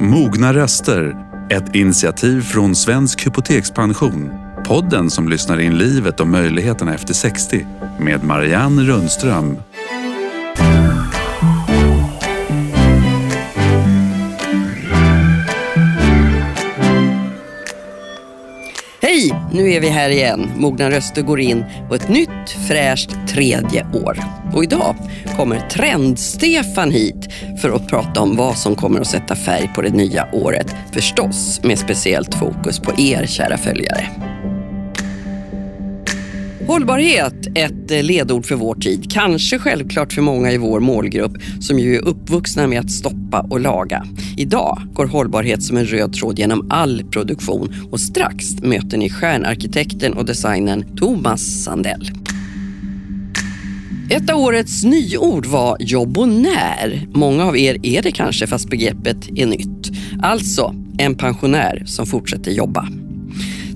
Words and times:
Mogna 0.00 0.54
röster, 0.54 1.16
ett 1.50 1.74
initiativ 1.74 2.40
från 2.40 2.74
Svensk 2.74 3.26
Hypotekspension. 3.26 4.30
Podden 4.64 5.10
som 5.10 5.28
lyssnar 5.28 5.60
in 5.60 5.78
livet 5.78 6.20
och 6.20 6.26
möjligheterna 6.26 6.94
efter 6.94 7.14
60 7.14 7.66
med 8.00 8.24
Marianne 8.24 8.82
Rundström. 8.82 9.56
Nu 19.56 19.72
är 19.72 19.80
vi 19.80 19.88
här 19.88 20.10
igen. 20.10 20.50
Mogna 20.56 20.90
röster 20.90 21.22
går 21.22 21.40
in 21.40 21.64
på 21.88 21.94
ett 21.94 22.08
nytt 22.08 22.50
fräscht 22.68 23.10
tredje 23.28 23.86
år. 24.04 24.18
Och 24.54 24.64
idag 24.64 24.96
kommer 25.36 25.60
Trend-Stefan 25.60 26.90
hit 26.90 27.32
för 27.62 27.70
att 27.70 27.88
prata 27.88 28.20
om 28.20 28.36
vad 28.36 28.56
som 28.56 28.74
kommer 28.74 29.00
att 29.00 29.06
sätta 29.06 29.36
färg 29.36 29.70
på 29.74 29.82
det 29.82 29.90
nya 29.90 30.28
året. 30.32 30.74
Förstås 30.92 31.60
med 31.64 31.78
speciellt 31.78 32.34
fokus 32.34 32.80
på 32.80 33.00
er 33.00 33.26
kära 33.26 33.56
följare. 33.56 34.35
Hållbarhet, 36.66 37.46
ett 37.54 37.90
eh, 37.90 38.02
ledord 38.02 38.46
för 38.46 38.54
vår 38.54 38.74
tid. 38.74 39.10
Kanske 39.10 39.58
självklart 39.58 40.12
för 40.12 40.22
många 40.22 40.52
i 40.52 40.58
vår 40.58 40.80
målgrupp 40.80 41.32
som 41.60 41.78
ju 41.78 41.96
är 41.96 42.04
uppvuxna 42.04 42.66
med 42.66 42.80
att 42.80 42.90
stoppa 42.90 43.40
och 43.50 43.60
laga. 43.60 44.06
Idag 44.36 44.82
går 44.92 45.06
hållbarhet 45.06 45.62
som 45.62 45.76
en 45.76 45.86
röd 45.86 46.12
tråd 46.12 46.38
genom 46.38 46.66
all 46.70 47.04
produktion 47.10 47.74
och 47.90 48.00
strax 48.00 48.62
möter 48.62 48.98
ni 48.98 49.10
stjärnarkitekten 49.10 50.12
och 50.12 50.24
designern 50.24 50.96
Thomas 50.96 51.64
Sandell. 51.64 52.10
Ett 54.10 54.30
av 54.30 54.40
årets 54.40 54.84
nyord 54.84 55.46
var 55.46 55.76
jobbonär. 55.80 57.06
Många 57.14 57.44
av 57.44 57.56
er 57.56 57.78
är 57.82 58.02
det 58.02 58.12
kanske 58.12 58.46
fast 58.46 58.70
begreppet 58.70 59.28
är 59.36 59.46
nytt. 59.46 59.90
Alltså 60.22 60.74
en 60.98 61.14
pensionär 61.14 61.82
som 61.86 62.06
fortsätter 62.06 62.50
jobba. 62.50 62.88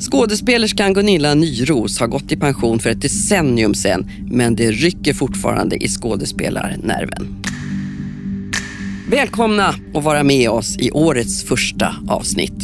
Skådespelerskan 0.01 0.93
Gunilla 0.93 1.35
Nyros 1.35 2.01
har 2.01 2.07
gått 2.07 2.33
i 2.33 2.37
pension 2.37 2.79
för 2.79 2.91
ett 2.91 3.01
decennium 3.01 3.75
sedan 3.75 4.11
men 4.31 4.57
det 4.57 4.71
rycker 4.71 5.15
fortfarande 5.15 5.77
i 5.77 5.89
skådespelarnerven. 5.89 7.43
Välkomna 9.11 9.75
att 9.95 10.05
vara 10.05 10.23
med 10.23 10.51
oss 10.51 10.77
i 10.79 10.91
årets 10.91 11.45
första 11.45 11.95
avsnitt. 12.09 12.63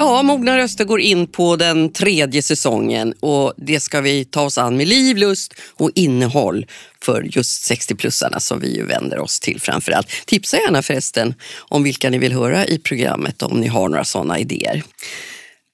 Ja, 0.00 0.22
Mogna 0.22 0.58
röster 0.58 0.84
går 0.84 1.00
in 1.00 1.26
på 1.26 1.56
den 1.56 1.92
tredje 1.92 2.42
säsongen 2.42 3.12
och 3.20 3.54
det 3.56 3.80
ska 3.80 4.00
vi 4.00 4.24
ta 4.24 4.42
oss 4.42 4.58
an 4.58 4.76
med 4.76 4.88
liv, 4.88 5.16
lust 5.16 5.54
och 5.74 5.90
innehåll 5.94 6.66
för 7.02 7.22
just 7.22 7.70
60-plussarna 7.70 8.38
som 8.38 8.60
vi 8.60 8.76
ju 8.76 8.86
vänder 8.86 9.18
oss 9.18 9.40
till 9.40 9.60
framför 9.60 9.92
allt. 9.92 10.08
Tipsa 10.26 10.56
gärna 10.56 10.82
förresten 10.82 11.34
om 11.58 11.82
vilka 11.82 12.10
ni 12.10 12.18
vill 12.18 12.32
höra 12.32 12.66
i 12.66 12.78
programmet 12.78 13.42
om 13.42 13.60
ni 13.60 13.66
har 13.66 13.88
några 13.88 14.04
sådana 14.04 14.38
idéer. 14.38 14.82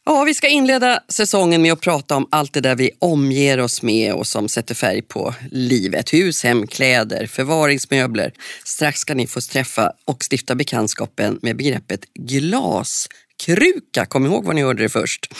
Ja, 0.07 0.25
vi 0.25 0.35
ska 0.35 0.49
inleda 0.49 1.01
säsongen 1.09 1.63
med 1.63 1.73
att 1.73 1.81
prata 1.81 2.17
om 2.17 2.29
allt 2.31 2.53
det 2.53 2.61
där 2.61 2.75
vi 2.75 2.91
omger 2.99 3.61
oss 3.61 3.83
med 3.83 4.13
och 4.13 4.27
som 4.27 4.49
sätter 4.49 4.75
färg 4.75 5.03
på 5.03 5.35
livet. 5.51 6.13
Hus, 6.13 6.45
hem, 6.45 6.67
kläder, 6.67 7.27
förvaringsmöbler. 7.27 8.33
Strax 8.65 9.01
ska 9.01 9.15
ni 9.15 9.27
få 9.27 9.41
träffa 9.41 9.93
och 10.05 10.25
stifta 10.31 10.55
bekantskapen 10.55 11.39
med 11.43 11.57
begreppet 11.57 12.01
glas 12.15 13.09
kruka, 13.45 14.07
kom 14.07 14.27
ihåg 14.27 14.45
var 14.45 14.55
ni 14.55 14.63
hörde 14.63 14.83
det 14.83 14.89
först, 14.89 15.33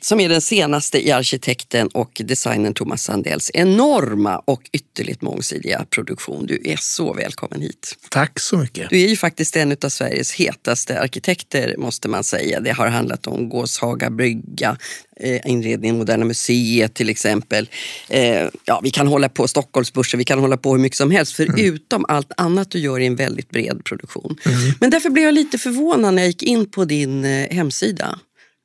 som 0.00 0.20
är 0.20 0.28
den 0.28 0.40
senaste 0.40 1.06
i 1.06 1.12
arkitekten 1.12 1.88
och 1.88 2.22
designern 2.24 2.74
Thomas 2.74 3.02
Sandells 3.02 3.50
enorma 3.54 4.38
och 4.38 4.62
ytterligt 4.72 5.22
mångsidiga 5.22 5.84
produktion. 5.90 6.46
Du 6.46 6.62
är 6.64 6.76
så 6.80 7.12
välkommen 7.12 7.60
hit. 7.60 7.96
Tack 8.10 8.40
så 8.40 8.56
mycket. 8.56 8.90
Du 8.90 9.02
är 9.02 9.08
ju 9.08 9.16
faktiskt 9.16 9.56
en 9.56 9.76
av 9.84 9.88
Sveriges 9.88 10.32
hetaste 10.32 11.00
arkitekter 11.00 11.74
måste 11.78 12.08
man 12.08 12.24
säga. 12.24 12.60
Det 12.60 12.72
har 12.72 12.88
handlat 12.88 13.26
om 13.26 13.48
Gåshaga 13.48 14.10
brygga, 14.10 14.76
inredningen 15.44 15.98
Moderna 15.98 16.24
Museet 16.24 16.94
till 16.94 17.08
exempel. 17.08 17.68
Eh, 18.08 18.48
ja, 18.64 18.80
vi 18.82 18.90
kan 18.90 19.06
hålla 19.06 19.28
på 19.28 19.48
Stockholmsbörsen, 19.48 20.18
vi 20.18 20.24
kan 20.24 20.38
hålla 20.38 20.56
på 20.56 20.72
hur 20.72 20.78
mycket 20.78 20.98
som 20.98 21.10
helst 21.10 21.32
förutom 21.32 22.00
mm. 22.00 22.16
allt 22.16 22.32
annat 22.36 22.70
du 22.70 22.78
gör 22.78 23.00
i 23.00 23.06
en 23.06 23.16
väldigt 23.16 23.50
bred 23.50 23.84
produktion. 23.84 24.36
Mm. 24.46 24.58
Men 24.80 24.90
därför 24.90 25.10
blev 25.10 25.24
jag 25.24 25.34
lite 25.34 25.58
förvånad 25.58 26.14
när 26.14 26.22
jag 26.22 26.28
gick 26.28 26.42
in 26.42 26.70
på 26.70 26.84
din 26.84 27.24
eh, 27.24 27.50
hemsida. 27.50 28.18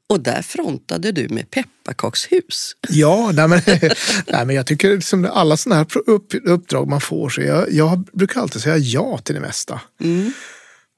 Och 0.10 0.20
där 0.20 0.42
frontade 0.42 1.12
du 1.12 1.30
med 1.30 1.52
pepparkakshus. 1.52 2.76
Ja, 2.90 3.32
nej 3.34 3.48
men, 3.48 3.62
nej 4.28 4.46
men 4.46 4.56
jag 4.56 4.68
tycker 4.68 4.96
liksom 4.96 5.30
alla 5.34 5.58
sådana 5.58 5.76
här 5.76 6.10
upp, 6.10 6.34
uppdrag 6.44 6.88
man 6.88 7.02
får, 7.02 7.30
så 7.30 7.42
jag, 7.42 7.72
jag 7.72 8.04
brukar 8.14 8.42
alltid 8.42 8.62
säga 8.62 8.78
ja 8.78 9.18
till 9.18 9.36
det 9.36 9.42
mesta. 9.42 9.82
Mm. 10.02 10.34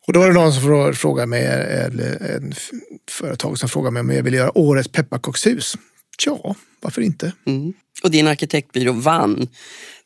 Och 0.08 0.14
då 0.14 0.20
var 0.20 0.28
det 0.28 0.34
någon 0.34 0.54
som 0.54 0.94
frågade 0.94 1.28
mig, 1.28 1.46
eller 1.46 2.36
en 2.36 2.54
företag 3.12 3.60
som 3.60 3.70
frågade 3.70 3.92
mig 3.92 4.00
om 4.00 4.12
jag 4.12 4.24
ville 4.24 4.38
göra 4.38 4.58
årets 4.58 4.90
pepparkakshus. 4.90 5.76
Ja, 6.26 6.56
varför 6.82 7.02
inte? 7.02 7.32
Mm. 7.48 7.74
Och 8.04 8.12
din 8.12 8.28
arkitektbyrå 8.28 8.92
vann 8.92 9.48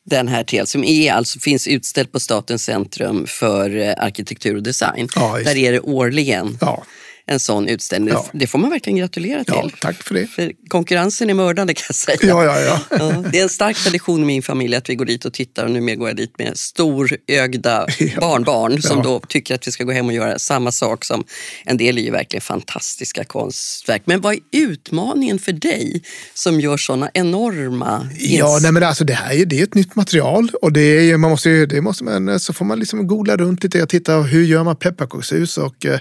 den 0.04 0.28
här 0.28 0.44
till 0.44 0.66
som 0.66 0.84
är 0.84 1.12
alltså, 1.12 1.40
finns 1.40 1.66
utställd 1.66 2.12
på 2.12 2.20
Statens 2.20 2.64
centrum 2.64 3.26
för 3.26 3.76
eh, 3.76 3.94
arkitektur 3.96 4.56
och 4.56 4.62
design. 4.62 5.08
Ja, 5.14 5.38
Där 5.44 5.56
är 5.56 5.72
det 5.72 5.80
årligen. 5.80 6.58
Ja 6.60 6.84
en 7.30 7.40
sån 7.40 7.68
utställning. 7.68 8.14
Ja. 8.14 8.26
Det 8.32 8.46
får 8.46 8.58
man 8.58 8.70
verkligen 8.70 8.98
gratulera 8.98 9.44
till. 9.44 9.54
Ja, 9.54 9.70
tack 9.80 10.02
för 10.02 10.14
det. 10.14 10.26
För 10.26 10.52
konkurrensen 10.68 11.30
är 11.30 11.34
mördande 11.34 11.74
kan 11.74 11.84
jag 11.88 11.94
säga. 11.94 12.18
Ja, 12.22 12.44
ja, 12.44 12.60
ja. 12.60 12.80
ja, 12.90 13.24
det 13.32 13.38
är 13.38 13.42
en 13.42 13.48
stark 13.48 13.76
tradition 13.76 14.22
i 14.22 14.24
min 14.24 14.42
familj 14.42 14.76
att 14.76 14.90
vi 14.90 14.94
går 14.94 15.04
dit 15.04 15.24
och 15.24 15.32
tittar 15.32 15.64
och 15.64 15.70
numera 15.70 15.96
går 15.96 16.08
jag 16.08 16.16
dit 16.16 16.38
med 16.38 16.58
storögda 16.58 17.86
ja. 17.98 18.20
barnbarn 18.20 18.82
som 18.82 19.02
då 19.02 19.20
tycker 19.20 19.54
att 19.54 19.66
vi 19.66 19.72
ska 19.72 19.84
gå 19.84 19.92
hem 19.92 20.06
och 20.06 20.12
göra 20.12 20.38
samma 20.38 20.72
sak 20.72 21.04
som 21.04 21.24
en 21.64 21.76
del 21.76 21.98
är 21.98 22.02
ju 22.02 22.10
verkligen 22.10 22.40
fantastiska 22.40 23.24
konstverk. 23.24 24.02
Men 24.04 24.20
vad 24.20 24.34
är 24.34 24.40
utmaningen 24.52 25.38
för 25.38 25.52
dig 25.52 26.02
som 26.34 26.60
gör 26.60 26.76
såna 26.76 27.10
enorma 27.14 28.08
Ja, 28.18 28.58
nej 28.62 28.72
men 28.72 28.82
alltså 28.82 29.04
det 29.04 29.14
här 29.14 29.34
är, 29.34 29.44
det 29.44 29.60
är 29.60 29.62
ett 29.62 29.74
nytt 29.74 29.94
material 29.94 30.50
och 30.62 30.72
det 30.72 31.10
är, 31.10 31.16
man 31.16 31.30
måste, 31.30 31.66
det 31.66 31.80
måste 31.80 32.04
man, 32.04 32.40
så 32.40 32.52
får 32.52 32.64
man 32.64 32.78
liksom 32.78 33.06
googla 33.06 33.36
runt 33.36 33.62
lite 33.62 33.82
och 33.82 33.88
titta 33.88 34.18
hur 34.20 34.44
gör 34.44 34.64
man 34.64 34.76
pepparkakshus 34.76 35.58
och 35.58 35.86
eh, 35.86 36.00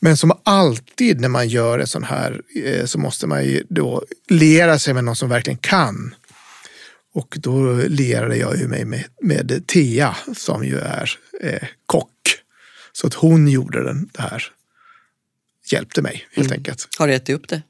men 0.00 0.16
som 0.16 0.32
alltid 0.60 1.20
när 1.20 1.28
man 1.28 1.48
gör 1.48 1.78
ett 1.78 1.88
sånt 1.88 2.06
här 2.06 2.40
eh, 2.64 2.84
så 2.84 2.98
måste 2.98 3.26
man 3.26 3.44
ju 3.44 3.64
då 3.68 4.04
lera 4.28 4.78
sig 4.78 4.94
med 4.94 5.04
någon 5.04 5.16
som 5.16 5.28
verkligen 5.28 5.58
kan. 5.58 6.14
Och 7.12 7.36
då 7.40 7.72
lirade 7.72 8.36
jag 8.36 8.58
ju 8.58 8.68
mig 8.68 8.84
med, 8.84 9.04
med 9.22 9.66
Tea 9.66 10.16
som 10.36 10.64
ju 10.64 10.78
är 10.78 11.10
eh, 11.40 11.68
kock. 11.86 12.08
Så 12.92 13.06
att 13.06 13.14
hon 13.14 13.48
gjorde 13.48 13.84
den, 13.84 14.08
det 14.12 14.22
här. 14.22 14.44
Hjälpte 15.72 16.02
mig 16.02 16.26
helt 16.32 16.48
mm. 16.48 16.58
enkelt. 16.58 16.88
Har 16.98 17.06
du 17.06 17.14
ätit 17.14 17.36
upp 17.36 17.48
det? 17.48 17.62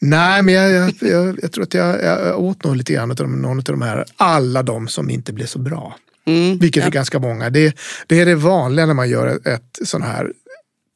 Nej, 0.00 0.42
men 0.42 0.54
jag, 0.54 0.70
jag, 0.70 0.94
jag, 1.00 1.38
jag 1.42 1.52
tror 1.52 1.64
att 1.64 1.74
jag, 1.74 2.40
åt 2.40 2.64
nog 2.64 2.76
lite 2.76 2.92
grann 2.92 3.10
av 3.10 3.28
någon 3.28 3.58
av 3.58 3.64
de 3.64 3.82
här, 3.82 4.04
alla 4.16 4.62
de 4.62 4.88
som 4.88 5.10
inte 5.10 5.32
blev 5.32 5.46
så 5.46 5.58
bra. 5.58 5.96
Mm, 6.24 6.58
Vilket 6.58 6.82
ja. 6.82 6.86
är 6.86 6.92
ganska 6.92 7.18
många. 7.18 7.50
Det, 7.50 7.76
det 8.06 8.20
är 8.20 8.26
det 8.26 8.34
vanliga 8.34 8.86
när 8.86 8.94
man 8.94 9.08
gör 9.08 9.26
ett, 9.26 9.46
ett 9.46 9.88
sån 9.88 10.02
här 10.02 10.32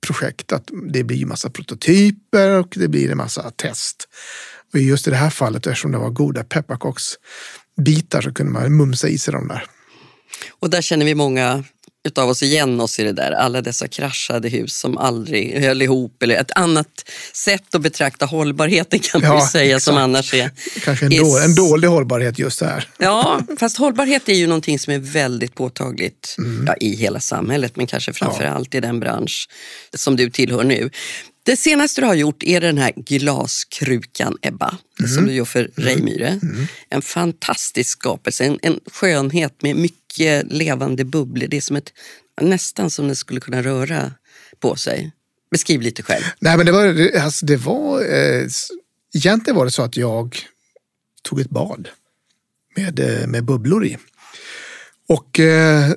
projekt 0.06 0.52
att 0.52 0.70
det 0.92 1.04
blir 1.04 1.26
massa 1.26 1.50
prototyper 1.50 2.50
och 2.50 2.74
det 2.76 2.88
blir 2.88 3.10
en 3.10 3.16
massa 3.16 3.50
test. 3.50 4.08
Och 4.72 4.78
just 4.78 5.08
i 5.08 5.10
det 5.10 5.16
här 5.16 5.30
fallet, 5.30 5.66
eftersom 5.66 5.92
det 5.92 5.98
var 5.98 6.10
goda 6.10 6.44
pepparkaksbitar 6.44 8.20
så 8.20 8.32
kunde 8.32 8.52
man 8.52 8.76
mumsa 8.76 9.08
i 9.08 9.18
sig 9.18 9.32
de 9.32 9.48
där. 9.48 9.64
Och 10.60 10.70
där 10.70 10.82
känner 10.82 11.06
vi 11.06 11.14
många 11.14 11.64
utav 12.06 12.28
oss 12.28 12.42
igen 12.42 12.80
oss 12.80 12.98
i 12.98 13.04
det 13.04 13.12
där. 13.12 13.32
Alla 13.32 13.62
dessa 13.62 13.88
kraschade 13.88 14.48
hus 14.48 14.78
som 14.78 14.98
aldrig 14.98 15.64
höll 15.64 15.82
ihop. 15.82 16.22
Eller 16.22 16.36
ett 16.36 16.50
annat 16.54 17.10
sätt 17.32 17.74
att 17.74 17.80
betrakta 17.80 18.26
hållbarheten 18.26 18.98
kan 18.98 19.20
man 19.20 19.30
ja, 19.30 19.48
säga 19.48 19.76
exakt. 19.76 19.84
som 19.84 19.96
annars 19.96 20.34
är... 20.34 20.50
Kanske 20.84 21.06
en, 21.06 21.12
är, 21.12 21.20
då, 21.20 21.38
en 21.38 21.54
dålig 21.54 21.88
hållbarhet 21.88 22.38
just 22.38 22.60
här. 22.60 22.88
Ja, 22.98 23.40
fast 23.58 23.76
hållbarhet 23.76 24.28
är 24.28 24.34
ju 24.34 24.46
någonting 24.46 24.78
som 24.78 24.92
är 24.92 24.98
väldigt 24.98 25.54
påtagligt 25.54 26.34
mm. 26.38 26.64
ja, 26.66 26.74
i 26.80 26.96
hela 26.96 27.20
samhället 27.20 27.76
men 27.76 27.86
kanske 27.86 28.12
framför 28.12 28.44
ja. 28.44 28.50
allt 28.50 28.74
i 28.74 28.80
den 28.80 29.00
bransch 29.00 29.48
som 29.94 30.16
du 30.16 30.30
tillhör 30.30 30.64
nu. 30.64 30.90
Det 31.46 31.56
senaste 31.56 32.00
du 32.00 32.06
har 32.06 32.14
gjort 32.14 32.42
är 32.42 32.60
den 32.60 32.78
här 32.78 32.92
glaskrukan, 32.96 34.36
Ebba, 34.42 34.78
mm. 35.00 35.10
som 35.10 35.26
du 35.26 35.32
gör 35.32 35.44
för 35.44 35.60
mm. 35.60 35.72
Reimyre. 35.76 36.28
Mm. 36.28 36.66
En 36.88 37.02
fantastisk 37.02 37.90
skapelse, 37.90 38.44
en, 38.44 38.58
en 38.62 38.80
skönhet 38.92 39.62
med 39.62 39.76
mycket 39.76 40.52
levande 40.52 41.04
bubblor. 41.04 41.46
Det 41.46 41.56
är 41.56 41.60
som 41.60 41.76
ett, 41.76 41.92
nästan 42.40 42.90
som 42.90 43.08
det 43.08 43.16
skulle 43.16 43.40
kunna 43.40 43.62
röra 43.62 44.12
på 44.60 44.76
sig. 44.76 45.12
Beskriv 45.50 45.80
lite 45.80 46.02
själv. 46.02 46.24
Nej, 46.38 46.56
men 46.56 46.66
det 46.66 46.72
var, 46.72 47.10
alltså, 47.20 47.46
det 47.46 47.56
var, 47.56 48.00
eh, 48.00 48.46
egentligen 49.14 49.56
var 49.56 49.64
det 49.64 49.70
så 49.70 49.82
att 49.82 49.96
jag 49.96 50.38
tog 51.22 51.40
ett 51.40 51.50
bad 51.50 51.88
med, 52.76 53.00
eh, 53.00 53.26
med 53.26 53.44
bubblor 53.44 53.86
i. 53.86 53.96
Och 55.08 55.40
eh, 55.40 55.92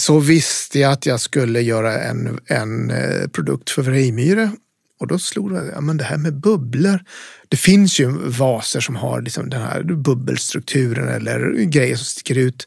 så 0.00 0.18
visste 0.18 0.78
jag 0.78 0.92
att 0.92 1.06
jag 1.06 1.20
skulle 1.20 1.60
göra 1.60 2.02
en, 2.02 2.40
en 2.46 2.90
eh, 2.90 3.28
produkt 3.28 3.70
för 3.70 3.82
Reimyre 3.82 4.52
och 5.00 5.06
då 5.06 5.18
slog 5.18 5.52
det 5.52 5.70
ja, 5.74 5.80
men 5.80 5.96
det 5.96 6.04
här 6.04 6.16
med 6.16 6.40
bubblor. 6.40 7.04
Det 7.48 7.56
finns 7.56 8.00
ju 8.00 8.06
vaser 8.28 8.80
som 8.80 8.96
har 8.96 9.22
liksom 9.22 9.50
den 9.50 9.62
här 9.62 9.82
bubbelstrukturen 9.82 11.08
eller 11.08 11.64
grejer 11.64 11.96
som 11.96 12.04
sticker 12.04 12.38
ut. 12.38 12.66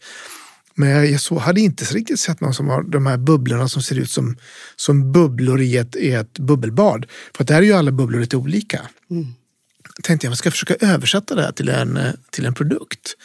Men 0.75 0.89
jag, 0.89 1.11
jag 1.11 1.21
så, 1.21 1.39
hade 1.39 1.61
inte 1.61 1.85
riktigt 1.85 2.19
sett 2.19 2.41
någon 2.41 2.53
som 2.53 2.67
har 2.67 2.83
de 2.83 3.05
här 3.05 3.17
bubblorna 3.17 3.67
som 3.67 3.81
ser 3.81 3.99
ut 3.99 4.11
som, 4.11 4.37
som 4.75 5.11
bubblor 5.11 5.61
i 5.61 5.77
ett, 5.77 5.95
i 5.95 6.11
ett 6.11 6.39
bubbelbad. 6.39 7.05
För 7.35 7.43
att 7.43 7.47
där 7.47 7.57
är 7.57 7.61
ju 7.61 7.73
alla 7.73 7.91
bubblor 7.91 8.19
lite 8.19 8.37
olika. 8.37 8.81
Mm. 9.11 9.25
tänkte 10.03 10.27
jag, 10.27 10.31
jag 10.31 10.37
ska 10.37 10.51
försöka 10.51 10.75
översätta 10.79 11.35
det 11.35 11.41
här 11.41 11.51
till 11.51 11.69
en, 11.69 11.99
till 12.31 12.45
en 12.45 12.53
produkt. 12.53 13.15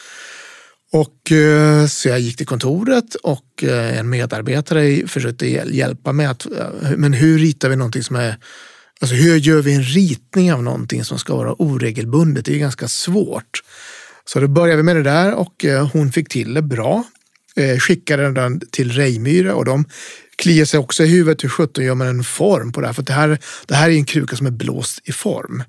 Och, 0.93 1.31
eh, 1.31 1.87
så 1.87 2.09
jag 2.09 2.19
gick 2.19 2.37
till 2.37 2.47
kontoret 2.47 3.15
och 3.15 3.63
eh, 3.63 3.99
en 3.99 4.09
medarbetare 4.09 5.07
försökte 5.07 5.47
hjälpa 5.47 6.11
mig 6.11 6.25
att, 6.25 6.45
eh, 6.45 6.67
men 6.97 7.13
hur 7.13 7.39
ritar 7.39 7.69
vi 7.69 7.75
någonting 7.75 8.03
som 8.03 8.15
är 8.15 8.37
Alltså 9.03 9.15
hur 9.15 9.37
gör 9.37 9.61
vi 9.61 9.73
en 9.73 9.83
ritning 9.83 10.53
av 10.53 10.63
någonting 10.63 11.03
som 11.03 11.19
ska 11.19 11.35
vara 11.35 11.53
oregelbundet? 11.53 12.45
Det 12.45 12.55
är 12.55 12.59
ganska 12.59 12.87
svårt. 12.87 13.63
Så 14.25 14.39
då 14.39 14.47
började 14.47 14.77
vi 14.77 14.83
med 14.83 14.95
det 14.95 15.03
där 15.03 15.33
och 15.33 15.65
eh, 15.65 15.89
hon 15.93 16.11
fick 16.11 16.29
till 16.29 16.53
det 16.53 16.61
bra. 16.61 17.03
Eh, 17.55 17.77
skickade 17.77 18.31
den 18.31 18.61
till 18.71 18.91
Reimyre 18.91 19.53
och 19.53 19.65
de 19.65 19.85
kliar 20.35 20.65
sig 20.65 20.79
också 20.79 21.03
i 21.03 21.07
huvudet. 21.07 21.43
Hur 21.43 21.49
sjutton 21.49 21.85
gör 21.85 21.95
man 21.95 22.07
en 22.07 22.23
form 22.23 22.71
på 22.71 22.81
det 22.81 22.87
här? 22.87 22.93
För 22.93 23.03
det 23.03 23.13
här, 23.13 23.39
det 23.65 23.75
här 23.75 23.89
är 23.89 23.93
en 23.93 24.05
kruka 24.05 24.35
som 24.35 24.47
är 24.47 24.51
blåst 24.51 24.99
i 25.03 25.11
form. 25.11 25.63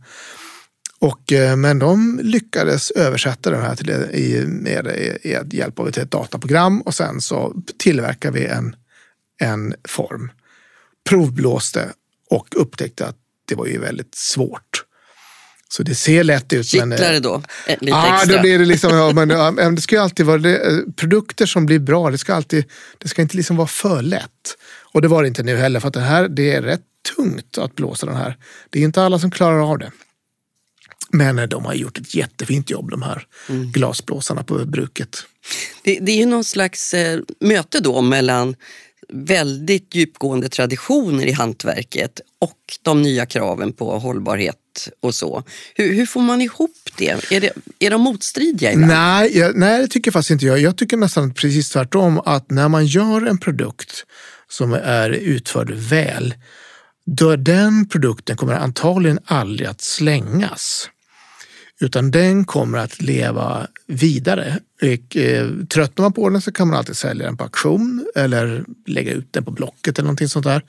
Och, 0.98 1.32
eh, 1.32 1.56
men 1.56 1.78
de 1.78 2.20
lyckades 2.22 2.90
översätta 2.90 3.50
den 3.50 3.62
här 3.62 3.76
till, 3.76 3.90
i, 3.90 4.44
med, 4.46 4.84
med 4.84 5.54
hjälp 5.54 5.78
av 5.78 5.88
ett 5.88 6.10
dataprogram 6.10 6.80
och 6.80 6.94
sen 6.94 7.20
så 7.20 7.62
tillverkade 7.78 8.38
vi 8.38 8.46
en, 8.46 8.76
en 9.40 9.74
form. 9.88 10.30
Provblåste 11.08 11.92
och 12.30 12.46
upptäckte 12.56 13.06
att 13.06 13.16
det 13.44 13.54
var 13.54 13.66
ju 13.66 13.78
väldigt 13.78 14.14
svårt. 14.14 14.84
Så 15.68 15.82
det 15.82 15.94
ser 15.94 16.24
lätt 16.24 16.52
ut. 16.52 16.66
Kittlar 16.66 16.92
eh, 16.92 17.12
det 17.12 17.20
då? 17.20 17.42
Lite 17.66 17.86
ja, 17.86 18.14
extra. 18.14 18.36
då 18.36 18.42
blir 18.42 18.58
det 18.58 18.64
liksom, 18.64 18.96
ja, 18.96 19.12
men, 19.12 19.30
ja, 19.30 19.70
det 19.70 19.80
ska 19.80 19.96
ju 19.96 20.02
alltid 20.02 20.26
vara 20.26 20.38
det, 20.38 20.56
eh, 20.56 20.78
produkter 20.96 21.46
som 21.46 21.66
blir 21.66 21.78
bra. 21.78 22.10
Det 22.10 22.18
ska, 22.18 22.34
alltid, 22.34 22.64
det 22.98 23.08
ska 23.08 23.22
inte 23.22 23.36
liksom 23.36 23.56
vara 23.56 23.68
för 23.68 24.02
lätt. 24.02 24.56
Och 24.92 25.02
det 25.02 25.08
var 25.08 25.22
det 25.22 25.28
inte 25.28 25.42
nu 25.42 25.56
heller 25.56 25.80
för 25.80 25.88
att 25.88 25.94
det 25.94 26.00
här 26.00 26.28
det 26.28 26.52
är 26.52 26.62
rätt 26.62 26.80
tungt 27.16 27.58
att 27.58 27.74
blåsa 27.74 28.06
den 28.06 28.16
här. 28.16 28.36
Det 28.70 28.78
är 28.78 28.82
inte 28.82 29.02
alla 29.02 29.18
som 29.18 29.30
klarar 29.30 29.70
av 29.70 29.78
det. 29.78 29.90
Men 31.10 31.48
de 31.48 31.64
har 31.64 31.74
gjort 31.74 31.98
ett 31.98 32.14
jättefint 32.14 32.70
jobb 32.70 32.90
de 32.90 33.02
här 33.02 33.26
mm. 33.48 33.72
glasblåsarna 33.72 34.42
på 34.42 34.64
bruket. 34.64 35.24
Det, 35.82 35.98
det 36.00 36.12
är 36.12 36.16
ju 36.16 36.26
någon 36.26 36.44
slags 36.44 36.94
eh, 36.94 37.20
möte 37.40 37.80
då 37.80 38.00
mellan 38.00 38.56
väldigt 39.12 39.94
djupgående 39.94 40.48
traditioner 40.48 41.26
i 41.26 41.32
hantverket 41.32 42.20
och 42.38 42.58
de 42.82 43.02
nya 43.02 43.26
kraven 43.26 43.72
på 43.72 43.98
hållbarhet 43.98 44.56
och 45.00 45.14
så. 45.14 45.42
Hur, 45.74 45.94
hur 45.94 46.06
får 46.06 46.20
man 46.20 46.40
ihop 46.40 46.76
det? 46.96 47.32
Är, 47.32 47.40
det, 47.40 47.52
är 47.78 47.90
de 47.90 48.00
motstridiga 48.00 48.72
ibland? 48.72 48.92
Nej, 48.92 49.38
jag, 49.38 49.56
nej, 49.56 49.80
det 49.80 49.88
tycker 49.88 50.10
faktiskt 50.10 50.30
inte 50.30 50.46
jag. 50.46 50.58
Jag 50.58 50.78
tycker 50.78 50.96
nästan 50.96 51.34
precis 51.34 51.70
tvärtom 51.70 52.20
att 52.24 52.50
när 52.50 52.68
man 52.68 52.86
gör 52.86 53.26
en 53.26 53.38
produkt 53.38 54.04
som 54.48 54.72
är 54.72 55.10
utförd 55.10 55.70
väl, 55.70 56.34
då 57.06 57.36
den 57.36 57.88
produkten 57.88 58.36
kommer 58.36 58.54
antagligen 58.54 59.18
aldrig 59.24 59.68
att 59.68 59.80
slängas 59.80 60.88
utan 61.80 62.10
den 62.10 62.44
kommer 62.44 62.78
att 62.78 63.02
leva 63.02 63.66
vidare. 63.86 64.58
Och, 64.82 65.16
eh, 65.16 65.50
tröttnar 65.70 66.02
man 66.02 66.12
på 66.12 66.28
den 66.28 66.42
så 66.42 66.52
kan 66.52 66.68
man 66.68 66.76
alltid 66.76 66.96
sälja 66.96 67.26
den 67.26 67.36
på 67.36 67.44
auktion 67.44 68.06
eller 68.14 68.64
lägga 68.86 69.12
ut 69.12 69.32
den 69.32 69.44
på 69.44 69.50
Blocket 69.50 69.98
eller 69.98 70.06
någonting 70.06 70.28
sånt 70.28 70.44
där. 70.46 70.62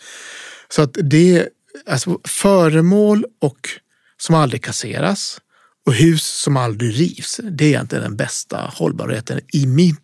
Så 0.69 0.81
att 0.81 0.98
det 1.04 1.38
är 1.38 1.50
alltså, 1.86 2.19
föremål 2.24 3.25
och 3.42 3.69
som 4.18 4.36
aldrig 4.36 4.63
kasseras 4.63 5.42
och 5.86 5.94
hus 5.94 6.24
som 6.24 6.57
aldrig 6.57 7.00
rivs. 7.00 7.40
Det 7.44 7.66
är 7.66 7.69
egentligen 7.69 8.04
den 8.04 8.16
bästa 8.16 8.72
hållbarheten 8.75 9.40
i 9.54 9.66
min, 9.66 9.98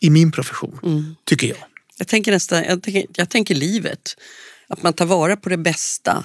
i 0.00 0.10
min 0.10 0.32
profession, 0.32 0.78
mm. 0.82 1.14
tycker 1.24 1.46
jag. 1.46 1.58
Jag 1.98 2.08
tänker 2.08 2.32
nästan, 2.32 2.64
jag 2.64 2.82
tänker, 2.82 3.06
jag 3.14 3.28
tänker 3.30 3.54
livet. 3.54 4.16
Att 4.68 4.82
man 4.82 4.92
tar 4.92 5.06
vara 5.06 5.36
på 5.36 5.48
det 5.48 5.56
bästa 5.56 6.24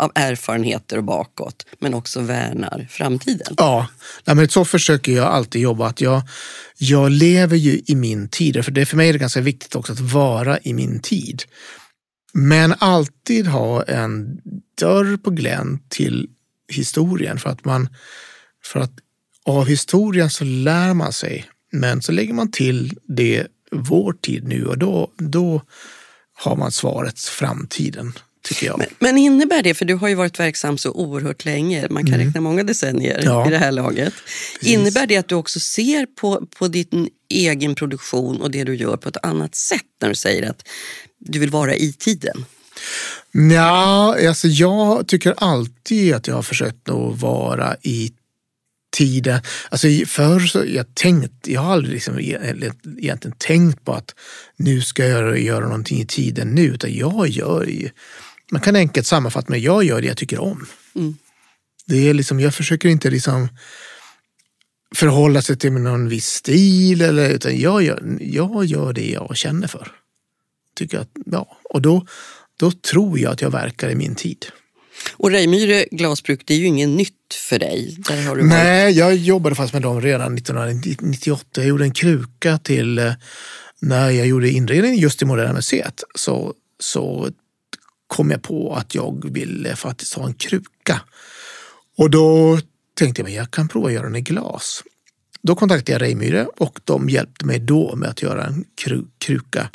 av 0.00 0.12
erfarenheter 0.14 0.96
och 0.96 1.04
bakåt, 1.04 1.66
men 1.78 1.94
också 1.94 2.20
värnar 2.20 2.86
framtiden. 2.90 3.54
Ja, 3.56 3.88
men 4.24 4.48
så 4.48 4.64
försöker 4.64 5.12
jag 5.12 5.26
alltid 5.26 5.62
jobba. 5.62 5.86
Att 5.86 6.00
jag, 6.00 6.22
jag 6.78 7.10
lever 7.10 7.56
ju 7.56 7.80
i 7.86 7.94
min 7.94 8.28
tid, 8.28 8.64
för 8.64 8.72
det 8.72 8.86
för 8.86 8.96
mig 8.96 9.08
är 9.08 9.12
det 9.12 9.18
ganska 9.18 9.40
viktigt 9.40 9.76
också 9.76 9.92
att 9.92 10.00
vara 10.00 10.58
i 10.58 10.74
min 10.74 11.00
tid. 11.00 11.42
Men 12.32 12.74
alltid 12.78 13.46
ha 13.46 13.82
en 13.82 14.40
dörr 14.80 15.16
på 15.16 15.30
glänt 15.30 15.90
till 15.90 16.28
historien 16.68 17.38
för 17.38 17.50
att 17.50 17.64
man 17.64 17.88
för 18.64 18.80
att 18.80 18.92
av 19.44 19.66
historien 19.66 20.30
så 20.30 20.44
lär 20.44 20.94
man 20.94 21.12
sig. 21.12 21.46
Men 21.72 22.02
så 22.02 22.12
lägger 22.12 22.34
man 22.34 22.50
till 22.50 22.98
det 23.04 23.46
vår 23.72 24.12
tid 24.12 24.48
nu 24.48 24.66
och 24.66 24.78
då, 24.78 25.12
då 25.16 25.62
har 26.32 26.56
man 26.56 26.70
svaret 26.70 27.20
framtiden 27.20 28.12
tycker 28.42 28.66
jag. 28.66 28.78
Men, 28.78 28.88
men, 28.98 29.18
innebär 29.18 29.62
det, 29.62 29.74
för 29.74 29.84
du 29.84 29.94
har 29.94 30.08
ju 30.08 30.14
varit 30.14 30.40
verksam 30.40 30.78
så 30.78 30.90
oerhört 30.90 31.44
länge, 31.44 31.86
man 31.90 32.06
kan 32.06 32.14
mm. 32.14 32.26
räkna 32.26 32.40
många 32.40 32.62
decennier 32.62 33.22
ja. 33.24 33.46
i 33.46 33.50
det 33.50 33.58
här 33.58 33.72
laget. 33.72 34.14
Precis. 34.14 34.74
Innebär 34.74 35.06
det 35.06 35.16
att 35.16 35.28
du 35.28 35.34
också 35.34 35.60
ser 35.60 36.06
på, 36.06 36.46
på 36.58 36.68
din 36.68 37.08
egen 37.28 37.74
produktion 37.74 38.40
och 38.40 38.50
det 38.50 38.64
du 38.64 38.74
gör 38.74 38.96
på 38.96 39.08
ett 39.08 39.24
annat 39.24 39.54
sätt 39.54 39.86
när 40.00 40.08
du 40.08 40.14
säger 40.14 40.50
att 40.50 40.68
du 41.18 41.38
vill 41.38 41.50
vara 41.50 41.74
i 41.74 41.92
tiden? 41.92 42.44
Ja, 43.32 44.16
alltså 44.28 44.48
jag 44.48 45.08
tycker 45.08 45.34
alltid 45.36 46.14
att 46.14 46.26
jag 46.26 46.34
har 46.34 46.42
försökt 46.42 46.88
att 46.88 47.20
vara 47.20 47.76
i 47.82 48.12
tiden. 48.90 49.40
Alltså 49.68 49.88
förr 50.06 50.40
så 50.40 50.64
jag 50.66 50.94
tänkt, 50.94 51.48
jag 51.48 51.60
har 51.60 51.72
aldrig 51.72 51.94
liksom 51.94 52.20
egentligen 52.20 53.36
tänkt 53.38 53.84
på 53.84 53.92
att 53.92 54.14
nu 54.56 54.80
ska 54.80 55.06
jag 55.06 55.40
göra 55.40 55.64
någonting 55.64 56.00
i 56.00 56.06
tiden 56.06 56.48
nu, 56.48 56.62
utan 56.62 56.94
jag 56.94 57.28
gör 57.28 57.66
ju 57.66 57.90
man 58.50 58.60
kan 58.60 58.76
enkelt 58.76 59.06
sammanfatta 59.06 59.50
med 59.50 59.60
jag 59.60 59.84
gör 59.84 60.00
det 60.00 60.06
jag 60.06 60.16
tycker 60.16 60.40
om. 60.40 60.66
Mm. 60.94 61.16
Det 61.86 62.08
är 62.08 62.14
liksom, 62.14 62.40
jag 62.40 62.54
försöker 62.54 62.88
inte 62.88 63.10
liksom 63.10 63.48
förhålla 64.94 65.42
sig 65.42 65.56
till 65.56 65.72
någon 65.72 66.08
viss 66.08 66.28
stil, 66.28 67.00
eller, 67.00 67.30
utan 67.30 67.60
jag 67.60 67.82
gör, 67.82 68.16
jag 68.20 68.64
gör 68.64 68.92
det 68.92 69.10
jag 69.10 69.36
känner 69.36 69.68
för. 69.68 69.92
Tycker 70.76 70.98
att, 70.98 71.10
ja, 71.26 71.58
och 71.64 71.82
då, 71.82 72.06
då 72.56 72.70
tror 72.70 73.18
jag 73.18 73.32
att 73.32 73.42
jag 73.42 73.50
verkar 73.50 73.90
i 73.90 73.94
min 73.94 74.14
tid. 74.14 74.46
Och 75.12 75.30
Reimyre 75.30 75.86
glasbruk, 75.90 76.42
det 76.46 76.54
är 76.54 76.58
ju 76.58 76.66
inget 76.66 76.88
nytt 76.88 77.34
för 77.48 77.58
dig. 77.58 77.96
Nej, 78.44 78.92
jag 78.92 79.16
jobbade 79.16 79.54
fast 79.54 79.72
med 79.72 79.82
dem 79.82 80.00
redan 80.00 80.34
1998. 80.34 81.46
Jag 81.54 81.66
gjorde 81.66 81.84
en 81.84 81.92
kruka 81.92 82.58
till 82.58 82.98
eh, 82.98 83.12
när 83.80 84.10
jag 84.10 84.26
gjorde 84.26 84.50
inredningen 84.50 84.98
just 84.98 85.22
i 85.22 85.24
Moderna 85.24 85.52
Museet. 85.52 86.04
Så, 86.14 86.54
så 86.80 87.30
kom 88.10 88.30
jag 88.30 88.42
på 88.42 88.74
att 88.74 88.94
jag 88.94 89.32
ville 89.32 89.76
faktiskt 89.76 90.14
ha 90.14 90.26
en 90.26 90.34
kruka. 90.34 91.00
Och 91.98 92.10
då 92.10 92.58
tänkte 92.94 93.22
jag 93.22 93.28
att 93.28 93.34
jag 93.34 93.50
kan 93.50 93.68
prova 93.68 93.88
att 93.88 93.94
göra 93.94 94.04
den 94.04 94.16
i 94.16 94.20
glas. 94.20 94.82
Då 95.42 95.54
kontaktade 95.54 95.92
jag 95.92 96.02
Reimyre 96.02 96.46
och 96.56 96.80
de 96.84 97.08
hjälpte 97.08 97.46
mig 97.46 97.58
då 97.58 97.96
med 97.96 98.08
att 98.08 98.22
göra 98.22 98.44
en 98.44 98.64
kru 98.74 99.04
kruka 99.18 99.70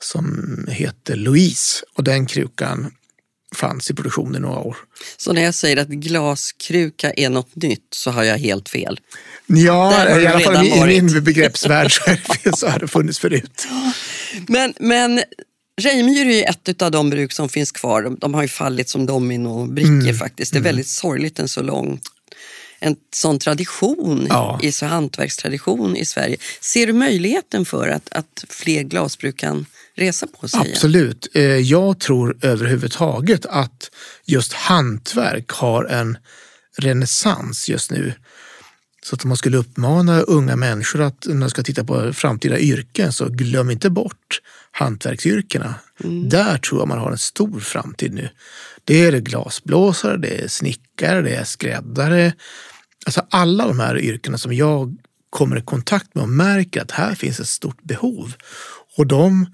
som 0.00 0.66
heter 0.70 1.16
Louise. 1.16 1.84
Och 1.94 2.04
den 2.04 2.26
krukan 2.26 2.90
fanns 3.54 3.90
i 3.90 3.94
produktion 3.94 4.36
i 4.36 4.38
några 4.38 4.58
år. 4.58 4.76
Så 5.16 5.32
när 5.32 5.42
jag 5.42 5.54
säger 5.54 5.76
att 5.76 5.88
glaskruka 5.88 7.12
är 7.16 7.30
något 7.30 7.56
nytt 7.56 7.86
så 7.90 8.10
har 8.10 8.22
jag 8.24 8.38
helt 8.38 8.68
fel? 8.68 9.00
Ja, 9.46 10.20
i 10.20 10.26
alla 10.26 10.40
fall 10.40 10.66
i 10.66 11.02
min 11.02 11.24
begreppsvärld 11.24 11.92
så 12.56 12.68
har 12.68 12.78
det 12.78 12.88
funnits 12.88 13.18
förut. 13.18 13.66
Men, 14.48 14.74
men 14.78 15.22
Reimyr 15.80 16.26
är 16.26 16.50
ett 16.50 16.82
av 16.82 16.90
de 16.90 17.10
bruk 17.10 17.32
som 17.32 17.48
finns 17.48 17.72
kvar. 17.72 18.02
De, 18.02 18.16
de 18.20 18.34
har 18.34 18.42
ju 18.42 18.48
fallit 18.48 18.88
som 18.88 19.06
dominobrickor 19.06 19.90
mm. 19.90 20.14
faktiskt. 20.14 20.52
Det 20.52 20.56
är 20.56 20.60
mm. 20.60 20.68
väldigt 20.68 20.88
sorgligt 20.88 21.38
en 21.38 21.48
så 21.48 21.62
lång 21.62 22.00
en 22.82 22.96
sån 23.14 23.38
tradition, 23.38 24.26
ja. 24.30 24.60
i 24.62 24.72
så 24.72 24.86
hantverkstradition 24.86 25.96
i 25.96 26.04
Sverige. 26.04 26.36
Ser 26.60 26.86
du 26.86 26.92
möjligheten 26.92 27.64
för 27.64 27.88
att, 27.88 28.12
att 28.12 28.44
fler 28.48 28.82
glasbruk 28.82 29.36
kan 29.36 29.66
resa 29.94 30.26
på 30.26 30.48
sig? 30.48 30.60
Absolut. 30.60 31.28
Eh, 31.34 31.42
jag 31.42 32.00
tror 32.00 32.38
överhuvudtaget 32.42 33.46
att 33.46 33.90
just 34.24 34.52
hantverk 34.52 35.50
har 35.50 35.84
en 35.84 36.18
renässans 36.78 37.68
just 37.68 37.90
nu. 37.90 38.14
Så 39.04 39.14
att 39.14 39.24
man 39.24 39.36
skulle 39.36 39.56
uppmana 39.56 40.20
unga 40.20 40.56
människor 40.56 41.00
att 41.00 41.26
när 41.26 41.40
de 41.40 41.50
ska 41.50 41.62
titta 41.62 41.84
på 41.84 42.12
framtida 42.12 42.58
yrken 42.58 43.12
så 43.12 43.28
glöm 43.28 43.70
inte 43.70 43.90
bort 43.90 44.40
hantverksyrkena. 44.70 45.74
Mm. 46.04 46.28
Där 46.28 46.58
tror 46.58 46.80
jag 46.80 46.88
man 46.88 46.98
har 46.98 47.10
en 47.10 47.18
stor 47.18 47.60
framtid 47.60 48.14
nu. 48.14 48.28
Det 48.84 49.04
är 49.04 49.18
glasblåsare, 49.18 50.16
det 50.16 50.44
är 50.44 50.48
snickare, 50.48 51.22
det 51.22 51.34
är 51.34 51.44
skräddare. 51.44 52.32
Alltså 53.06 53.26
alla 53.30 53.66
de 53.66 53.80
här 53.80 53.98
yrkena 53.98 54.38
som 54.38 54.52
jag 54.52 54.96
kommer 55.30 55.58
i 55.58 55.62
kontakt 55.62 56.14
med 56.14 56.22
och 56.22 56.28
märker 56.28 56.82
att 56.82 56.90
här 56.90 57.14
finns 57.14 57.40
ett 57.40 57.48
stort 57.48 57.82
behov. 57.82 58.34
Och 58.96 59.06
de, 59.06 59.46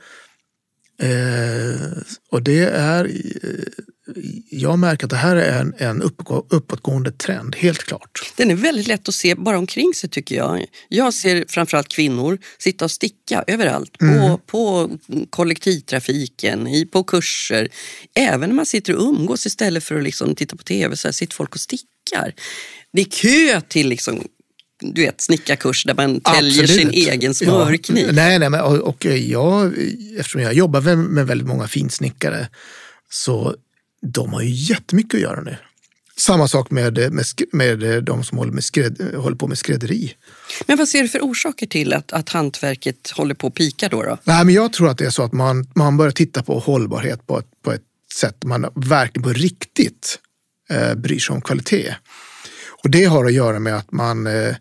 Eh, 1.02 2.02
och 2.31 2.43
det 2.43 2.64
är, 2.64 3.05
eh, 3.05 4.12
jag 4.50 4.78
märker 4.78 5.07
att 5.07 5.11
det 5.11 5.17
här 5.17 5.37
är 5.37 5.61
en, 5.61 5.75
en 5.78 6.02
uppåtgående 6.50 7.12
trend, 7.12 7.57
helt 7.57 7.78
klart. 7.78 8.33
Den 8.37 8.50
är 8.50 8.55
väldigt 8.55 8.87
lätt 8.87 9.09
att 9.09 9.14
se 9.14 9.35
bara 9.35 9.59
omkring 9.59 9.95
sig 9.95 10.11
tycker 10.11 10.37
jag. 10.37 10.64
Jag 10.88 11.14
ser 11.14 11.45
framförallt 11.49 11.88
kvinnor 11.88 12.38
sitta 12.59 12.85
och 12.85 12.90
sticka 12.90 13.45
överallt. 13.47 14.02
Mm. 14.02 14.19
På, 14.19 14.38
på 14.47 14.90
kollektivtrafiken, 15.31 16.67
i, 16.67 16.87
på 16.87 17.05
kurser. 17.05 17.69
Även 18.14 18.50
när 18.50 18.57
man 18.57 18.67
sitter 18.67 18.97
och 18.97 19.02
umgås 19.02 19.47
istället 19.47 19.85
för 19.85 19.95
att 19.95 20.05
liksom 20.05 20.35
titta 20.35 20.57
på 20.57 20.62
tv 20.62 20.97
så 20.97 21.09
här 21.09 21.12
sitter 21.12 21.35
folk 21.35 21.55
och 21.55 21.61
stickar. 21.61 22.35
Det 22.93 23.00
är 23.00 23.05
kö 23.05 23.61
till 23.61 23.88
liksom 23.88 24.25
du 24.81 25.03
vet, 25.03 25.21
snickarkurs 25.21 25.85
där 25.85 25.95
man 25.95 26.21
täljer 26.21 26.67
sin 26.67 26.91
egen 26.91 27.35
smörkniv. 27.35 28.07
Ja. 28.07 28.13
Nej, 28.13 28.39
nej, 28.39 28.51
men, 28.51 28.61
och, 28.61 28.77
och 28.77 29.05
jag, 29.05 29.73
eftersom 30.19 30.41
jag 30.41 30.55
jobbar 30.55 30.81
med, 30.81 30.99
med 30.99 31.27
väldigt 31.27 31.49
många 31.49 31.69
finsnickare 31.69 32.49
så 33.11 33.55
de 34.03 34.33
har 34.33 34.43
ju 34.43 34.51
jättemycket 34.51 35.15
att 35.15 35.21
göra 35.21 35.41
nu. 35.41 35.57
Samma 36.17 36.49
sak 36.49 36.71
med, 36.71 37.13
med, 37.13 37.25
med 37.53 38.05
de 38.05 38.25
som 38.25 38.39
håller, 38.39 38.53
med 38.53 38.65
skräd, 38.65 39.15
håller 39.17 39.37
på 39.37 39.47
med 39.47 39.59
skrädderi. 39.59 40.15
Men 40.67 40.79
vad 40.79 40.89
ser 40.89 41.03
du 41.03 41.09
för 41.09 41.21
orsaker 41.21 41.67
till 41.67 41.93
att, 41.93 42.13
att 42.13 42.29
hantverket 42.29 43.11
håller 43.11 43.35
på 43.35 43.47
att 43.47 43.55
pika 43.55 43.89
då? 43.89 44.03
då? 44.03 44.19
Nej, 44.25 44.45
men 44.45 44.55
jag 44.55 44.73
tror 44.73 44.89
att 44.89 44.99
det 44.99 45.07
är 45.07 45.11
så 45.11 45.23
att 45.23 45.33
man, 45.33 45.67
man 45.75 45.97
börjar 45.97 46.11
titta 46.11 46.43
på 46.43 46.59
hållbarhet 46.59 47.27
på 47.27 47.39
ett, 47.39 47.47
på 47.65 47.73
ett 47.73 47.83
sätt 48.15 48.45
man 48.45 48.67
verkligen 48.75 49.23
på 49.23 49.33
riktigt 49.33 50.19
eh, 50.71 50.95
bryr 50.95 51.19
sig 51.19 51.35
om 51.35 51.41
kvalitet. 51.41 51.95
Och 52.83 52.91
det 52.91 53.05
har 53.05 53.25
att 53.25 53.33
göra 53.33 53.59
med 53.59 53.77
att 53.77 53.93
man 53.93 54.27
eh, 54.27 54.57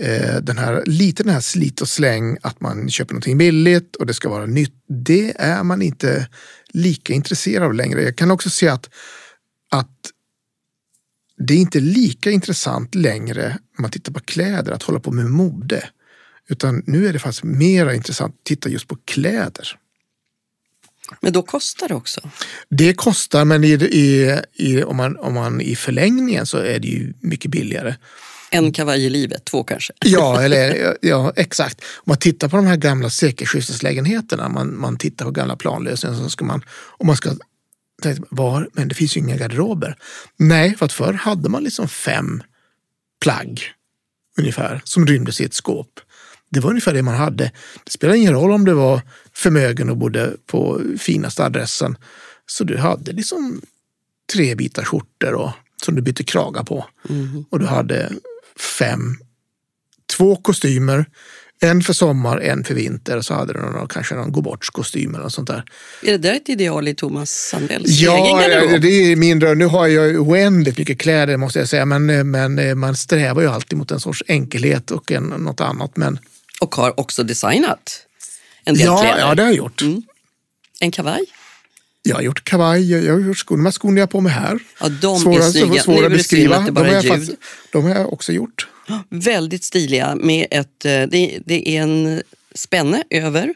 eh, 0.00 0.36
den 0.42 0.58
här, 0.58 0.82
lite 0.86 1.22
den 1.22 1.32
här 1.32 1.40
slit 1.40 1.80
och 1.80 1.88
släng, 1.88 2.36
att 2.42 2.60
man 2.60 2.90
köper 2.90 3.14
någonting 3.14 3.38
billigt 3.38 3.96
och 3.96 4.06
det 4.06 4.14
ska 4.14 4.28
vara 4.28 4.46
nytt. 4.46 4.74
Det 5.06 5.32
är 5.36 5.62
man 5.62 5.82
inte 5.82 6.28
lika 6.68 7.12
intresserad 7.12 7.62
av 7.62 7.74
längre. 7.74 8.02
Jag 8.02 8.16
kan 8.16 8.30
också 8.30 8.50
se 8.50 8.68
att, 8.68 8.90
att 9.70 10.10
det 11.36 11.54
är 11.54 11.58
inte 11.58 11.80
lika 11.80 12.30
intressant 12.30 12.94
längre 12.94 13.58
om 13.78 13.82
man 13.82 13.90
tittar 13.90 14.12
på 14.12 14.20
kläder 14.20 14.72
att 14.72 14.82
hålla 14.82 15.00
på 15.00 15.10
med 15.10 15.26
mode. 15.26 15.88
Utan 16.48 16.82
nu 16.86 17.06
är 17.06 17.12
det 17.12 17.18
faktiskt 17.18 17.44
mer 17.44 17.90
intressant 17.90 18.34
att 18.34 18.44
titta 18.44 18.68
just 18.68 18.88
på 18.88 18.96
kläder. 19.04 19.78
Men 21.20 21.32
då 21.32 21.42
kostar 21.42 21.88
det 21.88 21.94
också. 21.94 22.30
Det 22.68 22.94
kostar, 22.94 23.44
men 23.44 23.64
i, 23.64 23.68
i, 23.72 24.38
i, 24.52 24.82
om, 24.82 24.96
man, 24.96 25.16
om 25.16 25.34
man 25.34 25.60
i 25.60 25.76
förlängningen 25.76 26.46
så 26.46 26.58
är 26.58 26.78
det 26.78 26.88
ju 26.88 27.12
mycket 27.20 27.50
billigare. 27.50 27.94
En 28.50 28.72
kavaj 28.72 29.04
i 29.04 29.10
livet, 29.10 29.44
två 29.44 29.64
kanske. 29.64 29.92
Ja, 30.04 30.40
eller, 30.42 30.96
ja, 31.00 31.32
exakt. 31.36 31.80
Om 31.80 32.04
man 32.04 32.16
tittar 32.16 32.48
på 32.48 32.56
de 32.56 32.66
här 32.66 32.76
gamla 32.76 33.10
sekelskifteslägenheterna, 33.10 34.48
man, 34.48 34.80
man 34.80 34.96
tittar 34.96 35.24
på 35.24 35.30
gamla 35.30 35.56
planlösningar, 35.56 36.16
så 36.16 36.30
ska 36.30 36.44
man, 36.44 36.64
om 36.98 37.06
man 37.06 37.16
ska 37.16 37.30
tänka, 38.02 38.22
var, 38.30 38.68
men 38.72 38.88
det 38.88 38.94
finns 38.94 39.16
ju 39.16 39.20
inga 39.20 39.36
garderober. 39.36 39.96
Nej, 40.36 40.76
för 40.76 40.86
att 40.86 40.92
förr 40.92 41.12
hade 41.12 41.48
man 41.48 41.64
liksom 41.64 41.88
fem 41.88 42.42
plagg 43.22 43.62
ungefär 44.38 44.82
som 44.84 45.06
rymdes 45.06 45.40
i 45.40 45.44
ett 45.44 45.54
skåp. 45.54 46.00
Det 46.50 46.60
var 46.60 46.70
ungefär 46.70 46.94
det 46.94 47.02
man 47.02 47.14
hade. 47.14 47.52
Det 47.84 47.90
spelar 47.90 48.14
ingen 48.14 48.32
roll 48.32 48.52
om 48.52 48.64
du 48.64 48.72
var 48.72 49.00
förmögen 49.36 49.90
och 49.90 49.96
bodde 49.96 50.32
på 50.46 50.80
finaste 50.98 51.44
adressen. 51.44 51.96
Så 52.46 52.64
du 52.64 52.76
hade 52.76 53.12
liksom 53.12 53.60
tre 54.32 54.54
bitar 54.54 54.84
skjortor 54.84 55.32
och, 55.34 55.50
som 55.84 55.94
du 55.94 56.02
bytte 56.02 56.24
kragar 56.24 56.62
på. 56.62 56.84
Och 57.50 57.58
du 57.58 57.66
hade 57.66 58.12
fem, 58.78 59.16
två 60.16 60.36
kostymer. 60.36 61.06
En 61.60 61.82
för 61.82 61.92
sommar, 61.92 62.38
en 62.38 62.64
för 62.64 62.74
vinter 62.74 63.16
och 63.16 63.24
så 63.24 63.34
hade 63.34 63.52
du 63.52 63.60
någon, 63.60 63.88
kanske 63.88 64.14
någon 64.14 64.32
gå 64.32 64.40
bort 64.40 64.66
kostym 64.72 65.14
eller 65.14 65.22
något 65.22 65.32
sånt 65.32 65.48
där. 65.48 65.64
Är 66.02 66.10
det 66.12 66.18
där 66.18 66.34
ett 66.34 66.48
ideal 66.48 66.88
i 66.88 66.94
Thomas 66.94 67.30
Sandells 67.30 68.00
egen 68.00 68.04
Ja, 68.14 68.38
garderob? 68.40 68.80
det 68.82 68.88
är 68.88 69.16
mindre. 69.16 69.54
Nu 69.54 69.66
har 69.66 69.86
jag 69.86 70.28
oändligt 70.28 70.78
mycket 70.78 70.98
kläder 70.98 71.36
måste 71.36 71.58
jag 71.58 71.68
säga. 71.68 71.84
Men, 71.84 72.30
men 72.30 72.78
man 72.78 72.96
strävar 72.96 73.42
ju 73.42 73.48
alltid 73.48 73.78
mot 73.78 73.90
en 73.90 74.00
sorts 74.00 74.22
enkelhet 74.28 74.90
och 74.90 75.12
en, 75.12 75.22
något 75.24 75.60
annat. 75.60 75.96
Men, 75.96 76.18
Och 76.60 76.74
har 76.74 77.00
också 77.00 77.22
designat 77.22 78.03
en 78.64 78.74
del 78.74 78.86
ja, 78.86 78.98
kläder. 79.00 79.18
ja, 79.20 79.34
det 79.34 79.42
har 79.42 79.48
jag 79.48 79.56
gjort. 79.56 79.82
En 80.80 80.90
kavaj? 80.90 81.24
Jag 82.02 82.14
har 82.16 82.22
gjort 82.22 82.44
kavaj, 82.44 83.04
jag 83.06 83.12
har 83.12 83.20
gjort 83.20 83.38
skor. 83.38 83.56
De 83.56 83.64
här 83.64 83.72
skorna 83.72 83.96
jag 83.98 84.02
har 84.02 84.06
på 84.10 84.20
mig 84.20 84.32
här. 84.32 84.58
Ja, 84.80 84.88
de 84.88 85.14
är 85.16 85.18
svåra, 85.20 85.42
snygga. 85.42 85.82
svåra 85.82 85.96
Nu 85.96 86.02
är 86.02 86.06
att 86.06 86.10
det 86.12 86.16
beskriva. 86.16 86.56
att 86.56 86.64
det 86.66 86.70
De 86.70 86.74
bara 86.74 86.84
har, 86.84 86.90
är 86.90 86.94
jag 86.94 87.04
ljud. 87.04 87.12
faktiskt- 87.12 87.38
de 87.72 87.84
har 87.84 87.90
jag 87.90 88.12
också 88.12 88.32
gjort. 88.32 88.66
Väldigt 89.08 89.64
stiliga 89.64 90.14
med 90.14 90.46
ett, 90.50 90.84
eh, 90.84 90.90
det, 90.90 91.38
det 91.46 91.68
är 91.76 91.82
en 91.82 92.22
spänne 92.54 93.04
över, 93.10 93.54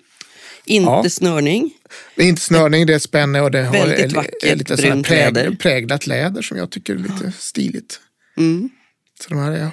inte 0.65 0.91
Ja. 0.91 1.05
snörning. 1.11 1.71
Det 2.17 2.23
är 2.23 2.27
inte 2.29 2.41
snörning, 2.41 2.87
det 2.87 2.95
är 2.95 2.99
spänne 2.99 3.41
och 3.41 3.51
det 3.51 3.63
har 3.65 3.73
Väldigt 3.73 4.17
är- 4.17 4.47
är 4.51 4.57
lite 4.57 4.77
läder. 4.77 5.03
präg, 5.03 5.59
präglat 5.61 6.07
läder 6.07 6.43
som 6.43 6.57
jag 6.57 6.71
tycker 6.71 6.95
är 6.95 6.99
lite 6.99 7.33
stiligt. 7.39 8.01
Mm. 8.37 8.71
Så 9.23 9.29
de 9.31 9.39
här 9.39 9.53
är, 9.53 9.71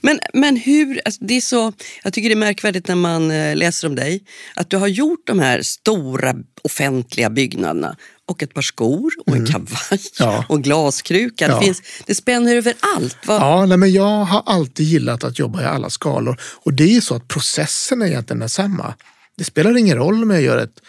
Men, 0.00 0.20
men 0.34 0.56
hur, 0.56 1.00
alltså 1.04 1.24
det 1.24 1.34
är 1.36 1.40
så, 1.40 1.72
jag 2.04 2.12
tycker 2.12 2.28
det 2.28 2.34
är 2.34 2.36
märkvärdigt 2.36 2.88
när 2.88 2.94
man 2.94 3.30
eh, 3.30 3.56
läser 3.56 3.88
om 3.88 3.94
dig, 3.94 4.22
att 4.54 4.70
du 4.70 4.76
har 4.76 4.86
gjort 4.88 5.26
de 5.26 5.38
här 5.38 5.62
stora 5.62 6.34
offentliga 6.62 7.30
byggnaderna 7.30 7.96
och 8.26 8.42
ett 8.42 8.54
par 8.54 8.62
skor 8.62 9.12
och 9.26 9.36
en 9.36 9.46
kavaj 9.46 9.68
Mm. 9.90 10.00
Ja. 10.32 10.44
och 10.48 10.62
glaskruka. 10.62 11.48
Ja. 11.48 11.58
Det, 11.58 11.64
finns, 11.64 11.82
det 12.06 12.14
spänner 12.14 12.56
över 12.56 12.74
allt. 12.96 13.16
Vad, 13.26 13.40
Ja, 13.40 13.66
nej, 13.66 13.76
men 13.78 13.92
jag 13.92 14.24
har 14.24 14.42
alltid 14.46 14.86
gillat 14.86 15.24
att 15.24 15.38
jobba 15.38 15.62
i 15.62 15.64
alla 15.66 15.90
skalor. 15.90 16.40
Och 16.42 16.72
det 16.74 16.96
är 16.96 17.00
så 17.00 17.14
att 17.14 17.28
processen 17.28 18.02
är 18.02 18.06
egentligen 18.06 18.40
densamma. 18.40 18.94
Det 19.36 19.44
spelar 19.44 19.76
ingen 19.76 19.96
roll 19.96 20.22
om 20.22 20.30
jag 20.30 20.42
gör 20.42 20.58
ett, 20.58 20.80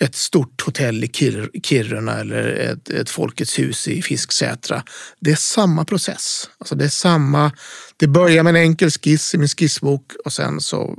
ett 0.00 0.14
stort 0.14 0.62
hotell 0.62 1.04
i 1.04 1.06
Kir- 1.06 1.60
Kiruna 1.62 2.20
eller 2.20 2.44
ett, 2.48 2.90
ett 2.90 3.10
Folkets 3.10 3.58
hus 3.58 3.88
i 3.88 4.02
Fisksätra. 4.02 4.84
Det 5.20 5.30
är 5.30 5.36
samma 5.36 5.84
process. 5.84 6.50
Alltså 6.58 6.74
det 6.74 6.84
är 6.84 6.88
samma. 6.88 7.52
Det 7.96 8.06
börjar 8.06 8.42
med 8.42 8.50
en 8.50 8.62
enkel 8.62 8.90
skiss 8.90 9.34
i 9.34 9.38
min 9.38 9.48
skissbok 9.48 10.12
och 10.24 10.32
sen 10.32 10.60
så 10.60 10.96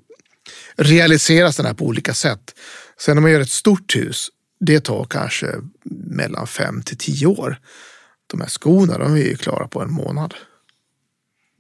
realiseras 0.75 1.58
den 1.58 1.65
här 1.65 1.74
på 1.74 1.86
olika 1.86 2.13
sätt. 2.13 2.56
Sen 3.00 3.15
när 3.15 3.22
man 3.22 3.32
gör 3.32 3.41
ett 3.41 3.50
stort 3.50 3.96
hus, 3.96 4.29
det 4.60 4.79
tar 4.79 5.06
kanske 5.10 5.56
mellan 6.10 6.48
fem 6.48 6.82
till 6.82 6.98
tio 6.98 7.27
år. 7.27 7.60
De 8.27 8.41
här 8.41 8.50
skorna, 8.50 8.98
de 8.98 9.13
är 9.13 9.18
ju 9.18 9.36
klara 9.36 9.68
på 9.68 9.82
en 9.82 9.91
månad. 9.91 10.34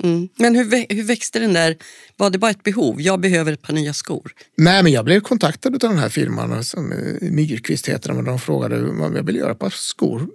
Mm. 0.03 0.29
Men 0.35 0.55
hur, 0.55 0.95
hur 0.95 1.03
växte 1.03 1.39
den 1.39 1.53
där, 1.53 1.77
var 2.17 2.29
det 2.29 2.37
bara 2.37 2.51
ett 2.51 2.63
behov? 2.63 3.01
Jag 3.01 3.19
behöver 3.19 3.53
ett 3.53 3.61
par 3.61 3.73
nya 3.73 3.93
skor. 3.93 4.31
Nej, 4.57 4.83
men 4.83 4.91
jag 4.91 5.05
blev 5.05 5.19
kontaktad 5.19 5.73
av 5.73 5.79
den 5.79 5.97
här 5.97 6.09
firman, 6.09 6.63
som 6.63 6.91
eh, 6.91 7.31
Myrkvist 7.31 7.89
heter 7.89 8.09
de, 8.09 8.17
och 8.17 8.23
de 8.23 8.39
frågade 8.39 8.81
vad 8.81 9.17
jag 9.17 9.23
ville 9.23 9.39
göra 9.39 9.51
ett 9.51 9.59
par 9.59 9.69
skor. 9.69 10.27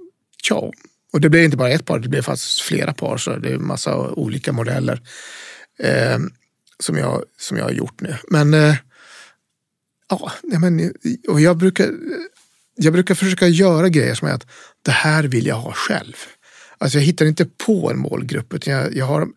Ja, 0.51 0.73
och 1.13 1.21
det 1.21 1.29
blev 1.31 1.45
inte 1.45 1.57
bara 1.57 1.71
ett 1.71 1.85
par, 1.85 1.99
det 1.99 2.09
blev 2.09 2.23
faktiskt 2.23 2.61
flera 2.61 2.93
par, 2.93 3.17
så 3.17 3.37
det 3.37 3.49
är 3.49 3.55
en 3.55 3.67
massa 3.67 3.97
olika 3.97 4.53
modeller 4.53 5.01
eh, 5.79 6.19
som, 6.79 6.97
jag, 6.97 7.25
som 7.39 7.57
jag 7.57 7.65
har 7.65 7.73
gjort 7.73 8.01
nu. 8.01 8.17
Men, 8.29 8.55
eh, 8.55 8.77
ja, 10.09 10.33
nej, 10.43 10.59
men, 10.59 10.93
och 11.29 11.41
jag 11.41 11.57
brukar, 11.57 11.91
jag 12.77 12.93
brukar 12.93 13.15
försöka 13.15 13.49
göra 13.49 13.89
grejer 13.89 14.15
som 14.15 14.29
är 14.29 14.33
att 14.33 14.47
det 14.83 14.91
här 14.91 15.25
vill 15.25 15.47
jag 15.47 15.57
ha 15.57 15.73
själv. 15.73 16.15
Alltså 16.79 16.99
jag 16.99 17.05
hittar 17.05 17.27
inte 17.27 17.45
på 17.45 17.91
en 17.91 17.99
målgrupp, 17.99 18.55
utan 18.55 18.75
jag, 18.75 18.97
jag 18.97 19.07
har 19.07 19.29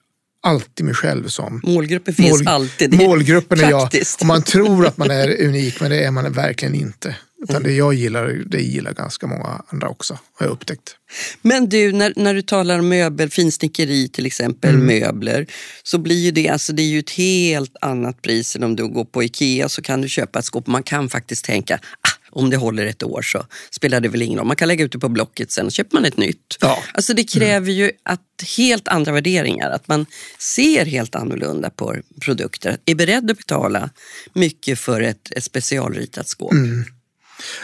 alltid 0.44 0.86
mig 0.86 0.96
själv 0.96 1.28
som 1.28 1.62
Målgruppen 1.64 2.14
finns 2.14 2.40
Mål- 2.40 2.48
alltid. 2.48 2.94
Målgruppen 2.94 3.60
är 3.60 3.70
jag. 3.70 3.90
Och 4.20 4.26
man 4.26 4.42
tror 4.42 4.86
att 4.88 4.98
man 4.98 5.12
är 5.12 5.42
unik, 5.48 5.80
men 5.82 5.92
det 5.92 6.04
är 6.04 6.12
man 6.12 6.32
verkligen 6.32 6.76
inte. 6.76 7.16
Utan 7.44 7.64
det 7.64 7.72
jag 7.74 7.94
gillar, 7.94 8.28
det 8.46 8.62
gillar 8.62 8.94
ganska 8.94 9.28
många 9.28 9.62
andra 9.68 9.88
också, 9.90 10.20
har 10.40 10.46
jag 10.46 10.54
upptäckt. 10.54 10.96
Men 11.42 11.70
du, 11.70 11.92
när, 11.92 12.14
när 12.16 12.34
du 12.34 12.42
talar 12.42 12.80
om 12.80 12.90
möbel, 12.90 13.30
finsnickeri 13.30 14.08
till 14.10 14.26
exempel, 14.26 14.76
Mm. 14.76 14.86
möbler, 14.86 15.46
så 15.84 15.98
blir 15.98 16.16
ju 16.26 16.32
det, 16.32 16.50
alltså 16.50 16.74
det 16.74 16.82
är 16.82 16.88
ju 16.88 17.00
ett 17.00 17.10
helt 17.10 17.76
annat 17.82 18.22
pris 18.22 18.56
än 18.56 18.64
om 18.64 18.76
du 18.76 18.88
går 18.88 19.06
på 19.06 19.24
Ikea 19.24 19.70
så 19.70 19.82
kan 19.82 20.02
du 20.02 20.10
köpa 20.10 20.40
ett 20.40 20.46
skåp. 20.46 20.68
Man 20.68 20.84
kan 20.84 21.10
faktiskt 21.10 21.46
tänka, 21.46 21.76
ah, 22.02 22.10
om 22.30 22.50
det 22.50 22.58
håller 22.58 22.86
ett 22.86 23.04
år 23.04 23.22
så 23.22 23.46
spelar 23.72 24.00
det 24.00 24.10
väl 24.10 24.22
ingen 24.22 24.38
roll. 24.40 24.48
Man 24.48 24.56
kan 24.56 24.68
lägga 24.68 24.86
ut 24.86 24.92
det 24.92 25.00
på 25.00 25.10
Blocket 25.10 25.52
sen 25.52 25.72
köper 25.72 25.94
man 25.98 26.06
ett 26.06 26.18
nytt. 26.18 26.58
Ja. 26.62 26.84
Alltså 26.94 27.14
det 27.14 27.24
kräver 27.24 27.72
ju 27.72 27.92
att 28.04 28.22
helt 28.58 28.88
andra 28.88 29.12
värderingar, 29.12 29.70
att 29.70 29.88
man 29.88 30.06
ser 30.40 30.86
helt 30.86 31.16
annorlunda 31.16 31.70
på 31.70 31.96
produkter, 32.22 32.78
är 32.86 32.96
beredd 32.96 33.32
att 33.32 33.38
betala 33.38 33.90
mycket 34.34 34.80
för 34.80 35.02
ett, 35.02 35.32
ett 35.32 35.44
specialritat 35.44 36.28
skåp. 36.28 36.52
Mm. 36.52 36.86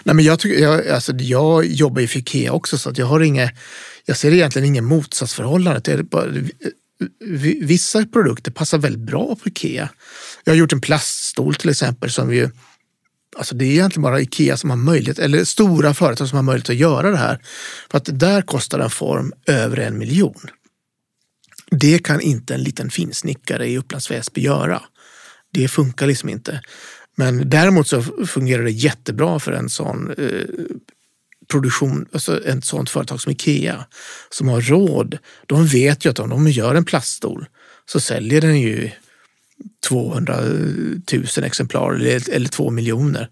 Nej, 0.04 0.16
men 0.16 0.26
jag, 0.26 0.40
tycker, 0.40 0.64
jag, 0.64 0.88
alltså, 0.88 1.14
jag 1.16 1.66
jobbar 1.66 2.02
ju 2.02 2.08
för 2.08 2.20
Ikea 2.20 2.52
också, 2.52 2.78
så 2.78 2.90
att 2.90 2.98
jag, 2.98 3.06
har 3.06 3.20
inga, 3.20 3.50
jag 4.06 4.18
ser 4.18 4.34
egentligen 4.34 4.68
ingen 4.68 4.86
motsatsförhållande. 4.86 5.82
Det 5.84 5.92
är 5.92 6.04
bara, 6.04 6.26
vi- 7.20 7.60
vissa 7.64 8.06
produkter 8.06 8.52
passar 8.52 8.78
väldigt 8.78 9.02
bra 9.02 9.36
på 9.44 9.50
Ikea. 9.50 9.90
Jag 10.44 10.54
har 10.54 10.58
gjort 10.58 10.74
en 10.74 10.82
plaststol 10.82 11.56
till 11.56 11.70
exempel 11.70 12.12
som 12.12 12.34
ju 12.34 12.50
Alltså 13.36 13.56
det 13.56 13.66
är 13.66 13.72
egentligen 13.72 14.04
bara 14.04 14.22
Ikea 14.22 14.58
som 14.58 14.70
har 14.70 14.78
möjlighet, 14.78 15.20
eller 15.20 15.44
stora 15.44 15.94
företag 15.94 16.30
som 16.30 16.36
har 16.36 16.44
möjlighet 16.44 16.70
att 16.70 16.76
göra 16.76 17.12
det 17.12 17.18
här. 17.18 17.40
För 17.92 17.98
att 17.98 18.20
där 18.20 18.42
kostar 18.42 18.80
en 18.80 18.90
form 18.90 19.34
över 19.48 19.78
en 19.78 19.98
miljon. 19.98 20.48
Det 21.72 22.00
kan 22.00 22.22
inte 22.22 22.54
en 22.54 22.64
liten 22.64 22.90
finsnickare 22.90 23.68
i 23.68 23.78
Upplands 23.78 24.12
Väsby 24.12 24.42
göra. 24.42 24.82
Det 25.54 25.68
funkar 25.68 26.08
liksom 26.08 26.30
inte. 26.30 26.62
Men 27.16 27.50
däremot 27.50 27.88
så 27.88 28.04
fungerar 28.28 28.64
det 28.64 28.72
jättebra 28.72 29.40
för 29.40 29.52
en 29.52 29.70
sån 29.70 30.14
eh, 30.18 30.66
produktion, 31.52 32.06
alltså 32.14 32.44
ett 32.46 32.66
sånt 32.66 32.90
företag 32.90 33.22
som 33.22 33.32
Ikea 33.32 33.86
som 34.30 34.48
har 34.48 34.62
råd. 34.62 35.18
De 35.46 35.68
vet 35.68 36.06
ju 36.06 36.10
att 36.10 36.20
om 36.20 36.30
de 36.30 36.48
gör 36.48 36.76
en 36.76 36.86
plaststol 36.86 37.46
så 37.86 38.00
säljer 38.00 38.42
den 38.42 38.62
ju 38.62 38.92
200 39.90 40.34
000 41.14 41.46
exemplar 41.46 41.94
eller, 41.94 42.30
eller 42.30 42.50
2 42.50 42.70
miljoner. 42.70 43.28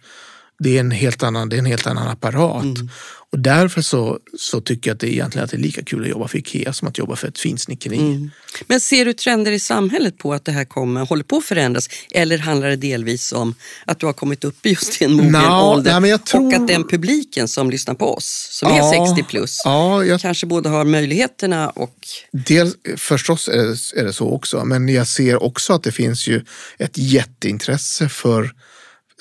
Det 0.64 0.76
är 0.76 0.80
en 0.80 0.92
helt 0.92 1.24
annan, 1.24 1.50
det 1.50 1.56
är 1.56 1.60
en 1.60 1.66
helt 1.66 1.88
annan 1.88 2.08
apparat. 2.08 2.64
Mm. 2.64 2.90
Och 3.32 3.40
därför 3.40 3.82
så, 3.82 4.20
så 4.38 4.62
tycker 4.62 4.90
jag 4.90 4.96
att 4.96 5.00
det 5.00 5.14
egentligen 5.14 5.46
att 5.46 5.52
det 5.52 5.58
är 5.58 5.62
lika 5.62 5.84
kul 5.84 6.04
att 6.04 6.10
jobba 6.10 6.28
för 6.28 6.38
Ikea 6.38 6.74
som 6.74 6.88
att 6.88 6.98
jobba 6.98 7.16
för 7.16 7.28
ett 7.28 7.40
finsnickeri. 7.40 7.98
Mm. 7.98 8.32
Men 8.68 8.80
ser 8.80 9.06
du 9.06 9.14
trender 9.14 9.52
i 9.52 9.60
samhället 9.60 10.18
på 10.18 10.34
att 10.34 10.46
det 10.46 10.52
här 10.52 10.66
kommer, 10.66 11.06
håller 11.06 11.24
på 11.24 11.38
att 11.38 11.46
förändras? 11.46 11.90
Eller 12.12 12.38
handlar 12.38 12.70
det 12.70 12.76
delvis 12.76 13.32
om 13.32 13.56
att 13.86 14.00
du 14.00 14.06
har 14.06 14.14
kommit 14.14 14.44
upp 14.44 14.66
i 14.66 14.70
just 14.70 15.02
en 15.02 15.14
mogen 15.14 15.32
no, 15.32 15.62
ålder 15.62 16.00
nej, 16.00 16.18
tror... 16.18 16.48
och 16.48 16.54
att 16.54 16.68
den 16.68 16.88
publiken 16.88 17.48
som 17.48 17.70
lyssnar 17.70 17.94
på 17.94 18.14
oss, 18.14 18.48
som 18.52 18.70
ja, 18.70 18.94
är 18.94 19.08
60 19.08 19.24
plus, 19.24 19.62
ja, 19.64 20.04
jag... 20.04 20.22
kanske 20.22 20.46
både 20.46 20.70
har 20.70 20.86
möjligheterna 20.86 21.70
och... 21.70 21.96
Dels, 22.32 22.76
förstås 22.98 23.48
är 23.48 23.58
det, 23.58 24.02
är 24.02 24.04
det 24.04 24.14
så 24.14 24.30
också, 24.30 24.66
men 24.66 24.90
jag 24.90 25.08
ser 25.08 25.44
också 25.44 25.74
att 25.74 25.84
det 25.84 25.92
finns 25.92 26.28
ju 26.28 26.46
ett 26.78 26.98
jätteintresse 26.98 28.10
för 28.10 28.52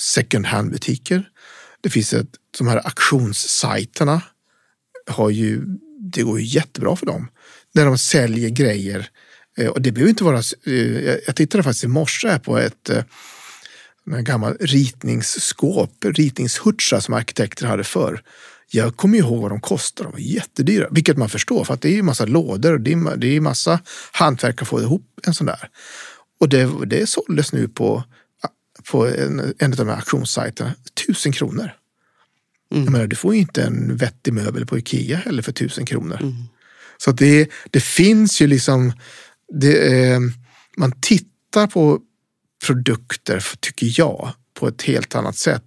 second 0.01 0.47
hand-butiker. 0.47 1.29
Det 1.81 1.91
finns 1.91 2.13
ett, 2.13 2.31
de 2.59 2.69
här 2.69 2.87
auktionssajterna. 2.87 4.23
Har 5.07 5.31
ju, 5.31 5.65
det 6.13 6.23
går 6.23 6.41
ju 6.41 6.47
jättebra 6.47 6.97
för 6.97 7.07
dem. 7.07 7.29
När 7.75 7.85
de 7.85 7.99
säljer 7.99 8.51
grejer. 8.51 9.09
Eh, 9.59 9.69
och 9.69 9.83
det 9.83 9.93
behöver 9.93 10.11
inte 10.11 10.25
vara... 10.25 10.43
Eh, 10.67 10.75
jag 11.27 11.37
tittade 11.37 11.63
faktiskt 11.63 11.85
i 11.85 11.89
morse 11.89 12.39
på 12.39 12.59
ett 12.59 12.89
eh, 12.91 13.03
gammalt 14.05 14.19
en 14.19 14.25
gammal 14.25 14.57
ritningsskåp, 14.61 16.05
ritningshurtsar 16.05 17.01
som 17.01 17.15
arkitekter 17.15 17.67
hade 17.67 17.85
förr. 17.85 18.23
Jag 18.73 18.97
kommer 18.97 19.19
ihåg 19.19 19.43
vad 19.43 19.51
de 19.51 19.61
kostade, 19.61 20.09
de 20.09 20.13
var 20.13 20.19
jättedyra. 20.19 20.89
Vilket 20.91 21.17
man 21.17 21.29
förstår, 21.29 21.65
för 21.65 21.75
att 21.75 21.81
det 21.81 21.89
är 21.89 21.93
ju 21.93 22.03
massa 22.03 22.27
lådor 22.27 22.73
och 22.73 22.81
det 22.81 22.93
är, 22.93 23.41
massa 23.41 23.81
hantverk 24.13 24.63
att 24.63 24.69
få 24.69 24.81
ihop 24.81 25.07
en 25.27 25.35
sån 25.35 25.47
där. 25.47 25.69
Och 26.41 26.49
det, 26.49 26.71
det 26.87 27.09
såldes 27.09 27.53
nu 27.53 27.69
på 27.69 28.05
på 28.85 29.07
en, 29.07 29.55
en 29.59 29.71
av 29.73 29.77
de 29.77 29.89
här 29.89 29.97
auktionssajterna. 29.97 30.75
Tusen 31.07 31.33
kronor. 31.33 31.71
Mm. 32.73 32.85
Jag 32.85 32.93
menar, 32.93 33.07
du 33.07 33.17
får 33.17 33.35
ju 33.35 33.41
inte 33.41 33.63
en 33.63 33.97
vettig 33.97 34.33
möbel 34.33 34.67
på 34.67 34.79
Ikea 34.79 35.17
heller 35.17 35.43
för 35.43 35.53
tusen 35.53 35.87
kronor. 35.87 36.19
Mm. 36.21 36.35
Så 36.97 37.13
det, 37.13 37.51
det 37.71 37.81
finns 37.81 38.43
ju 38.43 38.47
liksom, 38.47 38.93
det, 39.53 40.11
eh, 40.11 40.21
man 40.77 40.93
tittar 41.01 41.67
på 41.67 42.01
produkter, 42.67 43.45
tycker 43.61 44.01
jag, 44.01 44.33
på 44.55 44.69
ett 44.69 44.83
helt 44.83 45.15
annat 45.15 45.37
sätt. 45.37 45.65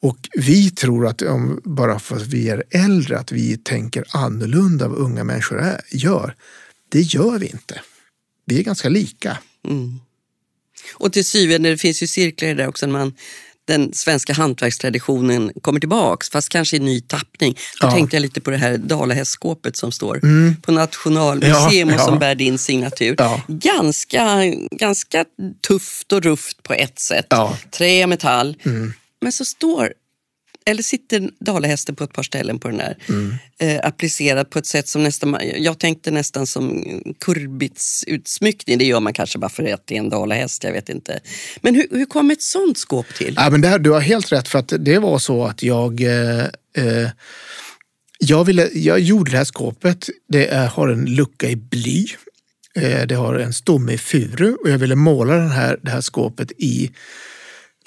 Och 0.00 0.18
vi 0.32 0.70
tror 0.70 1.06
att 1.06 1.22
om, 1.22 1.60
bara 1.64 1.98
för 1.98 2.16
att 2.16 2.26
vi 2.26 2.48
är 2.48 2.64
äldre, 2.70 3.18
att 3.18 3.32
vi 3.32 3.56
tänker 3.56 4.04
annorlunda 4.10 4.84
än 4.84 4.90
vad 4.90 5.00
unga 5.00 5.24
människor 5.24 5.60
är, 5.60 5.80
gör. 5.90 6.36
Det 6.88 7.00
gör 7.00 7.38
vi 7.38 7.46
inte. 7.46 7.80
Vi 8.44 8.58
är 8.58 8.62
ganska 8.62 8.88
lika. 8.88 9.38
Mm. 9.68 10.00
Och 10.92 11.12
till 11.12 11.24
syvende, 11.24 11.70
det 11.70 11.76
finns 11.76 12.02
ju 12.02 12.06
cirklar 12.06 12.54
där 12.54 12.68
också, 12.68 12.86
man 12.86 13.12
den 13.68 13.92
svenska 13.92 14.32
hantverkstraditionen 14.32 15.52
kommer 15.62 15.80
tillbaks, 15.80 16.30
fast 16.30 16.48
kanske 16.48 16.76
i 16.76 16.80
ny 16.80 17.00
tappning. 17.00 17.54
Då 17.80 17.86
ja. 17.86 17.90
tänkte 17.90 18.16
jag 18.16 18.20
lite 18.20 18.40
på 18.40 18.50
det 18.50 18.56
här 18.56 18.76
dalahästskåpet 18.76 19.76
som 19.76 19.92
står 19.92 20.20
mm. 20.22 20.56
på 20.62 20.72
Nationalmuseum 20.72 21.88
ja, 21.88 21.94
och 21.94 22.00
som 22.00 22.14
ja. 22.14 22.20
bär 22.20 22.34
din 22.34 22.58
signatur. 22.58 23.14
Ganska, 23.46 24.42
ganska 24.70 25.24
tufft 25.66 26.12
och 26.12 26.22
rufft 26.22 26.62
på 26.62 26.74
ett 26.74 26.98
sätt. 26.98 27.26
Trä, 27.70 28.06
metall. 28.06 28.56
Mm. 28.64 28.92
Men 29.20 29.32
så 29.32 29.44
står 29.44 29.92
eller 30.68 30.82
sitter 30.82 31.30
dalahästen 31.40 31.96
på 31.96 32.04
ett 32.04 32.12
par 32.12 32.22
ställen 32.22 32.58
på 32.58 32.68
den 32.68 32.80
här. 32.80 32.96
Mm. 33.08 33.34
Eh, 33.58 33.86
applicerad 33.86 34.50
på 34.50 34.58
ett 34.58 34.66
sätt 34.66 34.88
som 34.88 35.02
nästan, 35.02 35.36
jag 35.56 35.78
tänkte 35.78 36.10
nästan 36.10 36.46
som 36.46 36.84
kurbitsutsmyckning. 37.20 38.78
Det 38.78 38.84
gör 38.84 39.00
man 39.00 39.12
kanske 39.12 39.38
bara 39.38 39.48
för 39.50 39.72
att 39.72 39.86
det 39.86 39.94
är 39.94 39.98
en 39.98 40.10
dalahäst, 40.10 40.64
jag 40.64 40.72
vet 40.72 40.88
inte. 40.88 41.20
Men 41.60 41.74
hur, 41.74 41.86
hur 41.90 42.06
kom 42.06 42.30
ett 42.30 42.42
sånt 42.42 42.78
skåp 42.78 43.14
till? 43.14 43.34
Ja, 43.36 43.50
men 43.50 43.60
det 43.60 43.78
du 43.78 43.90
har 43.90 44.00
helt 44.00 44.32
rätt 44.32 44.48
för 44.48 44.58
att 44.58 44.72
det 44.78 44.98
var 44.98 45.18
så 45.18 45.44
att 45.44 45.62
jag 45.62 46.00
eh, 46.00 46.44
eh, 46.76 47.08
jag, 48.18 48.44
ville, 48.44 48.68
jag 48.72 49.00
gjorde 49.00 49.30
det 49.30 49.36
här 49.36 49.44
skåpet. 49.44 50.08
Det 50.28 50.46
är, 50.46 50.66
har 50.66 50.88
en 50.88 51.04
lucka 51.04 51.48
i 51.48 51.56
bly. 51.56 52.06
Eh, 52.74 53.06
det 53.06 53.14
har 53.14 53.34
en 53.34 53.52
stomme 53.52 53.92
i 53.92 53.98
furu 53.98 54.54
och 54.54 54.70
jag 54.70 54.78
ville 54.78 54.94
måla 54.94 55.34
den 55.34 55.50
här, 55.50 55.78
det 55.82 55.90
här 55.90 56.00
skåpet 56.00 56.52
i 56.52 56.90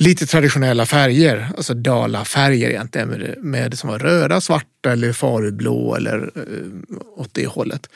lite 0.01 0.25
traditionella 0.25 0.85
färger, 0.85 1.51
alltså 1.57 1.73
dalafärger 1.73 2.69
egentligen, 2.69 3.07
med, 3.09 3.35
med 3.37 3.79
som 3.79 3.89
var 3.89 3.99
röda, 3.99 4.41
svarta 4.41 4.91
eller 4.91 5.13
farublå 5.13 5.95
eller 5.95 6.31
eh, 6.35 6.97
åt 7.15 7.29
det 7.33 7.47
hållet. 7.47 7.89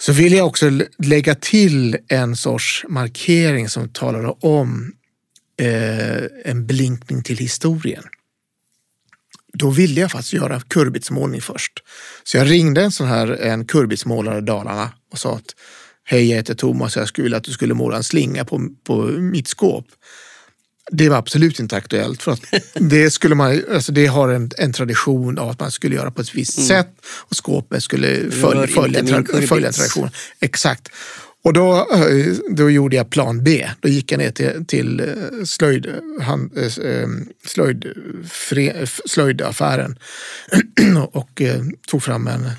Så 0.00 0.12
vill 0.12 0.32
jag 0.32 0.46
också 0.46 0.70
lägga 0.98 1.34
till 1.34 1.96
en 2.08 2.36
sorts 2.36 2.84
markering 2.88 3.68
som 3.68 3.88
talar 3.88 4.44
om 4.44 4.92
eh, 5.60 6.22
en 6.44 6.66
blinkning 6.66 7.22
till 7.22 7.38
historien. 7.38 8.04
Då 9.52 9.70
ville 9.70 10.00
jag 10.00 10.10
faktiskt 10.10 10.32
göra 10.32 10.60
kurbitsmålning 10.60 11.40
först. 11.40 11.72
Så 12.24 12.36
jag 12.36 12.50
ringde 12.50 12.82
en 12.82 12.92
sån 12.92 13.06
här 13.06 13.28
en 13.28 13.64
kurbitsmålare 13.64 14.38
i 14.38 14.40
Dalarna 14.40 14.92
och 15.12 15.18
sa 15.18 15.36
att 15.36 15.54
Hej, 16.06 16.28
jag 16.28 16.36
heter 16.36 16.54
Thomas 16.54 16.96
och 16.96 17.00
jag 17.00 17.08
skulle 17.08 17.22
vilja 17.22 17.38
att 17.38 17.44
du 17.44 17.52
skulle 17.52 17.74
måla 17.74 17.96
en 17.96 18.04
slinga 18.04 18.44
på, 18.44 18.68
på 18.86 19.02
mitt 19.02 19.48
skåp. 19.48 19.86
Det 20.90 21.08
var 21.08 21.16
absolut 21.16 21.60
inte 21.60 21.76
aktuellt. 21.76 22.22
För 22.22 22.32
att 22.32 22.40
det, 22.74 23.10
skulle 23.10 23.34
man, 23.34 23.62
alltså 23.74 23.92
det 23.92 24.06
har 24.06 24.28
en, 24.28 24.50
en 24.58 24.72
tradition 24.72 25.38
av 25.38 25.48
att 25.48 25.60
man 25.60 25.70
skulle 25.70 25.96
göra 25.96 26.10
på 26.10 26.20
ett 26.20 26.34
visst 26.34 26.58
mm. 26.58 26.68
sätt 26.68 26.88
och 27.06 27.44
skåpet 27.44 27.82
skulle 27.82 28.30
följa, 28.30 28.66
följa, 28.66 29.04
tra, 29.04 29.46
följa 29.46 29.72
traditionen. 29.72 30.10
Exakt. 30.40 30.88
Och 31.44 31.52
då, 31.52 31.76
eh, 31.92 32.34
då 32.50 32.70
gjorde 32.70 32.96
jag 32.96 33.10
plan 33.10 33.44
B. 33.44 33.70
Då 33.80 33.88
gick 33.88 34.12
jag 34.12 34.18
ner 34.18 34.30
till, 34.30 34.64
till 34.66 35.00
eh, 35.00 35.44
slöjd, 35.44 35.86
hand, 36.20 36.58
eh, 36.58 37.08
slöjd, 37.46 37.86
fre, 38.30 38.86
slöjdaffären 38.86 39.98
och 41.12 41.42
tog 41.86 42.02
fram 42.02 42.26
en, 42.26 42.50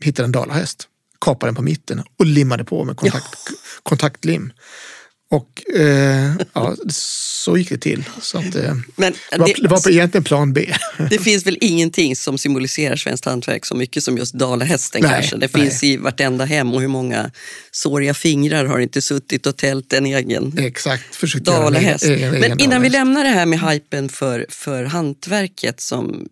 hittade 0.00 0.26
en 0.26 0.32
dalahäst, 0.32 0.88
kapade 1.20 1.48
den 1.48 1.54
på 1.54 1.62
mitten 1.62 2.02
och 2.18 2.26
limmade 2.26 2.64
på 2.64 2.84
med 2.84 2.96
kontakt, 2.96 3.38
ja. 3.46 3.54
kontaktlim. 3.82 4.52
Och 5.34 5.76
eh, 5.80 6.32
ja, 6.52 6.76
så 6.88 7.56
gick 7.56 7.68
det 7.68 7.78
till. 7.78 8.04
Så 8.20 8.38
att, 8.38 8.54
eh, 8.54 8.74
Men 8.96 9.12
det, 9.30 9.38
var, 9.38 9.62
det 9.62 9.68
var 9.68 9.90
egentligen 9.90 10.24
plan 10.24 10.52
B. 10.52 10.74
Det 11.10 11.18
finns 11.18 11.46
väl 11.46 11.58
ingenting 11.60 12.16
som 12.16 12.38
symboliserar 12.38 12.96
svenskt 12.96 13.24
hantverk 13.24 13.66
så 13.66 13.74
mycket 13.74 14.04
som 14.04 14.18
just 14.18 14.34
dalahästen 14.34 15.02
nej, 15.02 15.10
kanske. 15.10 15.36
Det 15.36 15.54
nej. 15.54 15.62
finns 15.62 15.82
i 15.82 15.96
vartenda 15.96 16.44
hem 16.44 16.74
och 16.74 16.80
hur 16.80 16.88
många 16.88 17.30
såriga 17.70 18.14
fingrar 18.14 18.64
har 18.64 18.78
inte 18.78 19.02
suttit 19.02 19.46
och 19.46 19.56
tält 19.56 19.92
en 19.92 20.06
egen 20.06 20.58
Exakt, 20.58 21.04
dalahäst. 21.40 22.04
Egen, 22.04 22.18
egen, 22.18 22.34
egen 22.34 22.50
Men 22.50 22.60
innan 22.60 22.82
vi 22.82 22.88
lämnar 22.88 23.24
det 23.24 23.30
här 23.30 23.46
med 23.46 23.60
hypen 23.60 24.08
för, 24.08 24.46
för 24.48 24.84
hantverket 24.84 25.80
som 25.80 26.28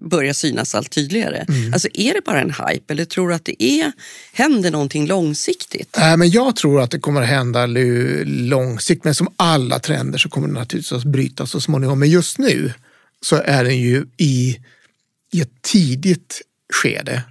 börjar 0.00 0.32
synas 0.32 0.74
allt 0.74 0.90
tydligare. 0.90 1.44
Mm. 1.48 1.72
Alltså 1.72 1.88
är 1.94 2.14
det 2.14 2.20
bara 2.24 2.40
en 2.40 2.50
hype 2.50 2.92
eller 2.92 3.04
tror 3.04 3.28
du 3.28 3.34
att 3.34 3.44
det 3.44 3.62
är, 3.62 3.92
händer 4.32 4.70
någonting 4.70 5.06
långsiktigt? 5.06 5.96
Äh, 5.98 6.16
men 6.16 6.30
jag 6.30 6.56
tror 6.56 6.80
att 6.80 6.90
det 6.90 6.98
kommer 6.98 7.22
att 7.22 7.28
hända 7.28 7.66
långsiktigt, 7.66 9.04
men 9.04 9.14
som 9.14 9.28
alla 9.36 9.78
trender 9.78 10.18
så 10.18 10.28
kommer 10.28 10.48
det 10.48 10.54
naturligtvis 10.54 10.92
att 10.92 11.04
brytas 11.04 11.50
så 11.50 11.60
småningom. 11.60 11.98
Men 11.98 12.10
just 12.10 12.38
nu 12.38 12.72
så 13.20 13.36
är 13.36 13.64
den 13.64 13.78
ju 13.78 14.06
i, 14.16 14.58
i 15.32 15.40
ett 15.40 15.62
tidigt 15.62 16.42
skede. 16.72 17.22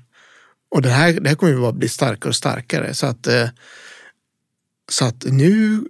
Och 0.70 0.82
det 0.82 0.90
här, 0.90 1.14
det 1.14 1.30
här 1.30 1.36
kommer 1.36 1.54
ju 1.54 1.60
bara 1.60 1.72
bli 1.72 1.90
starkare 1.90 2.30
och 2.30 2.36
starkare. 2.36 2.94
Så 2.94 3.06
att, 3.06 3.28
eh, 3.28 3.48
så 4.92 5.06
att 5.06 5.24
nu, 5.26 5.84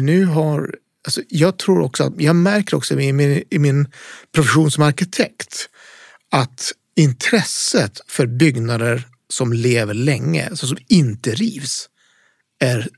nu 0.00 0.24
har 0.24 0.76
Alltså 1.04 1.22
jag 1.28 1.58
tror 1.58 1.80
också 1.80 2.04
att, 2.04 2.12
jag 2.16 2.36
märker 2.36 2.76
också 2.76 3.00
i 3.00 3.12
min, 3.12 3.42
i 3.50 3.58
min 3.58 3.88
profession 4.32 4.70
som 4.70 4.82
arkitekt 4.82 5.68
att 6.32 6.72
intresset 6.96 8.00
för 8.06 8.26
byggnader 8.26 9.06
som 9.28 9.52
lever 9.52 9.94
länge, 9.94 10.48
alltså 10.48 10.66
som 10.66 10.78
inte 10.88 11.34
rivs, 11.34 11.88
är 12.60 12.88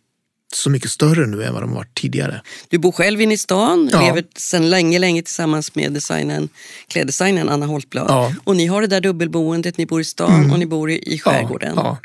så 0.54 0.70
mycket 0.70 0.90
större 0.90 1.26
nu 1.26 1.44
än 1.44 1.52
vad 1.52 1.62
de 1.62 1.74
varit 1.74 1.94
tidigare. 1.94 2.42
Du 2.68 2.78
bor 2.78 2.92
själv 2.92 3.20
inne 3.20 3.34
i 3.34 3.38
stan, 3.38 3.88
ja. 3.92 4.00
lever 4.00 4.24
sedan 4.36 4.70
länge, 4.70 4.98
länge 4.98 5.22
tillsammans 5.22 5.74
med 5.74 5.92
designen, 5.92 6.48
kläddesignern 6.88 7.48
Anna 7.48 7.66
Holtblad. 7.66 8.06
Ja. 8.08 8.34
Och 8.44 8.56
ni 8.56 8.66
har 8.66 8.80
det 8.80 8.86
där 8.86 9.00
dubbelboendet, 9.00 9.78
ni 9.78 9.86
bor 9.86 10.00
i 10.00 10.04
stan 10.04 10.34
mm. 10.34 10.52
och 10.52 10.58
ni 10.58 10.66
bor 10.66 10.90
i, 10.90 11.14
i 11.14 11.18
skärgården. 11.18 11.74
Ja. 11.76 11.98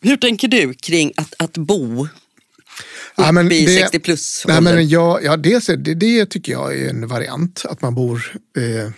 Hur 0.00 0.16
tänker 0.16 0.48
du 0.48 0.74
kring 0.74 1.12
att, 1.16 1.34
att 1.38 1.58
bo 1.58 2.08
ja, 3.16 3.32
men 3.32 3.52
i 3.52 3.66
det, 3.66 3.72
60 3.72 3.98
plus 3.98 4.44
nej, 4.48 4.60
men 4.60 4.88
ja, 4.88 5.20
ja, 5.22 5.36
det, 5.36 5.84
det, 5.84 5.94
det 5.94 6.26
tycker 6.26 6.52
jag 6.52 6.78
är 6.78 6.88
en 6.88 7.08
variant, 7.08 7.64
att 7.68 7.82
man 7.82 7.94
bor 7.94 8.32
eh, 8.56 8.92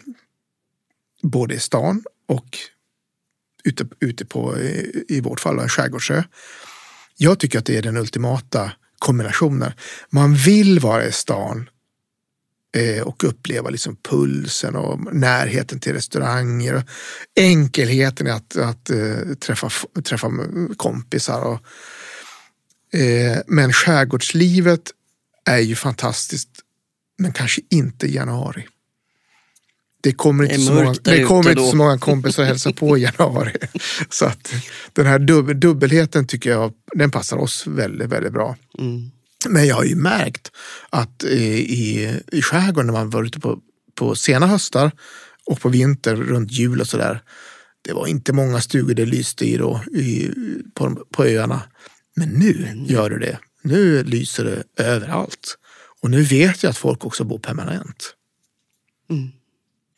både 1.25 1.55
i 1.55 1.61
stan 1.61 2.03
och 2.29 2.59
ute, 3.65 3.87
ute 4.01 4.25
på, 4.25 4.59
i 5.09 5.21
vårt 5.21 5.41
fall, 5.41 5.59
en 5.59 5.69
skärgårdsö. 5.69 6.23
Jag 7.17 7.39
tycker 7.39 7.59
att 7.59 7.67
det 7.67 7.77
är 7.77 7.83
den 7.83 7.97
ultimata 7.97 8.73
kombinationen. 8.99 9.73
Man 10.11 10.35
vill 10.35 10.81
vara 10.81 11.07
i 11.07 11.13
stan 11.13 11.69
eh, 12.77 13.03
och 13.03 13.25
uppleva 13.25 13.71
liksom 13.71 13.97
pulsen 13.97 14.77
och 14.77 15.15
närheten 15.15 15.81
till 15.81 15.93
restauranger. 15.93 16.75
Och 16.75 16.83
enkelheten 17.37 18.27
i 18.27 18.31
att, 18.31 18.57
att 18.57 18.91
eh, 18.91 19.35
träffa, 19.41 19.71
träffa 20.05 20.31
kompisar. 20.77 21.41
Och, 21.43 21.61
eh, 22.99 23.39
men 23.47 23.73
skärgårdslivet 23.73 24.91
är 25.45 25.59
ju 25.59 25.75
fantastiskt, 25.75 26.51
men 27.19 27.33
kanske 27.33 27.61
inte 27.71 28.07
i 28.07 28.15
januari. 28.15 28.67
Det 30.05 30.13
kommer 30.13 30.45
inte, 30.45 30.57
Det 30.57 30.63
så 30.63 30.73
många, 30.73 30.95
det 31.03 31.25
kommer 31.25 31.51
inte 31.51 31.63
då. 31.63 31.71
så 31.71 31.77
många 31.77 31.99
kompisar 31.99 32.43
att 32.43 32.49
hälsa 32.49 32.73
på 32.73 32.99
i 32.99 33.03
januari. 33.03 33.53
Så 34.11 34.25
att 34.27 34.53
den 34.93 35.07
här 35.07 35.19
dub, 35.19 35.57
dubbelheten 35.61 36.27
tycker 36.27 36.51
jag 36.51 36.73
den 36.95 37.11
passar 37.11 37.37
oss 37.37 37.67
väldigt, 37.67 38.09
väldigt 38.09 38.33
bra. 38.33 38.57
Mm. 38.79 39.11
Men 39.49 39.67
jag 39.67 39.77
har 39.77 39.85
ju 39.85 39.97
märkt 39.97 40.51
att 40.91 41.25
i, 41.25 42.21
i, 42.33 42.43
skärgården 42.43 42.87
när 42.87 42.93
man 42.93 43.11
var 43.11 43.25
ute 43.25 43.41
på, 43.41 43.59
på 43.95 44.15
sena 44.15 44.47
höstar 44.47 44.91
och 45.47 45.61
på 45.61 45.69
vinter 45.69 46.17
runt 46.17 46.53
jul 46.53 46.81
och 46.81 46.87
sådär. 46.87 47.23
Det 47.83 47.93
var 47.93 48.07
inte 48.07 48.33
många 48.33 48.61
stugor 48.61 48.95
det 48.95 49.07
lyste 49.07 49.45
i 49.45 49.57
då 49.57 49.81
i, 49.93 50.31
på, 50.75 51.05
på 51.13 51.25
öarna. 51.25 51.63
Men 52.17 52.29
nu 52.29 52.85
gör 52.87 53.11
det 53.11 53.19
det. 53.19 53.39
Nu 53.63 54.05
lyser 54.05 54.45
det 54.45 54.85
överallt. 54.85 55.59
Och 56.03 56.11
nu 56.11 56.23
vet 56.23 56.63
jag 56.63 56.71
att 56.71 56.79
folk 56.79 57.05
också 57.05 57.25
bor 57.25 57.39
permanent. 57.39 58.15
Mm. 59.11 59.29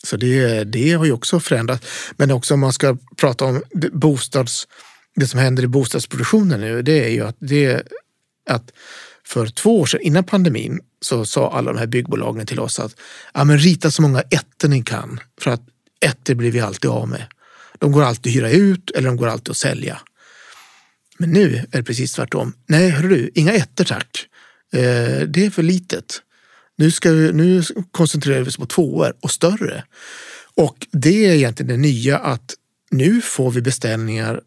Så 0.07 0.17
det, 0.17 0.65
det 0.65 0.93
har 0.93 1.05
ju 1.05 1.13
också 1.13 1.41
förändrats. 1.41 1.87
Men 2.17 2.31
också 2.31 2.55
om 2.55 2.61
man 2.61 2.73
ska 2.73 2.97
prata 3.17 3.45
om 3.45 3.63
det- 3.71 3.91
bostads, 3.91 4.69
det 5.17 5.27
som 5.27 5.41
händer 5.41 5.63
i 5.63 5.67
bostadsproduktionen 5.67 6.61
nu, 6.61 6.83
det 6.83 7.05
är 7.05 7.09
ju 7.09 7.27
att, 7.27 7.37
det, 7.39 7.83
att 8.51 8.73
för 9.25 9.47
två 9.47 9.81
år 9.81 9.87
sedan, 9.87 10.01
innan 10.01 10.25
pandemin, 10.25 10.81
så 11.01 11.25
sa 11.25 11.53
alla 11.53 11.73
de 11.73 11.79
här 11.79 11.87
byggbolagen 11.87 12.47
till 12.47 12.61
oss 12.61 12.81
att 12.81 12.97
ja, 13.35 13.45
men 13.45 13.59
rita 13.59 13.91
så 13.91 14.03
många 14.03 14.21
ettor 14.21 14.69
ni 14.69 14.83
kan, 14.83 15.21
för 15.41 15.51
att 15.51 15.63
ettor 16.01 16.35
blir 16.35 16.51
vi 16.51 16.61
alltid 16.61 16.91
av 16.91 17.09
med. 17.09 17.27
De 17.79 17.93
går 17.93 18.03
alltid 18.03 18.31
att 18.31 18.37
hyra 18.37 18.51
ut 18.51 18.91
eller 18.91 19.09
de 19.09 19.17
går 19.17 19.27
alltid 19.27 19.51
att 19.51 19.57
sälja. 19.57 20.01
Men 21.19 21.31
nu 21.31 21.57
är 21.73 21.79
det 21.79 21.83
precis 21.85 22.13
tvärtom. 22.13 22.53
Nej, 22.67 22.91
hörru 22.91 23.09
du, 23.09 23.31
inga 23.35 23.53
ettor 23.53 23.85
tack. 23.85 24.27
Eh, 24.73 25.21
det 25.29 25.47
är 25.47 25.51
för 25.51 25.63
litet. 25.63 26.23
Nu, 26.79 26.91
ska 26.91 27.13
vi, 27.13 27.33
nu 27.33 27.63
koncentrerar 27.91 28.43
vi 28.43 28.49
oss 28.49 28.57
på 28.57 28.67
tvåor 28.67 29.13
och 29.21 29.31
större. 29.31 29.85
Och 30.55 30.87
det 30.91 31.27
är 31.27 31.35
egentligen 31.35 31.69
det 31.69 31.89
nya 31.89 32.19
att 32.19 32.55
nu 32.91 33.21
får 33.21 33.51
vi 33.51 33.63
beställningar 33.63 34.41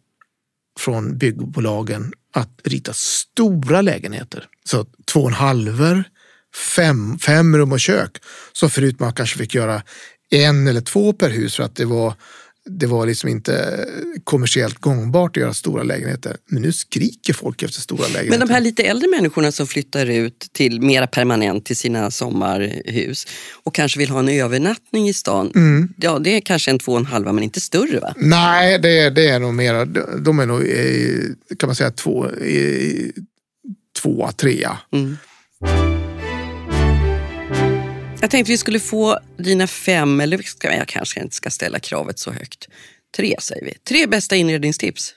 från 0.79 1.17
byggbolagen 1.17 2.13
att 2.33 2.61
rita 2.63 2.93
stora 2.93 3.81
lägenheter. 3.81 4.45
Så 4.65 4.85
två 5.11 5.19
och 5.19 5.27
en 5.27 5.33
halver, 5.33 6.03
fem, 6.75 7.19
fem 7.19 7.57
rum 7.57 7.71
och 7.71 7.79
kök. 7.79 8.17
Så 8.53 8.69
förut 8.69 8.99
man 8.99 9.13
kanske 9.13 9.37
fick 9.37 9.55
göra 9.55 9.83
en 10.29 10.67
eller 10.67 10.81
två 10.81 11.13
per 11.13 11.29
hus 11.29 11.55
för 11.55 11.63
att 11.63 11.75
det 11.75 11.85
var, 11.85 12.13
det 12.69 12.85
var 12.87 13.05
liksom 13.05 13.29
inte 13.29 13.85
kommersiellt 14.23 14.77
gångbart 14.79 15.37
att 15.37 15.41
göra 15.41 15.53
stora 15.53 15.83
lägenheter. 15.83 16.37
Men 16.49 16.61
nu 16.61 16.71
skriker 16.71 17.33
folk 17.33 17.63
efter 17.63 17.81
stora 17.81 18.07
lägenheter. 18.07 18.29
Men 18.29 18.47
de 18.47 18.53
här 18.53 18.61
lite 18.61 18.83
äldre 18.83 19.09
människorna 19.09 19.51
som 19.51 19.67
flyttar 19.67 20.05
ut 20.05 20.39
till 20.53 20.81
mera 20.81 21.07
permanent 21.07 21.65
till 21.65 21.77
sina 21.77 22.11
sommarhus 22.11 23.27
och 23.63 23.75
kanske 23.75 23.99
vill 23.99 24.09
ha 24.09 24.19
en 24.19 24.29
övernattning 24.29 25.09
i 25.09 25.13
stan. 25.13 25.51
Mm. 25.55 25.93
Ja, 25.97 26.19
det 26.19 26.29
är 26.37 26.41
kanske 26.41 26.71
en 26.71 26.79
två 26.79 26.91
och 26.91 26.99
en 26.99 27.05
halva 27.05 27.33
men 27.33 27.43
inte 27.43 27.61
större 27.61 27.99
va? 27.99 28.13
Nej, 28.17 28.79
det, 28.79 28.99
är- 28.99 29.11
det 29.11 29.27
är 29.29 29.39
nog 29.39 29.53
mera, 29.53 29.85
de 30.19 30.39
är 30.39 30.45
nog, 30.45 30.61
kan 31.59 31.67
man 31.67 31.75
säga, 31.75 31.91
två, 31.91 32.27
tvåa, 34.01 34.31
trea. 34.31 34.77
Mm. 34.93 35.17
Jag 38.21 38.31
tänkte 38.31 38.51
vi 38.51 38.57
skulle 38.57 38.79
få 38.79 39.19
dina 39.37 39.67
fem, 39.67 40.19
eller 40.19 40.37
ska, 40.37 40.75
jag 40.75 40.87
kanske 40.87 41.19
inte 41.19 41.35
ska 41.35 41.49
ställa 41.49 41.79
kravet 41.79 42.19
så 42.19 42.31
högt. 42.31 42.67
Tre 43.17 43.35
säger 43.39 43.65
vi. 43.65 43.73
Tre 43.83 44.07
bästa 44.07 44.35
inredningstips. 44.35 45.13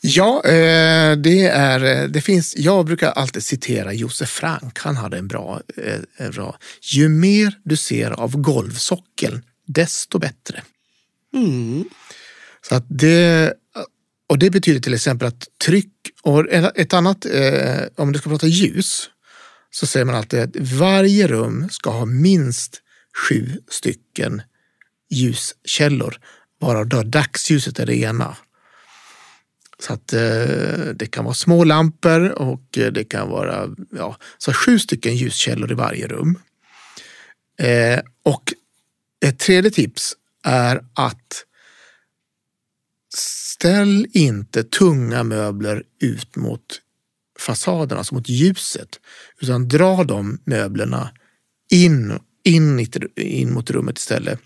Ja, 0.00 0.44
eh, 0.44 1.16
det 1.16 1.46
är, 1.46 1.84
eh, 1.84 2.08
det 2.08 2.20
finns, 2.20 2.56
jag 2.56 2.86
brukar 2.86 3.10
alltid 3.10 3.42
citera 3.42 3.92
Josef 3.92 4.30
Frank. 4.30 4.78
Han 4.78 4.96
hade 4.96 5.18
en 5.18 5.28
bra, 5.28 5.60
eh, 5.76 5.98
en 6.16 6.30
bra, 6.30 6.58
ju 6.82 7.08
mer 7.08 7.58
du 7.64 7.76
ser 7.76 8.10
av 8.10 8.36
golvsockeln, 8.36 9.42
desto 9.66 10.18
bättre. 10.18 10.62
Mm. 11.34 11.84
Så 12.68 12.74
att 12.74 12.84
det, 12.88 13.54
och 14.28 14.38
det 14.38 14.50
betyder 14.50 14.80
till 14.80 14.94
exempel 14.94 15.28
att 15.28 15.48
tryck 15.64 15.92
och 16.22 16.52
ett 16.52 16.92
annat, 16.92 17.26
om 17.96 18.12
du 18.12 18.18
ska 18.18 18.30
prata 18.30 18.46
ljus, 18.46 19.08
så 19.74 19.86
säger 19.86 20.06
man 20.06 20.14
alltid 20.14 20.40
att 20.40 20.56
varje 20.56 21.26
rum 21.26 21.68
ska 21.70 21.90
ha 21.90 22.04
minst 22.04 22.82
sju 23.28 23.60
stycken 23.68 24.42
ljuskällor, 25.10 26.20
varav 26.60 26.86
då 26.86 27.02
dagsljuset 27.02 27.78
är 27.78 27.86
det 27.86 27.96
ena. 27.96 28.36
Så 29.78 29.92
att 29.92 30.12
eh, 30.12 30.94
det 30.94 31.06
kan 31.10 31.24
vara 31.24 31.34
små 31.34 31.64
lampor 31.64 32.28
och 32.28 32.78
eh, 32.78 32.92
det 32.92 33.04
kan 33.04 33.28
vara 33.28 33.68
ja, 33.90 34.16
så 34.38 34.52
sju 34.52 34.78
stycken 34.78 35.16
ljuskällor 35.16 35.72
i 35.72 35.74
varje 35.74 36.06
rum. 36.06 36.38
Eh, 37.58 38.00
och 38.22 38.52
ett 39.24 39.38
tredje 39.38 39.70
tips 39.70 40.16
är 40.44 40.84
att 40.94 41.44
ställ 43.16 44.06
inte 44.12 44.64
tunga 44.64 45.22
möbler 45.22 45.82
ut 46.00 46.36
mot 46.36 46.81
fasaden, 47.42 47.98
alltså 47.98 48.14
mot 48.14 48.28
ljuset, 48.28 49.00
utan 49.40 49.68
dra 49.68 50.04
de 50.04 50.38
möblerna 50.44 51.10
in, 51.70 52.18
in, 52.44 52.86
in 53.16 53.52
mot 53.52 53.70
rummet 53.70 53.98
istället. 53.98 54.38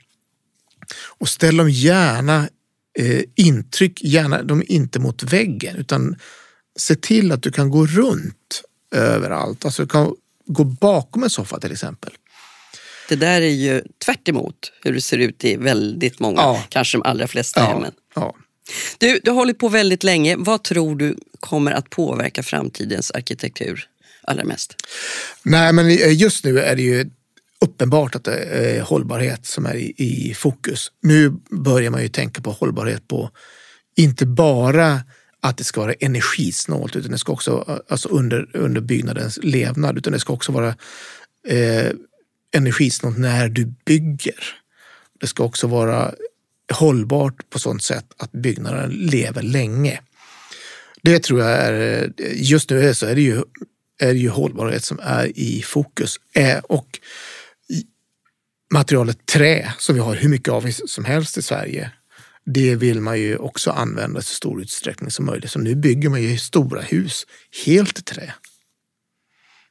Och 1.19 1.29
ställ 1.29 1.57
dem 1.57 1.71
gärna 1.71 2.49
eh, 2.99 3.23
intryck, 3.37 4.05
gärna 4.05 4.43
de 4.43 4.63
inte 4.67 4.99
mot 5.01 5.23
väggen, 5.23 5.77
utan 5.77 6.17
se 6.79 6.95
till 6.97 7.33
att 7.33 7.43
du 7.43 7.53
kan 7.53 7.71
gå 7.71 7.87
runt 7.87 8.63
överallt. 8.95 9.65
Alltså 9.65 9.83
du 9.83 9.89
kan 9.89 10.15
gå 10.47 10.65
bakom 10.65 11.23
en 11.23 11.31
soffa 11.31 11.61
till 11.61 11.73
exempel. 11.73 12.13
Det 13.09 13.17
där 13.17 13.41
är 13.43 13.47
ju 13.55 13.83
tvärt 14.05 14.29
emot 14.29 14.73
hur 14.83 14.93
det 14.93 15.01
ser 15.01 15.19
ut 15.19 15.45
i 15.45 15.57
väldigt 15.57 16.21
många, 16.21 16.41
Ja. 16.41 16.65
kanske 16.69 16.99
de 16.99 17.03
allra 17.09 17.29
flesta 17.29 17.61
hemmen. 17.61 17.93
ja. 18.15 18.35
Du, 18.99 19.21
du 19.25 19.31
har 19.31 19.37
hållit 19.37 19.59
på 19.59 19.69
väldigt 19.69 20.05
länge. 20.05 20.37
Vad 20.39 20.65
tror 20.65 20.97
du 20.97 21.17
kommer 21.41 21.73
att 21.73 21.91
påverka 21.91 22.43
framtidens 22.43 23.11
arkitektur 23.11 23.89
allra 24.23 24.45
mest? 24.45 24.75
Nej, 25.43 25.73
men 25.73 25.87
eh, 25.87 26.13
just 26.13 26.45
nu 26.45 26.59
är 26.59 26.77
det 26.77 26.83
ju 26.83 27.11
uppenbart 27.61 28.15
att 28.15 28.25
det 28.25 28.37
är 28.37 28.81
hållbarhet 28.81 29.47
som 29.47 29.67
är 29.67 29.75
i, 29.75 29.95
i 29.97 30.35
fokus. 30.35 30.93
Nu 31.03 31.31
börjar 31.51 31.91
man 31.91 32.03
ju 32.03 32.09
tänka 32.09 32.43
på 32.43 32.51
hållbarhet 32.51 33.09
på 33.09 33.31
inte 33.97 34.27
bara 34.27 35.01
att 35.41 35.57
det 35.57 35.65
ska 35.65 35.81
vara 35.81 35.93
energisnålt 35.93 36.97
utan 36.97 37.11
det 37.11 37.19
ska 37.19 37.33
också 37.33 37.65
eh, 37.69 37.77
alltså 37.89 38.09
under, 38.09 38.57
under 38.57 38.81
byggnadens 38.81 39.39
levnad 39.43 39.99
utan 39.99 40.13
det 40.13 40.21
ska 40.21 40.33
också 40.33 40.53
vara 40.53 40.75
eh, 41.49 41.91
energisnålt 42.55 43.19
när 43.19 43.49
du 43.49 43.73
bygger. 43.85 44.45
Det 45.21 45.27
ska 45.27 45.45
också 45.45 45.67
vara 45.67 46.15
hållbart 46.73 47.51
på 47.51 47.59
sånt 47.59 47.83
sätt 47.83 48.07
att 48.17 48.33
byggnaden 48.33 48.91
lever 48.91 49.43
länge. 49.43 50.01
Det 51.03 51.19
tror 51.19 51.41
jag 51.41 51.51
är, 51.51 52.13
just 52.35 52.71
nu 52.71 52.89
är, 52.89 52.93
så 52.93 53.07
är 53.07 53.15
det 53.15 53.21
ju, 53.21 53.43
är 53.99 54.13
det 54.13 54.19
ju 54.19 54.29
hållbarhet 54.29 54.85
som 54.85 55.01
är 55.03 55.39
i 55.39 55.63
fokus. 55.63 56.21
Eh, 56.35 56.59
och 56.59 57.01
materialet 58.73 59.27
trä 59.27 59.73
som 59.79 59.95
vi 59.95 60.01
har 60.01 60.15
hur 60.15 60.29
mycket 60.29 60.49
av 60.49 60.71
som 60.71 61.05
helst 61.05 61.39
i 61.39 61.43
Sverige, 61.43 61.91
det 62.45 62.75
vill 62.75 63.01
man 63.01 63.19
ju 63.21 63.37
också 63.37 63.71
använda 63.71 64.21
i 64.21 64.23
så 64.23 64.35
stor 64.35 64.63
utsträckning 64.63 65.11
som 65.11 65.27
möjligt. 65.27 65.51
Så 65.51 65.59
nu 65.59 65.75
bygger 65.75 66.09
man 66.09 66.23
ju 66.23 66.39
stora 66.39 66.81
hus 66.81 67.27
helt 67.67 67.99
i 67.99 68.03
trä. 68.03 68.35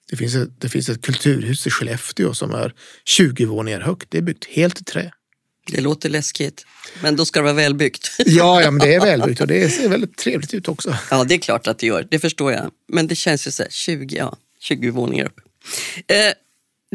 Det 0.10 0.16
finns, 0.16 0.36
ett, 0.36 0.62
det 0.62 0.70
finns 0.70 0.90
ett 0.90 1.02
kulturhus 1.02 1.68
i 1.68 1.70
Skellefteå 1.70 2.34
som 2.34 2.52
är 2.52 2.74
20 3.06 3.46
våningar 3.46 3.80
högt. 3.80 4.12
Det 4.12 4.18
är 4.18 4.22
byggt 4.22 4.46
helt 4.46 4.82
i 4.82 4.84
trä. 4.84 5.12
Det 5.72 5.82
låter 5.82 6.10
läskigt, 6.10 6.66
men 7.02 7.16
då 7.16 7.26
ska 7.26 7.40
det 7.40 7.44
vara 7.44 7.54
välbyggt. 7.54 8.12
Ja, 8.26 8.62
ja 8.62 8.72
men 8.72 8.88
det 8.88 8.94
är 8.96 9.00
välbyggt 9.00 9.42
och 9.42 9.48
det 9.48 9.70
ser 9.70 9.90
väldigt 9.90 10.18
trevligt 10.18 10.54
ut 10.54 10.68
också. 10.68 10.98
Ja, 11.12 11.24
det 11.24 11.34
är 11.36 11.40
klart 11.40 11.68
att 11.68 11.80
det 11.80 11.88
gör. 11.88 12.08
Det 12.12 12.20
förstår 12.20 12.52
jag. 12.52 12.72
Men 12.88 13.08
det 13.08 13.16
känns 13.16 13.48
ju 13.48 13.52
så 13.52 13.64
här, 13.64 13.70
20, 13.72 14.16
ja, 14.18 14.36
20 14.60 14.90
våningar 14.90 15.26
upp. 15.26 15.40
Eh, 16.08 16.16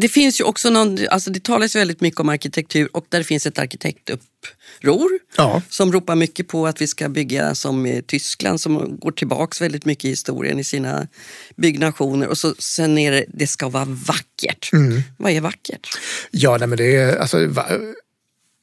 det 0.01 0.09
finns 0.09 0.41
ju 0.41 0.45
också 0.45 0.71
någon, 0.71 0.99
alltså 1.11 1.31
det 1.31 1.45
talas 1.45 1.77
väldigt 1.77 2.01
mycket 2.01 2.21
om 2.21 2.29
arkitektur 2.29 2.89
och 2.97 3.07
där 3.09 3.23
finns 3.23 3.47
ett 3.47 3.59
arkitektuppror 3.59 5.11
Ja. 5.37 5.63
som 5.69 5.93
ropar 5.93 6.15
mycket 6.17 6.49
på 6.49 6.67
att 6.67 6.81
vi 6.81 6.87
ska 6.87 7.09
bygga 7.09 7.55
som 7.55 7.87
i 7.87 8.03
Tyskland 8.03 8.61
som 8.61 8.99
går 8.99 9.13
tillbaks 9.13 9.61
väldigt 9.61 9.85
mycket 9.85 10.05
i 10.05 10.09
historien 10.09 10.59
i 10.59 10.65
sina 10.65 11.09
byggnationer. 11.57 12.29
Och 12.29 12.39
så, 12.39 12.55
sen 12.59 12.99
är 12.99 13.13
det, 13.13 13.25
det 13.29 13.47
ska 13.47 13.69
vara 13.69 13.85
vackert. 13.85 14.71
Vad 15.17 15.33
är 15.33 15.41
vackert? 15.41 15.89
Ja, 16.31 16.57
nej, 16.57 16.69
men 16.69 16.79
det 16.79 16.97
är 16.97 17.17
alltså, 17.17 17.47
va, 17.47 17.67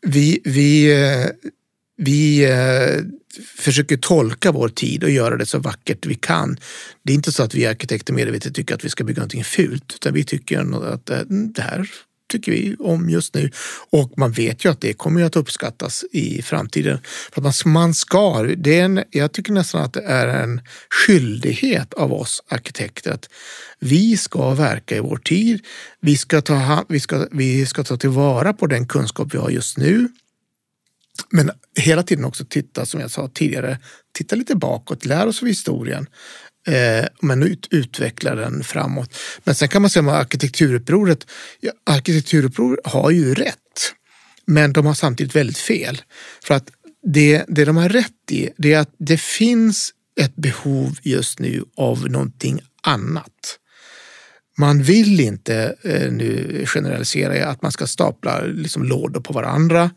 vi, 0.05 0.41
vi, 0.43 1.01
eh, 1.01 1.25
vi 1.97 2.45
eh, 2.45 3.03
försöker 3.57 3.97
tolka 3.97 4.51
vår 4.51 4.69
tid 4.69 5.03
och 5.03 5.09
göra 5.09 5.37
det 5.37 5.45
så 5.45 5.59
vackert 5.59 6.05
vi 6.05 6.15
kan. 6.15 6.57
Det 7.03 7.13
är 7.13 7.15
inte 7.15 7.31
så 7.31 7.43
att 7.43 7.55
vi 7.55 7.65
arkitekter 7.65 8.13
medvetet 8.13 8.55
tycker 8.55 8.75
att 8.75 8.85
vi 8.85 8.89
ska 8.89 9.03
bygga 9.03 9.19
någonting 9.19 9.43
fult, 9.43 9.93
utan 9.95 10.13
vi 10.13 10.23
tycker 10.23 10.85
att 10.93 11.09
eh, 11.09 11.19
det 11.29 11.61
här 11.61 11.89
tycker 12.27 12.51
vi 12.51 12.75
om 12.79 13.09
just 13.09 13.35
nu. 13.35 13.51
Och 13.89 14.13
man 14.17 14.31
vet 14.31 14.65
ju 14.65 14.71
att 14.71 14.81
det 14.81 14.93
kommer 14.93 15.23
att 15.23 15.35
uppskattas 15.35 16.05
i 16.11 16.41
framtiden. 16.41 16.99
För 17.31 17.41
att 17.41 17.65
man, 17.65 17.73
man 17.73 17.93
ska, 17.93 18.43
det 18.43 18.79
är 18.79 18.85
en, 18.85 19.03
jag 19.11 19.31
tycker 19.31 19.53
nästan 19.53 19.83
att 19.83 19.93
det 19.93 20.03
är 20.03 20.27
en 20.27 20.61
skyldighet 20.89 21.93
av 21.93 22.13
oss 22.13 22.43
arkitekter 22.47 23.11
att 23.11 23.29
vi 23.79 24.17
ska 24.17 24.53
verka 24.53 24.95
i 24.95 24.99
vår 24.99 25.17
tid. 25.17 25.65
Vi 26.01 26.17
ska 26.17 26.41
ta, 26.41 26.85
vi 26.89 26.99
ska, 26.99 27.27
vi 27.31 27.65
ska 27.65 27.83
ta 27.83 27.97
tillvara 27.97 28.53
på 28.53 28.67
den 28.67 28.87
kunskap 28.87 29.33
vi 29.33 29.37
har 29.37 29.49
just 29.49 29.77
nu. 29.77 30.09
Men 31.29 31.51
hela 31.79 32.03
tiden 32.03 32.25
också 32.25 32.45
titta, 32.45 32.85
som 32.85 32.99
jag 32.99 33.11
sa 33.11 33.29
tidigare, 33.33 33.79
titta 34.13 34.35
lite 34.35 34.55
bakåt, 34.55 35.05
lär 35.05 35.27
oss 35.27 35.41
av 35.41 35.47
historien 35.47 36.07
eh, 36.67 37.05
men 37.21 37.43
ut, 37.43 37.67
utveckla 37.71 38.35
den 38.35 38.63
framåt. 38.63 39.17
Men 39.43 39.55
sen 39.55 39.69
kan 39.69 39.81
man 39.81 39.91
säga 39.91 40.01
om 40.01 40.09
arkitekturupproret, 40.09 41.25
ja, 41.59 41.71
arkitekturupproret 41.85 42.79
har 42.83 43.11
ju 43.11 43.33
rätt, 43.33 43.93
men 44.45 44.73
de 44.73 44.85
har 44.85 44.93
samtidigt 44.93 45.35
väldigt 45.35 45.57
fel. 45.57 46.01
För 46.43 46.53
att 46.53 46.69
det, 47.03 47.45
det 47.47 47.65
de 47.65 47.77
har 47.77 47.89
rätt 47.89 48.31
i, 48.31 48.49
det 48.57 48.73
är 48.73 48.79
att 48.79 48.95
det 48.97 49.21
finns 49.21 49.93
ett 50.21 50.35
behov 50.35 50.97
just 51.01 51.39
nu 51.39 51.63
av 51.77 52.09
någonting 52.09 52.61
annat. 52.83 53.59
Man 54.59 54.83
vill 54.83 55.19
inte 55.19 55.75
eh, 55.83 56.11
nu 56.11 56.63
generalisera 56.67 57.47
att 57.47 57.61
man 57.61 57.71
ska 57.71 57.87
stapla 57.87 58.41
liksom 58.41 58.83
lådor 58.83 59.21
på 59.21 59.33
varandra, 59.33 59.89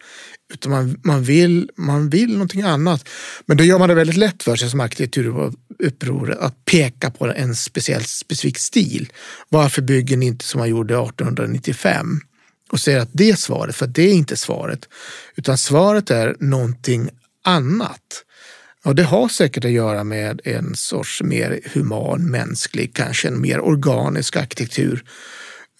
utan 0.52 0.72
man, 0.72 1.00
man, 1.04 1.22
vill, 1.22 1.70
man 1.76 2.08
vill 2.08 2.32
någonting 2.32 2.62
annat. 2.62 3.08
Men 3.46 3.56
då 3.56 3.64
gör 3.64 3.78
man 3.78 3.88
det 3.88 3.94
väldigt 3.94 4.16
lätt 4.16 4.42
för 4.42 4.56
sig 4.56 4.70
som 4.70 4.80
arkitekturupproret 4.80 6.38
att 6.38 6.64
peka 6.64 7.10
på 7.10 7.26
en 7.26 7.56
speciell 7.56 8.04
specifik 8.04 8.58
stil. 8.58 9.12
Varför 9.48 9.82
bygger 9.82 10.16
ni 10.16 10.26
inte 10.26 10.44
som 10.44 10.58
man 10.58 10.68
gjorde 10.68 10.94
1895? 10.94 12.20
Och 12.72 12.80
säger 12.80 12.98
att 12.98 13.10
det 13.12 13.30
är 13.30 13.36
svaret, 13.36 13.76
för 13.76 13.86
det 13.86 14.02
är 14.02 14.12
inte 14.12 14.36
svaret. 14.36 14.88
Utan 15.36 15.58
svaret 15.58 16.10
är 16.10 16.36
någonting 16.40 17.08
annat. 17.44 18.24
Och 18.84 18.94
det 18.94 19.02
har 19.02 19.28
säkert 19.28 19.64
att 19.64 19.70
göra 19.70 20.04
med 20.04 20.40
en 20.44 20.74
sorts 20.74 21.22
mer 21.22 21.60
human, 21.74 22.30
mänsklig, 22.30 22.94
kanske 22.94 23.28
en 23.28 23.40
mer 23.40 23.60
organisk 23.60 24.36
arkitektur. 24.36 25.04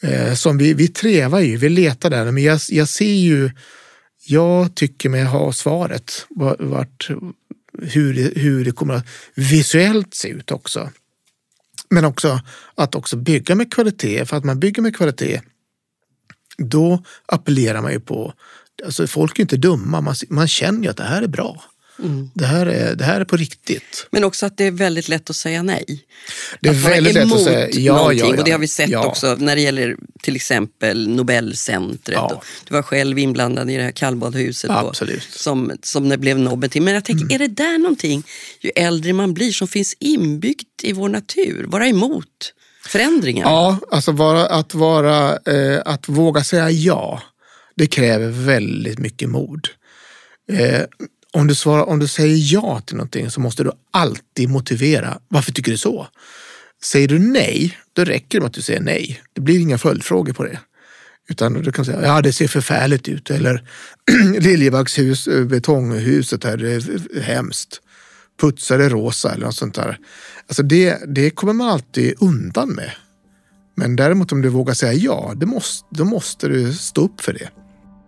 Eh, 0.03 0.35
som 0.35 0.59
vi, 0.59 0.75
vi 0.75 0.89
trevar 0.89 1.41
ju, 1.41 1.57
vi 1.57 1.69
letar 1.69 2.11
där. 2.11 2.31
Men 2.31 2.43
jag, 2.43 2.61
jag 2.69 2.89
ser 2.89 3.15
ju, 3.15 3.51
jag 4.31 4.75
tycker 4.75 5.09
mig 5.09 5.25
ha 5.25 5.53
svaret. 5.53 6.27
Vart, 6.59 7.11
hur, 7.83 8.14
det, 8.14 8.40
hur 8.40 8.64
det 8.64 8.73
kommer 8.73 8.95
att 8.95 9.07
visuellt 9.35 10.14
se 10.14 10.29
ut 10.29 10.51
också. 10.51 10.90
Men 11.88 12.05
också 12.05 12.40
att 12.75 12.95
också 12.95 13.16
bygga 13.16 13.55
med 13.55 13.73
kvalitet. 13.73 14.25
För 14.25 14.37
att 14.37 14.45
man 14.45 14.61
bygger 14.61 14.83
med 14.83 14.97
kvalitet, 14.97 15.40
då 16.59 17.05
appellerar 17.27 17.83
man 17.83 17.93
ju 17.93 18.01
på, 18.01 18.35
alltså 18.85 19.07
folk 19.07 19.38
är 19.38 19.43
inte 19.43 19.57
dumma, 19.57 20.01
man, 20.01 20.14
man 20.29 20.49
känner 20.49 20.83
ju 20.83 20.88
att 20.88 20.97
det 20.97 21.05
här 21.05 21.23
är 21.23 21.29
bra. 21.29 21.64
Mm. 22.03 22.31
Det, 22.35 22.47
här 22.47 22.67
är, 22.67 22.95
det 22.95 23.05
här 23.05 23.21
är 23.21 23.25
på 23.25 23.37
riktigt. 23.37 24.07
Men 24.11 24.25
också 24.25 24.47
att 24.47 24.57
det 24.57 24.65
är 24.65 24.71
väldigt 24.71 25.09
lätt 25.09 25.31
att 25.31 25.37
säga 25.37 25.63
nej. 25.63 25.85
Det 26.61 26.69
är 26.69 26.73
att 26.73 26.79
väldigt 26.79 27.15
lätt 27.15 27.33
att 27.33 27.45
säga 27.45 27.69
ja, 27.71 27.97
någonting. 27.97 28.21
ja, 28.21 28.35
ja. 28.35 28.39
Och 28.39 28.45
det 28.45 28.51
har 28.51 28.59
vi 28.59 28.69
sett 28.69 28.91
ja. 28.91 29.07
också 29.07 29.37
när 29.39 29.57
det 29.57 29.63
gäller 29.63 29.97
till 30.23 30.37
exempel 30.37 31.09
Nobelcentret. 31.09 32.17
Ja. 32.17 32.43
Du 32.69 32.75
var 32.75 32.83
själv 32.83 33.19
inblandad 33.19 33.71
i 33.71 33.77
det 33.77 33.83
här 33.83 33.91
kallbadhuset. 33.91 34.71
Då, 34.71 34.93
som, 35.31 35.73
som 35.83 36.09
det 36.09 36.19
blev 36.19 36.39
Nobel 36.39 36.71
till. 36.71 36.83
Men 36.83 36.95
jag 36.95 37.05
tänker, 37.05 37.25
mm. 37.25 37.35
är 37.35 37.39
det 37.39 37.55
där 37.55 37.79
någonting, 37.79 38.23
ju 38.61 38.71
äldre 38.77 39.13
man 39.13 39.35
blir, 39.35 39.53
som 39.53 39.69
finns 39.69 39.97
inbyggt 39.99 40.67
i 40.83 40.93
vår 40.93 41.09
natur? 41.09 41.65
Vara 41.69 41.87
emot 41.87 42.55
förändringar? 42.87 43.45
Ja, 43.45 43.79
alltså 43.91 44.13
vara, 44.13 44.47
att, 44.47 44.75
vara, 44.75 45.39
eh, 45.47 45.81
att 45.85 46.09
våga 46.09 46.45
säga 46.45 46.71
ja, 46.71 47.23
det 47.77 47.87
kräver 47.87 48.29
väldigt 48.29 48.99
mycket 48.99 49.29
mod. 49.29 49.69
Eh, 50.53 50.83
om 51.33 51.47
du, 51.47 51.55
svarar, 51.55 51.88
om 51.88 51.99
du 51.99 52.09
säger 52.09 52.53
ja 52.55 52.81
till 52.81 52.97
någonting 52.97 53.31
så 53.31 53.40
måste 53.40 53.64
du 53.64 53.73
alltid 53.90 54.49
motivera 54.49 55.19
varför 55.29 55.53
tycker 55.53 55.73
du 55.73 55.79
så? 55.79 56.09
Säger 56.83 57.09
du 57.09 57.19
nej, 57.19 57.79
då 57.93 58.05
räcker 58.05 58.38
det 58.38 58.40
med 58.40 58.47
att 58.47 58.55
du 58.55 58.62
säger 58.62 58.81
nej. 58.81 59.23
Det 59.33 59.40
blir 59.40 59.61
inga 59.61 59.79
följdfrågor 59.79 60.33
på 60.33 60.45
det. 60.45 60.59
Utan 61.29 61.53
du 61.53 61.73
kan 61.73 61.85
säga, 61.85 62.03
ja 62.03 62.23
det 62.23 62.33
ser 62.33 62.49
förfärligt 62.49 63.09
ut. 63.09 63.31
Eller 63.31 63.64
Liljebackshus, 64.40 65.29
eh, 65.29 65.45
betonghuset 65.45 66.45
här, 66.45 66.57
det 66.57 66.73
är 66.73 67.21
hemskt. 67.21 67.81
Putsa 68.40 68.77
det 68.77 68.88
rosa 68.88 69.33
eller 69.33 69.47
något 69.47 69.55
sånt 69.55 69.75
där. 69.75 69.99
Alltså 70.49 70.62
det, 70.62 70.99
det 71.14 71.31
kommer 71.31 71.53
man 71.53 71.69
alltid 71.69 72.14
undan 72.21 72.69
med. 72.69 72.90
Men 73.75 73.97
däremot 73.97 74.33
om 74.33 74.43
du 74.43 74.49
vågar 74.49 74.75
säga 74.75 74.93
ja, 74.93 75.33
det 75.37 75.47
måste, 75.47 75.87
då 75.90 76.05
måste 76.05 76.49
du 76.49 76.73
stå 76.73 77.01
upp 77.05 77.21
för 77.21 77.33
det. 77.33 77.51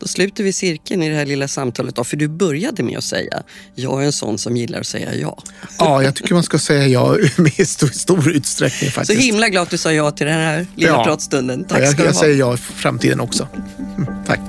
Då 0.02 0.08
sluter 0.08 0.44
vi 0.44 0.52
cirkeln 0.52 1.02
i 1.02 1.08
det 1.08 1.14
här 1.14 1.26
lilla 1.26 1.48
samtalet 1.48 1.96
då, 1.96 2.04
för 2.04 2.16
du 2.16 2.28
började 2.28 2.82
med 2.82 2.98
att 2.98 3.04
säga 3.04 3.42
jag 3.74 4.02
är 4.02 4.06
en 4.06 4.12
sån 4.12 4.38
som 4.38 4.56
gillar 4.56 4.80
att 4.80 4.86
säga 4.86 5.14
ja. 5.14 5.42
Ja, 5.78 6.02
jag 6.02 6.14
tycker 6.14 6.34
man 6.34 6.42
ska 6.42 6.58
säga 6.58 6.86
ja 6.86 7.16
i 7.56 7.64
stor, 7.66 7.86
stor 7.86 8.30
utsträckning 8.30 8.90
faktiskt. 8.90 9.20
Så 9.20 9.26
himla 9.26 9.48
glad 9.48 9.62
att 9.62 9.70
du 9.70 9.78
sa 9.78 9.92
ja 9.92 10.10
till 10.10 10.26
den 10.26 10.40
här 10.40 10.66
lilla 10.74 10.92
ja. 10.92 11.04
pratstunden. 11.04 11.64
Tack 11.64 11.78
ja, 11.78 11.84
jag, 11.84 11.92
ska 11.92 12.02
du 12.02 12.08
jag 12.08 12.14
ha. 12.14 12.20
säger 12.20 12.36
ja 12.36 12.54
i 12.54 12.56
framtiden 12.56 13.20
också. 13.20 13.48
Tack. 14.26 14.40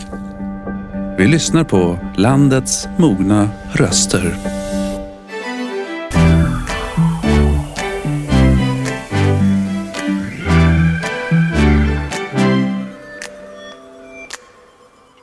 Vi 1.17 1.27
lyssnar 1.27 1.63
på 1.63 1.99
landets 2.17 2.87
mogna 2.97 3.49
röster. 3.73 4.62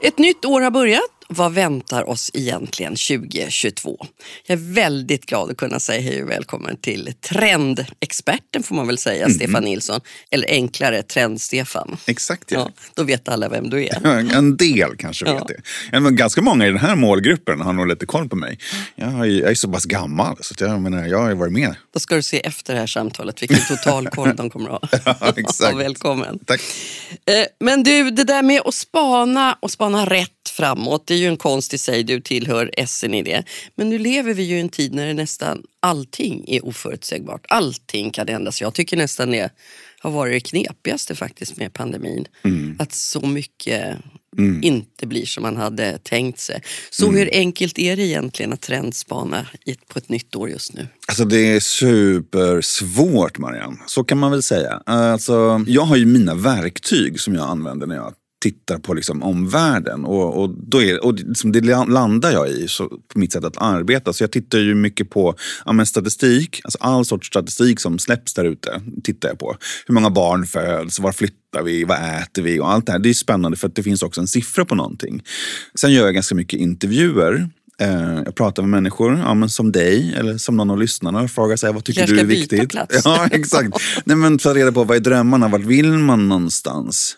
Ett 0.01 0.19
nytt 0.19 0.45
år 0.45 0.61
har 0.61 0.71
börjat. 0.71 1.20
Vad 1.33 1.53
väntar 1.53 2.09
oss 2.09 2.31
egentligen 2.35 2.93
2022? 2.93 4.07
Jag 4.47 4.59
är 4.59 4.75
väldigt 4.75 5.27
glad 5.27 5.51
att 5.51 5.57
kunna 5.57 5.81
säga 5.81 6.01
hej 6.01 6.23
och 6.23 6.31
välkommen 6.31 6.77
till 6.77 7.13
trendexperten 7.21 8.63
får 8.63 8.75
man 8.75 8.87
väl 8.87 8.99
säga, 8.99 9.25
mm. 9.25 9.35
Stefan 9.35 9.65
Nilsson. 9.65 10.01
Eller 10.31 10.49
enklare, 10.49 11.03
Trend-Stefan. 11.03 11.97
Exakt 12.07 12.53
ja. 12.53 12.59
ja. 12.59 12.71
Då 12.95 13.03
vet 13.03 13.29
alla 13.29 13.49
vem 13.49 13.71
du 13.71 13.85
är. 13.85 14.07
en 14.35 14.57
del 14.57 14.97
kanske 14.97 15.25
vet 15.25 15.35
ja. 15.35 15.47
det. 15.91 16.01
Men 16.01 16.17
ganska 16.17 16.43
många 16.43 16.67
i 16.67 16.69
den 16.69 16.79
här 16.79 16.97
målgruppen 16.97 17.61
har 17.61 17.73
nog 17.73 17.87
lite 17.87 18.07
koll 18.07 18.29
på 18.29 18.37
mig. 18.37 18.59
Jag 18.95 19.09
är, 19.09 19.25
jag 19.25 19.51
är 19.51 19.55
så 19.55 19.73
pass 19.73 19.85
gammal 19.85 20.37
så 20.41 20.55
jag, 20.59 20.81
menar, 20.81 21.07
jag 21.07 21.19
har 21.19 21.35
varit 21.35 21.53
med. 21.53 21.75
Då 21.95 22.01
ska 22.01 22.15
du 22.15 22.23
se 22.23 22.41
efter 22.41 22.75
det 22.75 22.81
här 22.81 22.87
samtalet 22.87 23.43
vilken 23.43 23.67
total 23.69 24.09
koll 24.13 24.37
de 24.37 24.51
kommer 24.51 24.71
att 24.71 24.93
ha. 24.93 25.17
Ja, 25.21 25.33
exakt. 25.37 25.77
välkommen. 25.77 26.39
Tack. 26.47 26.61
Eh, 27.27 27.47
men 27.61 27.83
du, 27.83 28.11
det 28.11 28.25
där 28.25 28.43
med 28.43 28.61
att 28.65 28.75
spana 28.75 29.59
och 29.61 29.71
spana 29.71 30.07
rätt 30.07 30.31
framåt, 30.49 31.07
det 31.07 31.15
är 31.15 31.19
ju 31.19 31.27
en 31.27 31.37
konst 31.37 31.75
i 31.75 31.79
sig, 31.79 32.05
du 32.05 32.21
tillhör 32.21 32.71
SN 32.87 33.15
i 33.15 33.23
det. 33.23 33.45
Men 33.75 33.89
nu 33.89 33.99
lever 33.99 34.35
vi 34.35 34.43
ju 34.43 34.57
i 34.57 34.61
en 34.61 34.69
tid 34.69 34.95
när 34.95 35.15
nästan 35.15 35.63
allting 35.81 36.45
är 36.49 36.65
oförutsägbart. 36.65 37.47
Allting 37.49 38.11
kan 38.11 38.29
hända. 38.29 38.53
jag 38.61 38.75
tycker 38.75 38.97
nästan 38.97 39.31
det 39.31 39.51
har 40.01 40.11
varit 40.11 40.33
det 40.33 40.49
knepigaste 40.51 41.15
faktiskt 41.15 41.57
med 41.57 41.73
pandemin. 41.73 42.27
Mm. 42.45 42.77
Att 42.79 42.93
så 42.93 43.27
mycket 43.27 43.97
mm. 44.39 44.63
inte 44.63 45.07
blir 45.07 45.27
som 45.27 45.43
man 45.43 45.57
hade 45.57 45.99
tänkt 45.99 46.39
sig. 46.39 46.63
Så 46.91 47.07
mm. 47.07 47.19
hur 47.19 47.31
enkelt 47.33 47.79
är 47.79 47.97
det 47.97 48.03
egentligen 48.03 48.53
att 48.53 48.61
trendspana 48.61 49.47
på 49.89 49.99
ett 49.99 50.09
nytt 50.09 50.37
år 50.37 50.51
just 50.51 50.73
nu? 50.73 50.89
Alltså 51.09 51.25
det 51.25 51.57
är 51.57 51.61
supersvårt 51.61 53.39
Marianne, 53.39 53.79
så 53.87 54.05
kan 54.05 54.19
man 54.19 54.31
väl 54.31 54.43
säga. 54.43 54.83
Alltså, 54.87 55.65
jag 55.67 55.83
har 55.83 55.97
ju 55.97 56.07
mina 56.07 56.35
verktyg 56.35 57.21
som 57.21 57.35
jag 57.35 57.49
använder 57.49 57.87
när 57.87 57.97
jag 57.97 58.15
tittar 58.41 58.79
på 58.79 58.95
liksom 58.95 59.23
omvärlden. 59.23 60.05
Och, 60.05 60.43
och, 60.43 60.51
då 60.51 60.83
är, 60.83 61.05
och 61.05 61.15
liksom 61.15 61.53
det 61.53 61.61
landar 61.89 62.33
jag 62.33 62.49
i 62.49 62.69
så, 62.69 62.89
på 62.89 63.19
mitt 63.19 63.33
sätt 63.33 63.45
att 63.45 63.57
arbeta. 63.57 64.13
Så 64.13 64.23
jag 64.23 64.33
tittar 64.33 64.59
ju 64.59 64.75
mycket 64.75 65.11
på 65.11 65.35
ja, 65.65 65.85
statistik, 65.85 66.61
alltså 66.65 66.79
all 66.81 67.05
sorts 67.05 67.27
statistik 67.27 67.81
som 67.81 67.99
släpps 67.99 68.35
där 68.35 68.45
ute. 68.45 68.83
tittar 69.05 69.29
jag 69.29 69.39
på. 69.39 69.57
Hur 69.87 69.95
många 69.95 70.11
barn 70.11 70.47
föds, 70.47 71.01
var 71.01 71.13
flyttar 71.13 71.63
vi, 71.65 71.85
vad 71.85 71.99
äter 71.99 72.43
vi 72.43 72.61
och 72.61 72.73
allt 72.73 72.87
det 72.87 72.93
här. 72.93 72.99
Det 72.99 73.09
är 73.09 73.15
spännande 73.15 73.57
för 73.57 73.69
att 73.69 73.75
det 73.75 73.83
finns 73.83 74.03
också 74.03 74.21
en 74.21 74.29
siffra 74.29 74.65
på 74.65 74.75
någonting. 74.75 75.23
Sen 75.81 75.93
gör 75.93 76.05
jag 76.05 76.15
ganska 76.15 76.35
mycket 76.35 76.61
intervjuer 76.61 77.51
jag 77.87 78.35
pratar 78.35 78.63
med 78.63 78.71
människor 78.71 79.19
ja, 79.19 79.35
men 79.35 79.49
som 79.49 79.73
dig 79.73 80.15
eller 80.17 80.39
som 80.39 80.57
någon 80.57 80.71
av 80.71 80.79
lyssnarna 80.79 81.21
och 81.21 81.31
frågar 81.31 81.57
sig, 81.57 81.73
vad 81.73 81.85
tycker 81.85 82.07
du 82.07 82.21
är 82.21 82.25
viktigt? 82.25 82.71
Plats. 82.71 83.01
Ja, 83.05 83.29
exakt. 83.31 83.69
Nej, 84.05 84.17
men 84.17 84.39
ta 84.39 84.55
reda 84.55 84.73
på 84.73 84.85
vad 84.85 84.97
är 84.97 85.01
drömmarna, 85.01 85.49
vart 85.49 85.61
vill 85.61 85.91
man 85.91 86.29
någonstans? 86.29 87.17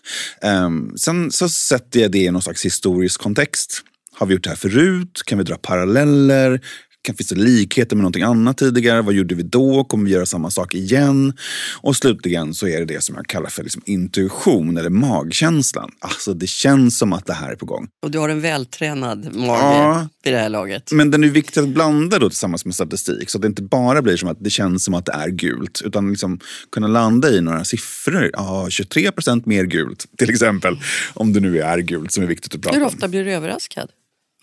Um, 0.64 0.94
sen 0.96 1.30
så 1.30 1.48
sätter 1.48 2.00
jag 2.00 2.10
det 2.10 2.18
i 2.18 2.30
någon 2.30 2.42
slags 2.42 2.64
historisk 2.64 3.20
kontext. 3.20 3.82
Har 4.14 4.26
vi 4.26 4.34
gjort 4.34 4.44
det 4.44 4.50
här 4.50 4.56
förut? 4.56 5.22
Kan 5.26 5.38
vi 5.38 5.44
dra 5.44 5.56
paralleller? 5.56 6.60
Kan, 7.02 7.14
finns 7.14 7.28
det 7.28 7.34
likheter 7.34 7.96
med 7.96 8.02
någonting 8.02 8.22
annat 8.22 8.58
tidigare? 8.58 9.02
Vad 9.02 9.14
gjorde 9.14 9.34
vi 9.34 9.42
då? 9.42 9.84
Kommer 9.84 10.04
vi 10.04 10.10
göra 10.10 10.26
samma 10.26 10.50
sak 10.50 10.74
igen? 10.74 11.32
Och 11.80 11.96
slutligen 11.96 12.54
så 12.54 12.68
är 12.68 12.78
det 12.78 12.84
det 12.84 13.02
som 13.04 13.14
jag 13.16 13.26
kallar 13.26 13.48
för 13.50 13.62
liksom 13.62 13.82
intuition 13.86 14.76
eller 14.76 14.90
magkänslan. 14.90 15.90
Alltså 15.98 16.34
det 16.34 16.46
känns 16.46 16.98
som 16.98 17.12
att 17.12 17.26
det 17.26 17.32
här 17.32 17.50
är 17.52 17.56
på 17.56 17.66
gång. 17.66 17.88
Och 18.02 18.10
du 18.10 18.18
har 18.18 18.28
en 18.28 18.40
vältränad 18.40 19.36
mage 19.36 19.48
Ja. 19.76 20.08
vid 20.24 20.32
det 20.32 20.38
här 20.38 20.48
laget. 20.48 20.92
Men 20.92 21.10
den 21.10 21.24
är 21.24 21.28
viktig 21.28 21.60
att 21.60 21.68
blanda 21.68 22.18
då 22.18 22.28
tillsammans 22.28 22.64
med 22.64 22.74
statistik. 22.74 23.30
Så 23.30 23.38
att 23.38 23.42
det 23.42 23.48
inte 23.48 23.62
bara 23.62 24.02
blir 24.02 24.16
som 24.16 24.28
att 24.28 24.36
det 24.40 24.50
känns 24.50 24.84
som 24.84 24.94
att 24.94 25.06
det 25.06 25.12
är 25.12 25.28
gult. 25.28 25.82
Utan 25.84 26.10
liksom 26.10 26.40
kunna 26.72 26.86
landa 26.88 27.30
i 27.30 27.40
några 27.40 27.64
siffror. 27.64 28.30
Ja, 28.32 28.66
23 28.70 29.12
procent 29.12 29.46
mer 29.46 29.64
gult 29.64 30.06
till 30.18 30.30
exempel. 30.30 30.78
Om 31.14 31.32
det 31.32 31.40
nu 31.40 31.60
är 31.60 31.78
gult 31.78 32.12
som 32.12 32.22
är 32.22 32.26
viktigt 32.28 32.54
att 32.54 32.60
prata 32.62 32.76
Hur 32.76 32.82
om. 32.82 32.88
ofta 32.88 33.08
blir 33.08 33.24
du 33.24 33.32
överraskad? 33.32 33.90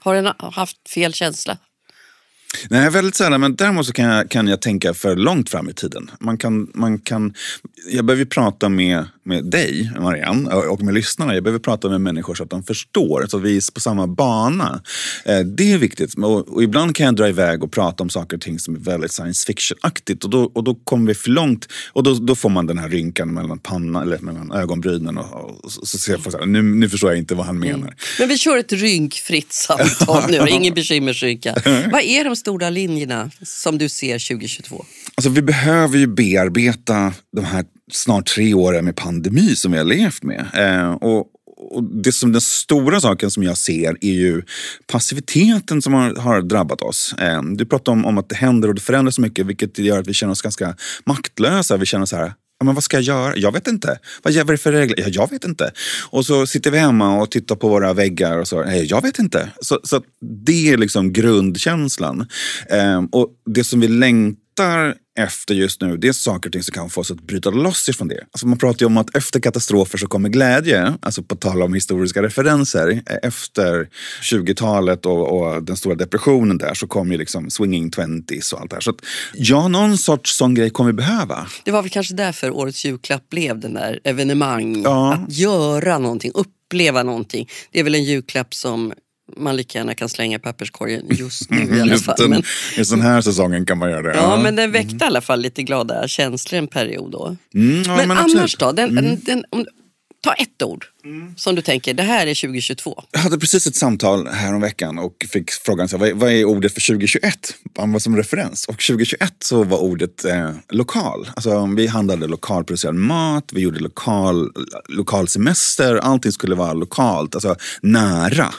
Har 0.01 0.15
den 0.15 0.33
haft 0.39 0.89
fel 0.89 1.13
känsla? 1.13 1.57
Nej, 2.69 2.89
väldigt 2.89 3.15
sällan. 3.15 3.41
Men 3.41 3.55
däremot 3.55 3.85
så 3.85 3.93
kan 3.93 4.05
jag, 4.05 4.29
kan 4.29 4.47
jag 4.47 4.61
tänka 4.61 4.93
för 4.93 5.15
långt 5.15 5.49
fram 5.49 5.69
i 5.69 5.73
tiden. 5.73 6.11
Man 6.19 6.37
kan, 6.37 6.71
man 6.73 6.99
kan, 6.99 7.33
jag 7.91 8.05
behöver 8.05 8.25
prata 8.25 8.69
med, 8.69 9.05
med 9.23 9.45
dig, 9.45 9.91
Marianne, 9.99 10.53
och 10.53 10.81
med 10.81 10.93
lyssnarna. 10.93 11.33
Jag 11.33 11.43
behöver 11.43 11.59
prata 11.59 11.89
med 11.89 12.01
människor 12.01 12.35
så 12.35 12.43
att 12.43 12.49
de 12.49 12.63
förstår, 12.63 13.25
så 13.29 13.37
att 13.37 13.43
vi 13.43 13.57
är 13.57 13.73
på 13.73 13.79
samma 13.79 14.07
bana. 14.07 14.81
Eh, 15.25 15.39
Det 15.39 15.73
är 15.73 15.77
viktigt. 15.77 16.13
Och, 16.17 16.47
och 16.47 16.63
ibland 16.63 16.95
kan 16.95 17.05
jag 17.05 17.15
dra 17.15 17.29
iväg 17.29 17.63
och 17.63 17.71
prata 17.71 18.03
om 18.03 18.09
saker 18.09 18.37
och 18.37 18.41
ting 18.41 18.59
som 18.59 18.75
är 18.75 18.79
väldigt 18.79 19.11
science 19.11 19.45
fiction-aktigt. 19.45 20.23
Och 20.23 20.29
då, 20.29 20.43
och 20.43 20.63
då 20.63 20.75
kommer 20.75 21.07
vi 21.07 21.15
för 21.15 21.29
långt. 21.29 21.67
Och 21.93 22.03
då, 22.03 22.13
då 22.13 22.35
får 22.35 22.49
man 22.49 22.67
den 22.67 22.77
här 22.77 22.89
rynkan 22.89 23.33
mellan 23.33 23.59
pannan, 23.59 24.03
eller 24.03 24.17
mellan 24.19 24.51
ögonbrynen. 24.51 25.17
Och, 25.17 25.65
och 25.65 25.71
så, 25.71 25.85
så 25.85 25.97
ser 25.97 26.19
jag, 26.39 26.49
nu, 26.49 26.61
nu 26.61 26.89
förstår 26.89 27.09
jag 27.09 27.17
inte 27.17 27.35
vad 27.35 27.45
han 27.45 27.59
menar. 27.59 27.95
Men 28.19 28.27
vi 28.27 28.37
kör 28.37 28.57
ett 28.57 28.71
rynkfritt 28.71 29.53
samtal 29.53 30.23
nu, 30.29 30.49
ingen 30.49 30.73
bekymmersrynka. 30.73 31.55
Vad 31.91 32.01
är 32.01 32.23
de 32.23 32.35
stora 32.39 32.69
linjerna 32.69 33.31
som 33.41 33.77
du 33.77 33.89
ser 33.89 34.27
2022? 34.29 34.85
Alltså, 35.15 35.29
vi 35.29 35.41
behöver 35.41 35.97
ju 35.97 36.07
bearbeta 36.07 37.13
de 37.35 37.45
här 37.45 37.65
snart 37.91 38.25
tre 38.25 38.53
åren 38.53 38.85
med 38.85 38.95
pandemi 38.95 39.55
som 39.55 39.71
vi 39.71 39.77
har 39.77 39.85
levt 39.85 40.23
med. 40.23 40.45
Eh, 40.53 40.91
och, 40.91 41.27
och 41.71 41.83
det 41.83 42.11
som 42.11 42.31
den 42.31 42.41
stora 42.41 43.01
saken 43.01 43.31
som 43.31 43.43
jag 43.43 43.57
ser 43.57 43.97
är 44.01 44.13
ju 44.13 44.41
passiviteten 44.87 45.81
som 45.81 45.93
har, 45.93 46.15
har 46.15 46.41
drabbat 46.41 46.81
oss. 46.81 47.15
Eh, 47.19 47.41
du 47.43 47.65
pratar 47.65 47.91
om, 47.91 48.05
om 48.05 48.17
att 48.17 48.29
det 48.29 48.35
händer 48.35 48.67
och 48.67 48.75
det 48.75 48.81
förändras 48.81 49.15
så 49.15 49.21
mycket 49.21 49.45
vilket 49.45 49.79
gör 49.79 49.99
att 49.99 50.07
vi 50.07 50.13
känner 50.13 50.31
oss 50.31 50.41
ganska 50.41 50.75
maktlösa. 51.05 51.77
Vi 51.77 51.85
känner 51.85 52.05
så 52.05 52.15
här, 52.15 52.33
men 52.65 52.75
vad 52.75 52.83
ska 52.83 52.97
jag 52.97 53.03
göra? 53.03 53.37
Jag 53.37 53.51
vet 53.51 53.67
inte. 53.67 53.99
Vad 54.23 54.35
är 54.35 54.43
det 54.43 54.57
för 54.57 54.71
regler? 54.71 54.95
Ja, 54.99 55.07
jag 55.07 55.29
vet 55.29 55.45
inte. 55.45 55.71
Och 56.09 56.25
så 56.25 56.47
sitter 56.47 56.71
vi 56.71 56.77
hemma 56.77 57.21
och 57.21 57.31
tittar 57.31 57.55
på 57.55 57.69
våra 57.69 57.93
väggar 57.93 58.37
och 58.37 58.47
så. 58.47 58.63
Nej, 58.63 58.85
jag 58.85 59.01
vet 59.01 59.19
inte. 59.19 59.49
Så, 59.61 59.79
så 59.83 60.01
det 60.45 60.69
är 60.69 60.77
liksom 60.77 61.13
grundkänslan. 61.13 62.27
Ehm, 62.69 63.05
och 63.05 63.29
det 63.45 63.63
som 63.63 63.79
vi 63.79 63.87
längtar 63.87 64.95
efter 65.19 65.53
just 65.53 65.81
nu, 65.81 65.97
det 65.97 66.07
är 66.07 66.13
saker 66.13 66.49
och 66.49 66.53
ting 66.53 66.63
som 66.63 66.73
kan 66.73 66.89
få 66.89 67.01
oss 67.01 67.11
att 67.11 67.21
bryta 67.21 67.49
loss 67.49 67.89
ifrån 67.89 68.07
det. 68.07 68.25
Alltså 68.31 68.47
man 68.47 68.57
pratar 68.57 68.79
ju 68.79 68.85
om 68.85 68.97
att 68.97 69.15
efter 69.15 69.39
katastrofer 69.39 69.97
så 69.97 70.07
kommer 70.07 70.29
glädje. 70.29 70.93
Alltså 71.01 71.23
på 71.23 71.35
tal 71.35 71.61
om 71.61 71.73
historiska 71.73 72.23
referenser. 72.23 73.01
Efter 73.23 73.89
20-talet 74.31 75.05
och, 75.05 75.39
och 75.39 75.63
den 75.63 75.77
stora 75.77 75.95
depressionen 75.95 76.57
där 76.57 76.73
så 76.73 76.87
kom 76.87 77.11
ju 77.11 77.17
liksom 77.17 77.49
swinging 77.49 77.91
twenties 77.91 78.53
och 78.53 78.61
allt 78.61 78.69
det 78.69 78.75
här. 78.75 78.81
Så 78.81 78.89
att, 78.89 78.99
ja, 79.33 79.67
någon 79.67 79.97
sorts 79.97 80.37
sån 80.37 80.55
grej 80.55 80.69
kommer 80.69 80.91
vi 80.91 80.95
behöva. 80.95 81.47
Det 81.65 81.71
var 81.71 81.81
väl 81.81 81.91
kanske 81.91 82.13
därför 82.13 82.51
årets 82.51 82.85
julklapp 82.85 83.29
blev 83.29 83.59
den 83.59 83.73
där 83.73 83.99
evenemang. 84.03 84.81
Ja. 84.83 85.13
Att 85.13 85.37
göra 85.37 85.97
någonting, 85.97 86.31
uppleva 86.33 87.03
någonting. 87.03 87.49
Det 87.71 87.79
är 87.79 87.83
väl 87.83 87.95
en 87.95 88.03
julklapp 88.03 88.53
som 88.53 88.93
man 89.37 89.55
lika 89.55 89.77
gärna 89.77 89.95
kan 89.95 90.09
slänga 90.09 90.39
papperskorgen 90.39 91.05
just 91.09 91.49
nu 91.49 91.77
i 91.77 91.81
alla 91.81 91.97
fall. 91.97 92.15
den, 92.17 92.29
Men, 92.29 92.43
I 92.77 92.85
sån 92.85 93.01
här 93.01 93.21
säsongen 93.21 93.65
kan 93.65 93.77
man 93.77 93.89
göra 93.89 94.01
det. 94.01 94.15
ja, 94.15 94.39
men 94.43 94.55
den 94.55 94.71
väckte 94.71 95.05
i 95.05 95.07
alla 95.07 95.21
fall 95.21 95.39
lite 95.41 95.63
glada 95.63 96.07
känslor 96.07 96.59
en 96.59 96.67
period 96.67 97.11
då. 97.11 97.35
Mm, 97.55 97.83
ja, 97.83 97.95
men, 97.95 98.07
men 98.07 98.17
annars 98.17 98.57
då? 98.57 98.71
Den, 98.71 99.19
den, 99.25 99.43
om, 99.49 99.65
ta 100.23 100.33
ett 100.33 100.63
ord 100.63 100.85
Mm. 101.03 101.33
som 101.37 101.55
du 101.55 101.61
tänker, 101.61 101.93
det 101.93 102.03
här 102.03 102.27
är 102.27 102.35
2022. 102.35 103.03
Jag 103.11 103.19
hade 103.19 103.37
precis 103.39 103.67
ett 103.67 103.75
samtal 103.75 104.27
häromveckan 104.27 104.99
och 104.99 105.25
fick 105.29 105.51
frågan 105.51 105.89
så 105.89 105.97
här, 105.97 105.99
vad, 105.99 106.09
är, 106.09 106.13
vad 106.13 106.31
är 106.31 106.45
ordet 106.45 106.73
för 106.73 106.87
2021? 106.87 107.55
Vad 107.73 108.01
som 108.01 108.17
referens. 108.17 108.65
Och 108.65 108.79
2021 108.79 109.33
så 109.39 109.63
var 109.63 109.77
ordet 109.77 110.25
eh, 110.25 110.51
lokal. 110.69 111.29
Alltså, 111.35 111.65
vi 111.77 111.87
handlade 111.87 112.27
lokalproducerad 112.27 112.95
mat, 112.95 113.49
vi 113.53 113.61
gjorde 113.61 113.79
lokal, 113.79 114.51
lokal 114.87 115.27
semester, 115.27 115.95
allting 115.95 116.31
skulle 116.31 116.55
vara 116.55 116.73
lokalt, 116.73 117.35
alltså 117.35 117.55
nära. 117.81 118.53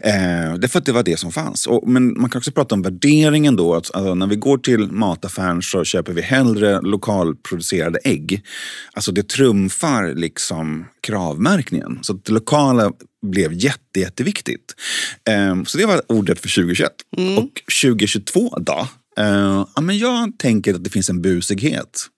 Eh, 0.00 0.54
därför 0.58 0.78
att 0.78 0.86
det 0.86 0.92
var 0.92 1.02
det 1.02 1.18
som 1.18 1.32
fanns. 1.32 1.66
Och, 1.66 1.88
men 1.88 2.20
man 2.20 2.30
kan 2.30 2.38
också 2.38 2.52
prata 2.52 2.74
om 2.74 2.82
värderingen 2.82 3.56
då. 3.56 3.74
Att, 3.74 3.94
alltså, 3.94 4.14
när 4.14 4.26
vi 4.26 4.36
går 4.36 4.58
till 4.58 4.92
mataffären 4.92 5.62
så 5.62 5.84
köper 5.84 6.12
vi 6.12 6.22
hellre 6.22 6.80
lokalproducerade 6.80 7.98
ägg. 8.04 8.42
Alltså 8.92 9.12
det 9.12 9.28
trumfar 9.28 10.14
liksom 10.14 10.86
kravmärkningen. 11.00 11.83
Så 12.02 12.12
att 12.12 12.24
det 12.24 12.32
lokala 12.32 12.92
blev 13.26 13.52
jätte, 13.52 14.00
jätteviktigt. 14.00 14.74
Ehm, 15.30 15.66
så 15.66 15.78
det 15.78 15.86
var 15.86 16.02
ordet 16.12 16.40
för 16.40 16.48
2021. 16.48 16.92
Och 17.38 17.50
2022 17.82 18.58
då? 18.60 18.88
Ehm, 19.16 19.64
ja, 19.74 19.80
men 19.80 19.98
jag 19.98 20.38
tänker 20.38 20.74
att 20.74 20.84
det 20.84 20.90
finns 20.90 21.10
en 21.10 21.22
busighet. 21.22 22.08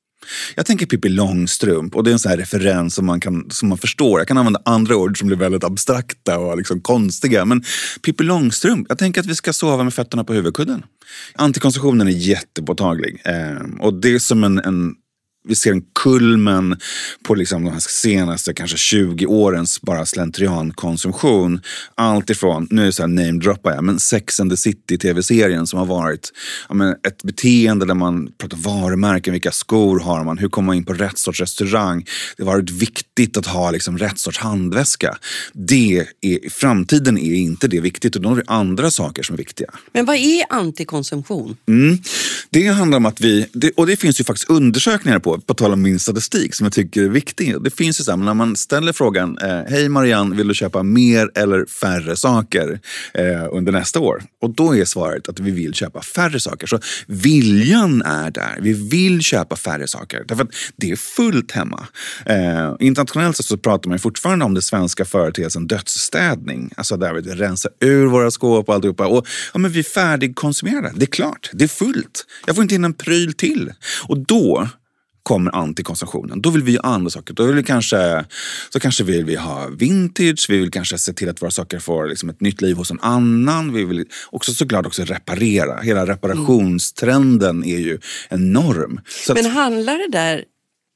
Jag 0.55 0.67
tänker 0.67 0.87
Pippi 0.87 1.09
Långstrump 1.09 1.97
och 1.97 2.05
det 2.05 2.11
är 2.11 2.13
en 2.13 2.19
sån 2.19 2.31
här 2.31 2.39
referens 2.39 2.95
som 2.95 3.07
man, 3.07 3.21
kan, 3.21 3.51
som 3.51 3.69
man 3.69 3.79
förstår. 3.79 4.21
Jag 4.21 4.29
kan 4.29 4.39
använda 4.39 4.63
andra 4.65 4.97
ord 4.97 5.19
som 5.19 5.29
blir 5.29 5.39
väldigt 5.39 5.65
abstrakta 5.65 6.39
och 6.39 6.57
liksom 6.57 6.81
konstiga. 6.81 7.45
Men 7.45 7.65
Pippi 8.03 8.25
Långstrump, 8.25 8.87
jag 8.89 8.99
tänker 8.99 9.21
att 9.21 9.27
vi 9.27 9.35
ska 9.35 9.53
sova 9.53 9.85
med 9.85 9.95
fötterna 9.95 10.25
på 10.25 10.33
huvudkudden. 10.33 10.83
Antikonsumtionen 11.35 12.07
är 12.07 12.13
jättepåtaglig. 12.13 13.23
Ehm, 13.25 13.81
och 13.81 13.95
det 13.95 14.15
är 14.15 14.19
som 14.19 14.45
en, 14.45 14.59
en 14.59 14.95
vi 15.49 15.55
ser 15.55 15.73
en 15.73 15.83
kulmen 16.03 16.77
på 17.23 17.35
liksom 17.35 17.65
de 17.65 17.81
senaste 17.81 18.55
kanske 18.55 18.77
20 18.77 19.27
årens 19.27 19.83
bara 19.83 20.07
slentriankonsumtion. 20.07 21.61
Allt 21.95 22.31
ifrån, 22.31 22.67
nu 22.71 22.83
är 22.83 22.87
det 22.87 22.93
så 22.93 23.03
här 23.03 23.09
namedroppar 23.09 23.75
jag, 23.75 23.85
men 23.85 24.01
Sex 24.01 24.41
and 24.41 24.51
the 24.51 24.57
City 24.57 24.99
tv-serien 24.99 25.67
som 25.67 25.79
har 25.79 25.87
varit 25.87 26.33
ja, 26.69 26.75
men 26.75 26.91
ett 26.91 27.23
beteende 27.23 27.87
där 27.87 27.95
man 27.95 28.29
pratar 28.39 28.57
varumärken, 28.57 29.33
vilka 29.33 29.53
skor 29.53 30.01
har 30.01 30.25
man, 30.25 30.39
hur 30.39 30.49
kommer 30.49 30.67
man 30.67 30.77
in 30.77 30.85
på 30.85 30.93
rätt 30.93 31.19
sorts 31.19 31.41
restaurang. 31.41 32.07
Det 32.37 32.45
har 32.45 32.53
varit 32.53 32.71
viktigt 32.71 33.37
att 33.37 33.47
ha 33.47 33.71
liksom 33.71 33.99
rätt 33.99 34.19
sorts 34.19 34.39
handväska. 34.39 35.19
Det 35.53 35.99
är, 35.99 36.07
I 36.21 36.51
framtiden 36.51 37.19
är 37.19 37.35
inte 37.35 37.69
det 37.69 37.81
viktigt, 37.81 38.17
utan 38.17 38.23
då 38.23 38.33
är 38.33 38.37
det 38.37 38.53
andra 38.53 38.91
saker 38.91 39.23
som 39.23 39.35
är 39.35 39.39
viktiga. 39.39 39.71
Men 39.93 40.05
vad 40.05 40.17
är 40.17 40.45
antikonsumtion? 40.51 41.57
Mm. 41.69 41.99
Det 42.51 42.67
handlar 42.67 42.99
om 42.99 43.07
att 43.07 43.21
vi, 43.21 43.47
det, 43.53 43.71
och 43.71 43.87
det 43.87 43.97
finns 43.97 44.21
ju 44.21 44.25
faktiskt 44.25 44.51
undersökningar 44.51 45.19
på, 45.19 45.36
på 45.47 45.55
tal 45.55 45.73
om 45.73 45.83
min 45.83 46.01
statistik 46.01 46.55
som 46.55 46.65
jag 46.65 46.73
tycker 46.73 47.03
är 47.03 47.09
viktig. 47.09 47.63
Det 47.63 47.71
finns 47.71 48.01
ju 48.01 48.05
så 48.05 48.11
här, 48.11 48.19
när 48.19 48.35
man 48.35 48.57
ställer 48.57 48.93
frågan, 48.93 49.39
eh, 49.39 49.63
hej 49.69 49.89
Marianne, 49.89 50.37
vill 50.37 50.49
du 50.49 50.55
köpa 50.55 50.83
mer 50.83 51.31
eller 51.35 51.67
färre 51.67 52.17
saker 52.17 52.81
eh, 53.15 53.47
under 53.51 53.73
nästa 53.73 54.01
år? 54.01 54.23
Och 54.43 54.51
då 54.51 54.77
är 54.77 54.85
svaret 54.85 55.29
att 55.29 55.41
vi 55.41 55.51
vill 55.51 55.75
köpa 55.75 56.03
färre 56.03 56.41
saker. 56.41 56.67
Så 56.67 56.79
viljan 57.07 58.03
är 58.03 58.31
där, 58.31 58.59
vi 58.61 58.73
vill 58.73 59.23
köpa 59.23 59.57
färre 59.57 59.89
saker. 59.89 60.25
Därför 60.29 60.45
att 60.45 60.51
det 60.77 60.91
är 60.91 60.97
fullt 60.97 61.53
hemma. 61.53 61.87
Eh, 62.27 62.75
internationellt 62.81 63.37
sett 63.37 63.47
så 63.47 63.57
pratar 63.57 63.91
man 63.91 63.99
fortfarande 63.99 64.45
om 64.45 64.55
det 64.55 64.63
svenska 64.63 65.05
företeelsen 65.05 65.67
dödsstädning. 65.67 66.71
Alltså 66.77 66.97
där 66.97 67.15
vi 67.15 67.21
rensar 67.21 67.71
ur 67.81 68.07
våra 68.07 68.31
skåp 68.31 68.69
och 68.69 68.75
alltihopa. 68.75 69.07
Och 69.07 69.27
ja, 69.53 69.59
men 69.59 69.71
vi 69.71 69.79
är 69.79 69.83
färdigkonsumerade. 69.83 70.93
Det 70.97 71.05
är 71.05 71.07
klart, 71.07 71.51
det 71.53 71.65
är 71.65 71.69
fullt. 71.69 72.27
Jag 72.47 72.57
får 72.57 72.63
inte 72.63 72.75
in 72.75 72.85
en 72.85 72.95
pryl 72.95 73.33
till. 73.33 73.73
Och 74.09 74.19
då 74.19 74.69
kommer 75.27 75.57
antikonsumtionen. 75.57 76.43
Då 76.43 76.51
vill 76.51 76.63
vi 76.63 76.73
ju 76.73 76.79
andra 76.83 77.11
saker. 77.11 77.35
Då 77.35 77.45
vill 77.45 77.57
vi 77.57 77.63
kanske, 77.63 78.25
så 78.73 78.81
kanske 78.81 79.05
vill 79.05 79.25
vi 79.25 79.37
ha 79.37 79.69
vintage, 79.69 80.47
vi 80.49 80.59
vill 80.59 80.71
kanske 80.71 80.99
se 80.99 81.13
till 81.13 81.29
att 81.29 81.43
våra 81.43 81.51
saker 81.51 81.79
får 81.79 82.07
liksom 82.07 82.29
ett 82.29 82.41
nytt 82.41 82.61
liv 82.61 82.77
hos 82.77 82.91
en 82.91 83.01
annan. 83.01 83.73
Vi 83.73 83.85
vill 83.85 84.05
också 84.31 84.53
såklart 84.53 84.87
också 84.87 85.05
reparera. 85.05 85.81
Hela 85.81 86.07
reparationstrenden 86.07 87.65
är 87.65 87.79
ju 87.79 87.99
enorm. 88.29 89.01
Så 89.27 89.35
Men 89.35 89.47
handlar 89.47 89.99
det 89.99 90.09
där 90.09 90.45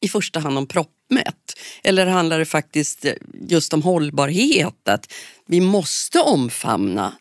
i 0.00 0.08
första 0.08 0.40
hand 0.40 0.58
om 0.58 0.66
proppmätt? 0.66 1.58
Eller 1.84 2.06
handlar 2.06 2.38
det 2.38 2.44
faktiskt 2.44 3.06
just 3.48 3.72
om 3.72 3.82
hållbarhet? 3.82 4.88
Att 4.88 5.12
vi 5.46 5.60
måste 5.60 6.20
omfamna 6.20 7.12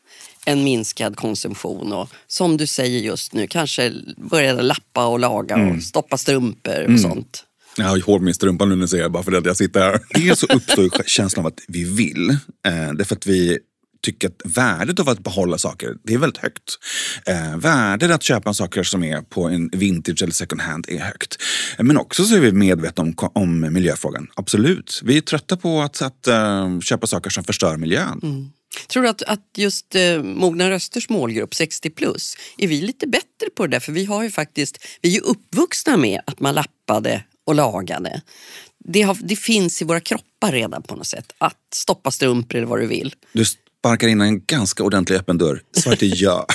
en 0.49 0.63
minskad 0.63 1.15
konsumtion 1.15 1.93
och 1.93 2.09
som 2.27 2.57
du 2.57 2.67
säger 2.67 2.99
just 2.99 3.33
nu 3.33 3.47
kanske 3.47 3.93
börja 4.17 4.53
lappa 4.53 5.05
och 5.05 5.19
laga 5.19 5.55
och 5.55 5.83
stoppa 5.83 6.17
strumpor 6.17 6.93
och 6.93 6.99
sånt. 6.99 7.45
Jag 7.77 7.85
har 7.85 8.01
hår 8.01 8.19
med 8.19 8.35
strumpan 8.35 8.69
nu 8.69 8.75
när 8.75 8.81
jag 8.81 8.89
säger 8.89 9.03
det, 9.03 9.09
bara 9.09 9.23
för 9.23 9.31
att 9.31 9.45
jag 9.45 9.57
sitter 9.57 9.79
här. 9.79 9.99
Dels 10.09 10.39
så 10.39 10.45
uppstår 10.45 10.83
ju 10.83 10.89
känslan 11.05 11.45
av 11.45 11.51
att 11.51 11.59
vi 11.67 11.83
vill. 11.83 12.29
Eh, 12.29 12.93
därför 12.97 13.15
att 13.15 13.27
vi 13.27 13.59
tycker 14.01 14.27
att 14.27 14.41
värdet 14.57 14.99
av 14.99 15.09
att 15.09 15.19
behålla 15.19 15.57
saker, 15.57 15.95
det 16.03 16.13
är 16.13 16.17
väldigt 16.17 16.37
högt. 16.41 16.77
Eh, 17.25 17.57
värdet 17.57 18.11
att 18.11 18.23
köpa 18.23 18.53
saker 18.53 18.83
som 18.83 19.03
är 19.03 19.21
på 19.21 19.47
en 19.47 19.69
vintage 19.73 20.21
eller 20.23 20.33
second 20.33 20.61
hand 20.61 20.85
är 20.89 20.99
högt. 20.99 21.37
Eh, 21.77 21.83
Men 21.85 21.97
också 21.97 22.23
så 22.23 22.35
är 22.35 22.39
vi 22.39 22.51
medvetna 22.51 23.03
om, 23.03 23.13
om 23.33 23.73
miljöfrågan. 23.73 24.27
Absolut. 24.35 25.01
Vi 25.03 25.17
är 25.17 25.21
trötta 25.21 25.57
på 25.57 25.81
att, 25.81 26.01
att 26.01 26.27
eh, 26.27 26.79
köpa 26.79 27.07
saker 27.07 27.29
som 27.29 27.43
förstör 27.43 27.77
miljön. 27.77 28.51
Tror 28.87 29.03
du 29.03 29.09
att, 29.09 29.21
att 29.21 29.45
just 29.57 29.95
eh, 29.95 30.23
Mogna 30.23 30.69
Rösters 30.69 31.09
målgrupp, 31.09 31.55
60 31.55 31.89
plus, 31.89 32.35
är 32.57 32.67
vi 32.67 32.81
lite 32.81 33.07
bättre 33.07 33.49
på 33.55 33.67
det 33.67 33.75
där? 33.75 33.79
För 33.79 33.91
vi 33.91 34.05
har 34.05 34.23
ju 34.23 34.31
faktiskt, 34.31 34.77
vi 35.01 35.09
är 35.09 35.13
ju 35.13 35.19
uppvuxna 35.19 35.97
med 35.97 36.21
att 36.25 36.39
man 36.39 36.55
lappade 36.55 37.23
och 37.45 37.55
lagade. 37.55 38.21
Det, 38.85 39.01
har, 39.01 39.17
det 39.21 39.35
finns 39.35 39.81
i 39.81 39.85
våra 39.85 39.99
kroppar 39.99 40.51
redan 40.51 40.83
på 40.83 40.95
något 40.95 41.07
sätt. 41.07 41.33
Att 41.37 41.57
stoppa 41.73 42.11
strumpor 42.11 42.57
eller 42.57 42.67
vad 42.67 42.79
du 42.79 42.87
vill. 42.87 43.15
Du 43.33 43.45
sparkar 43.45 44.07
in 44.07 44.21
en 44.21 44.45
ganska 44.45 44.83
ordentlig 44.83 45.15
öppen 45.15 45.37
dörr. 45.37 45.61
Svaret 45.77 46.03
är 46.03 46.23
ja. 46.23 46.45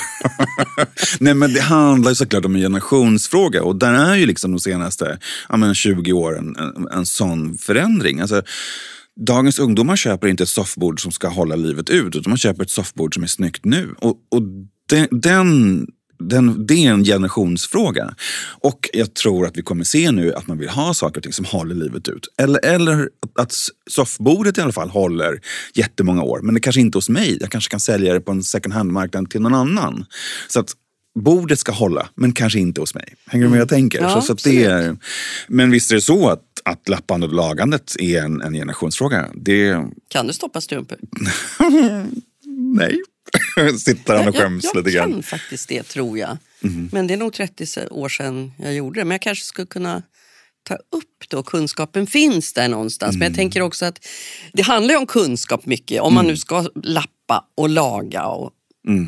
Nej 1.19 1.33
men 1.33 1.53
det 1.53 1.61
handlar 1.61 2.11
ju 2.11 2.15
såklart 2.15 2.45
om 2.45 2.55
en 2.55 2.61
generationsfråga 2.61 3.63
och 3.63 3.75
där 3.75 3.93
är 3.93 4.15
ju 4.15 4.25
liksom 4.25 4.51
de 4.51 4.59
senaste 4.59 5.19
ja, 5.49 5.57
men 5.57 5.75
20 5.75 6.13
åren 6.13 6.55
en, 6.55 6.87
en 6.87 7.05
sån 7.05 7.57
förändring. 7.57 8.19
Alltså, 8.19 8.41
Dagens 9.19 9.59
ungdomar 9.59 9.95
köper 9.95 10.27
inte 10.27 10.43
ett 10.43 10.49
soffbord 10.49 11.01
som 11.01 11.11
ska 11.11 11.27
hålla 11.27 11.55
livet 11.55 11.89
ut, 11.89 12.15
utan 12.15 12.31
man 12.31 12.37
köper 12.37 12.63
ett 12.63 12.69
soffbord 12.69 13.13
som 13.13 13.23
är 13.23 13.27
snyggt 13.27 13.65
nu. 13.65 13.95
Och, 13.99 14.17
och 14.31 14.41
den, 14.89 15.07
den 15.11 15.87
den, 16.19 16.65
det 16.67 16.85
är 16.85 16.91
en 16.91 17.03
generationsfråga. 17.03 18.15
Och 18.61 18.89
jag 18.93 19.13
tror 19.13 19.45
att 19.45 19.57
vi 19.57 19.61
kommer 19.61 19.83
se 19.83 20.11
nu 20.11 20.33
att 20.33 20.47
man 20.47 20.57
vill 20.57 20.69
ha 20.69 20.93
saker 20.93 21.19
och 21.19 21.23
ting 21.23 21.33
som 21.33 21.45
håller 21.45 21.75
livet 21.75 22.07
ut. 22.07 22.27
Eller, 22.37 22.65
eller 22.65 23.09
att 23.39 23.53
soffbordet 23.89 24.57
i 24.57 24.61
alla 24.61 24.71
fall 24.71 24.89
håller 24.89 25.41
jättemånga 25.73 26.23
år. 26.23 26.39
Men 26.43 26.55
det 26.55 26.61
kanske 26.61 26.81
inte 26.81 26.97
hos 26.97 27.09
mig. 27.09 27.37
Jag 27.41 27.51
kanske 27.51 27.71
kan 27.71 27.79
sälja 27.79 28.13
det 28.13 28.21
på 28.21 28.31
en 28.31 28.43
second 28.43 28.73
hand-marknad 28.73 29.29
till 29.29 29.41
någon 29.41 29.53
annan. 29.53 30.05
Så 30.47 30.59
att 30.59 30.73
bordet 31.15 31.59
ska 31.59 31.71
hålla, 31.71 32.09
men 32.15 32.31
kanske 32.31 32.59
inte 32.59 32.81
hos 32.81 32.95
mig. 32.95 33.15
Hänger 33.27 33.45
du 33.45 33.49
med 33.49 33.59
vad 33.59 33.61
jag 33.61 33.69
tänker? 33.69 34.01
Ja, 34.01 34.21
så, 34.21 34.37
så 34.37 34.49
det 34.49 34.63
är, 34.63 34.97
men 35.47 35.71
visst 35.71 35.91
är 35.91 35.95
det 35.95 36.01
så 36.01 36.29
att, 36.29 36.43
att 36.63 36.89
lappandet 36.89 37.29
och 37.29 37.35
lagandet 37.35 37.95
är 37.99 38.21
en, 38.21 38.41
en 38.41 38.53
generationsfråga. 38.53 39.29
Det... 39.35 39.77
Kan 40.07 40.27
du 40.27 40.33
stoppa 40.33 40.61
strumpor? 40.61 40.97
Nej. 42.75 43.01
Sitter 43.77 44.15
han 44.15 44.27
och 44.27 44.35
skäms 44.35 44.63
jag, 44.63 44.75
jag 44.75 44.85
lite 44.85 44.97
grann. 44.97 45.11
kan 45.11 45.23
faktiskt 45.23 45.69
det 45.69 45.83
tror 45.83 46.17
jag. 46.17 46.37
Men 46.91 47.07
det 47.07 47.13
är 47.13 47.17
nog 47.17 47.33
30 47.33 47.87
år 47.89 48.09
sedan 48.09 48.51
jag 48.57 48.73
gjorde 48.73 48.99
det. 48.99 49.05
Men 49.05 49.11
jag 49.11 49.21
kanske 49.21 49.45
skulle 49.45 49.67
kunna 49.67 50.03
ta 50.63 50.75
upp 50.75 51.29
då 51.29 51.43
kunskapen 51.43 52.07
finns 52.07 52.53
där 52.53 52.69
någonstans. 52.69 53.17
Men 53.17 53.27
jag 53.27 53.35
tänker 53.35 53.61
också 53.61 53.85
att 53.85 54.07
det 54.53 54.61
handlar 54.61 54.93
ju 54.93 54.97
om 54.97 55.07
kunskap 55.07 55.65
mycket. 55.65 56.01
Om 56.01 56.13
man 56.13 56.27
nu 56.27 56.37
ska 56.37 56.69
lappa 56.83 57.45
och 57.55 57.69
laga 57.69 58.25
och 58.25 58.51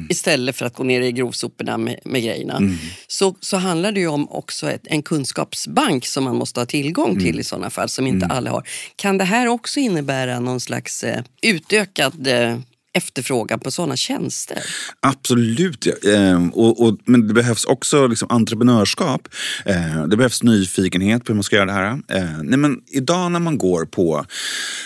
istället 0.10 0.56
för 0.56 0.66
att 0.66 0.74
gå 0.74 0.84
ner 0.84 1.02
i 1.02 1.12
grovsoporna 1.12 1.78
med, 1.78 2.00
med 2.06 2.24
grejerna. 2.24 2.62
Så, 3.08 3.36
så 3.40 3.58
handlar 3.58 3.92
det 3.92 4.00
ju 4.00 4.08
om 4.08 4.30
också 4.30 4.72
ett, 4.72 4.82
en 4.84 5.04
kunskapsbank 5.04 6.06
som 6.06 6.24
man 6.24 6.36
måste 6.36 6.60
ha 6.60 6.66
tillgång 6.66 7.20
till 7.20 7.40
i 7.40 7.44
sådana 7.44 7.70
fall, 7.70 7.90
som 7.90 8.08
inte 8.08 8.26
alla 8.26 8.50
har. 8.50 8.68
Kan 8.96 9.18
det 9.18 9.24
här 9.24 9.48
också 9.48 9.80
innebära 9.80 10.40
någon 10.40 10.60
slags 10.60 11.04
eh, 11.04 11.24
utökad 11.42 12.28
eh, 12.28 12.58
efterfrågan 12.98 13.60
på 13.60 13.72
sådana 13.72 13.96
tjänster? 13.96 14.58
Absolut. 15.00 15.86
Ja. 15.86 16.12
Ehm, 16.12 16.50
och, 16.50 16.82
och, 16.82 16.98
men 17.06 17.28
det 17.28 17.34
behövs 17.34 17.66
också 17.66 18.08
liksom 18.08 18.32
entreprenörskap. 18.32 19.28
Ehm, 19.66 20.10
det 20.10 20.18
behövs 20.18 20.44
nyfikenhet 20.44 21.24
på 21.24 21.32
hur 21.32 21.36
man 21.36 21.44
ska 21.44 21.56
göra 21.56 21.66
det 21.66 21.72
här. 21.72 21.92
Ehm, 21.92 22.46
nej, 22.46 22.58
men 22.58 22.78
idag 22.88 23.32
när 23.32 23.40
man 23.40 23.58
går 23.58 23.86
på 23.86 24.26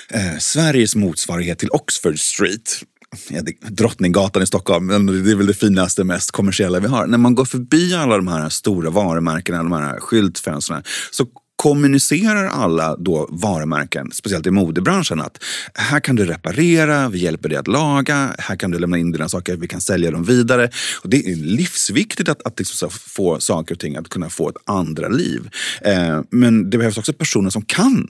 eh, 0.09 0.37
Sveriges 0.39 0.95
motsvarighet 0.95 1.59
till 1.59 1.69
Oxford 1.71 2.19
Street 2.19 2.83
Ja, 3.29 3.41
Drottninggatan 3.69 4.43
i 4.43 4.47
Stockholm, 4.47 4.87
det 4.87 5.31
är 5.31 5.35
väl 5.35 5.47
det 5.47 5.53
finaste, 5.53 6.03
mest 6.03 6.31
kommersiella 6.31 6.79
vi 6.79 6.87
har. 6.87 7.07
När 7.07 7.17
man 7.17 7.35
går 7.35 7.45
förbi 7.45 7.95
alla 7.95 8.15
de 8.15 8.27
här 8.27 8.49
stora 8.49 8.89
varumärkena, 8.89 9.57
de 9.57 9.71
här 9.71 9.99
skyltfönstren, 9.99 10.83
så 11.11 11.25
kommunicerar 11.55 12.45
alla 12.45 12.95
då 12.97 13.27
varumärken, 13.29 14.11
speciellt 14.11 14.47
i 14.47 14.51
modebranschen, 14.51 15.21
att 15.21 15.43
här 15.73 15.99
kan 15.99 16.15
du 16.15 16.25
reparera, 16.25 17.09
vi 17.09 17.19
hjälper 17.19 17.49
dig 17.49 17.57
att 17.57 17.67
laga, 17.67 18.35
här 18.37 18.55
kan 18.55 18.71
du 18.71 18.79
lämna 18.79 18.97
in 18.97 19.11
dina 19.11 19.29
saker, 19.29 19.55
vi 19.55 19.67
kan 19.67 19.81
sälja 19.81 20.11
dem 20.11 20.23
vidare. 20.23 20.69
Och 21.03 21.09
det 21.09 21.31
är 21.31 21.35
livsviktigt 21.35 22.29
att, 22.29 22.41
att 22.41 22.59
liksom 22.59 22.89
få 22.89 23.39
saker 23.39 23.75
och 23.75 23.79
ting 23.79 23.95
att 23.95 24.09
kunna 24.09 24.29
få 24.29 24.49
ett 24.49 24.57
andra 24.65 25.07
liv. 25.07 25.49
Eh, 25.81 26.21
men 26.29 26.69
det 26.69 26.77
behövs 26.77 26.97
också 26.97 27.13
personer 27.13 27.49
som 27.49 27.61
kan 27.61 28.07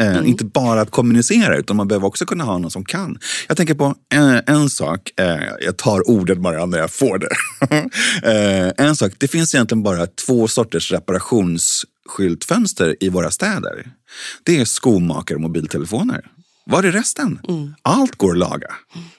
Eh, 0.00 0.28
Inte 0.28 0.44
bara 0.44 0.80
att 0.80 0.90
kommunicera, 0.90 1.56
utan 1.56 1.76
man 1.76 1.88
behöver 1.88 2.06
också 2.06 2.26
kunna 2.26 2.44
ha 2.44 2.58
någon 2.58 2.70
som 2.70 2.84
kan. 2.84 3.18
Jag 3.48 3.56
tänker 3.56 3.74
på 3.74 3.94
en, 4.14 4.42
en 4.46 4.70
sak, 4.70 5.10
eh, 5.20 5.36
jag 5.60 5.76
tar 5.76 6.10
ordet 6.10 6.38
bara 6.38 6.66
när 6.66 6.78
jag 6.78 6.90
får 6.90 7.18
det. 7.18 7.28
eh, 8.76 8.86
en 8.86 8.96
sak, 8.96 9.12
det 9.18 9.28
finns 9.28 9.54
egentligen 9.54 9.82
bara 9.82 10.06
två 10.06 10.48
sorters 10.48 10.92
reparationsskyltfönster 10.92 12.96
i 13.00 13.08
våra 13.08 13.30
städer. 13.30 13.86
Det 14.44 14.56
är 14.56 14.64
skomakare 14.64 15.36
och 15.36 15.40
mobiltelefoner. 15.42 16.24
Var 16.66 16.82
är 16.82 16.92
resten? 16.92 17.40
Allt 17.82 18.16
går 18.16 18.32
att 18.32 18.38
laga. 18.38 18.68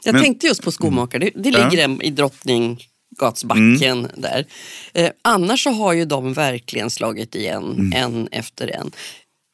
Jag 0.04 0.14
Men- 0.14 0.24
tänkte 0.24 0.48
just 0.48 0.64
på 0.64 0.72
skomakare. 0.72 1.24
Det, 1.24 1.32
det 1.44 1.52
ligger 1.52 1.84
en 1.84 2.02
i 2.02 2.10
Drottninggatsbacken 2.12 4.08
där. 4.18 4.46
Eh, 4.94 5.10
annars 5.22 5.64
så 5.64 5.70
har 5.72 5.94
ju 5.94 6.06
de 6.06 6.34
verkligen 6.34 6.90
slagit 6.90 7.36
igen 7.36 7.92
en 7.96 8.28
efter 8.32 8.68
en. 8.68 8.92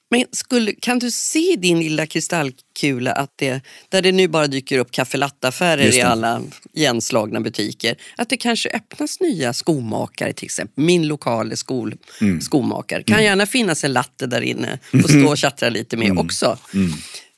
Men 0.09 0.25
skulle, 0.31 0.73
kan 0.73 0.99
du 0.99 1.11
se 1.11 1.55
din 1.57 1.79
lilla 1.79 2.05
kristallkula 2.05 3.11
att 3.11 3.31
det, 3.35 3.61
där 3.89 4.01
det 4.01 4.11
nu 4.11 4.27
bara 4.27 4.47
dyker 4.47 4.79
upp 4.79 4.91
kaffelattaffärer 4.91 5.95
i 5.95 6.01
alla 6.01 6.41
igenslagna 6.73 7.41
butiker, 7.41 7.95
att 8.17 8.29
det 8.29 8.37
kanske 8.37 8.69
öppnas 8.69 9.19
nya 9.19 9.53
skomakare 9.53 10.33
till 10.33 10.45
exempel. 10.45 10.83
Min 10.83 11.07
lokala 11.07 11.55
skol, 11.55 11.95
skomakare. 12.41 13.03
kan 13.03 13.23
gärna 13.23 13.45
finnas 13.45 13.83
en 13.83 13.93
latte 13.93 14.27
där 14.27 14.41
inne 14.41 14.79
och 15.03 15.09
stå 15.09 15.27
och 15.27 15.37
tjattra 15.37 15.69
lite 15.69 15.97
med 15.97 16.17
också. 16.17 16.57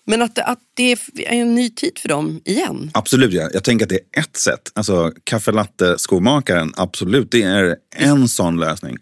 Men 0.06 0.22
att, 0.22 0.40
att 0.40 0.60
det 0.76 0.92
är 0.92 0.98
en 1.16 1.56
ny 1.56 1.70
tid 1.70 1.98
för 1.98 2.10
dem 2.10 2.42
igen. 2.46 2.92
Absolut, 2.94 3.34
ja. 3.34 3.50
jag 3.54 3.64
tänker 3.64 3.86
att 3.86 3.90
det 3.90 4.00
är 4.12 4.20
ett 4.20 4.38
sätt. 4.38 4.72
Alltså 4.76 5.12
kaffe 5.24 5.52
latte 5.52 5.96
skomakaren, 5.98 6.74
absolut, 6.78 7.32
det 7.32 7.44
är 7.44 7.76
en 7.96 8.28
sån 8.28 8.60
lösning. 8.60 8.98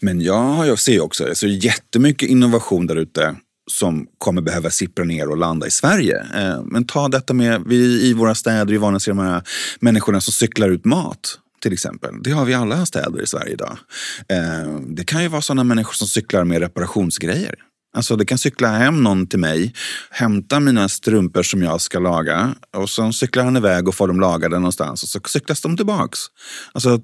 Men 0.00 0.20
jag, 0.20 0.66
jag 0.66 0.78
ser 0.78 1.00
också 1.00 1.18
också 1.24 1.34
ser 1.34 1.46
jättemycket 1.46 2.28
innovation 2.28 2.86
där 2.86 2.96
ute 2.96 3.36
som 3.70 4.06
kommer 4.18 4.42
behöva 4.42 4.70
sippra 4.70 5.04
ner 5.04 5.28
och 5.28 5.36
landa 5.36 5.66
i 5.66 5.70
Sverige. 5.70 6.26
Eh, 6.34 6.62
men 6.64 6.84
ta 6.84 7.08
detta 7.08 7.34
med, 7.34 7.62
vi 7.66 7.76
i 7.76 8.12
våra 8.12 8.34
städer, 8.34 8.74
är 8.74 8.78
vana 8.78 9.00
ser 9.00 9.10
de 9.10 9.18
här 9.18 9.42
människorna 9.80 10.20
som 10.20 10.32
cyklar 10.32 10.70
ut 10.70 10.84
mat. 10.84 11.38
Till 11.60 11.72
exempel. 11.72 12.22
Det 12.22 12.30
har 12.30 12.44
vi 12.44 12.54
alla 12.54 12.86
städer 12.86 13.22
i 13.22 13.26
Sverige 13.26 13.52
idag. 13.52 13.78
Eh, 14.28 14.78
det 14.88 15.04
kan 15.04 15.22
ju 15.22 15.28
vara 15.28 15.42
sådana 15.42 15.64
människor 15.64 15.92
som 15.92 16.06
cyklar 16.06 16.44
med 16.44 16.60
reparationsgrejer. 16.60 17.54
Alltså 17.96 18.16
det 18.16 18.24
kan 18.24 18.38
cykla 18.38 18.68
hem 18.68 19.02
någon 19.02 19.26
till 19.26 19.38
mig, 19.38 19.74
hämta 20.10 20.60
mina 20.60 20.88
strumpor 20.88 21.42
som 21.42 21.62
jag 21.62 21.80
ska 21.80 21.98
laga 21.98 22.54
och 22.76 22.90
sen 22.90 23.12
cyklar 23.12 23.44
han 23.44 23.56
iväg 23.56 23.88
och 23.88 23.94
får 23.94 24.08
dem 24.08 24.20
lagade 24.20 24.58
någonstans 24.58 25.02
och 25.02 25.08
så 25.08 25.20
cyklas 25.26 25.60
de 25.60 25.76
tillbaks. 25.76 26.18
Alltså, 26.72 27.00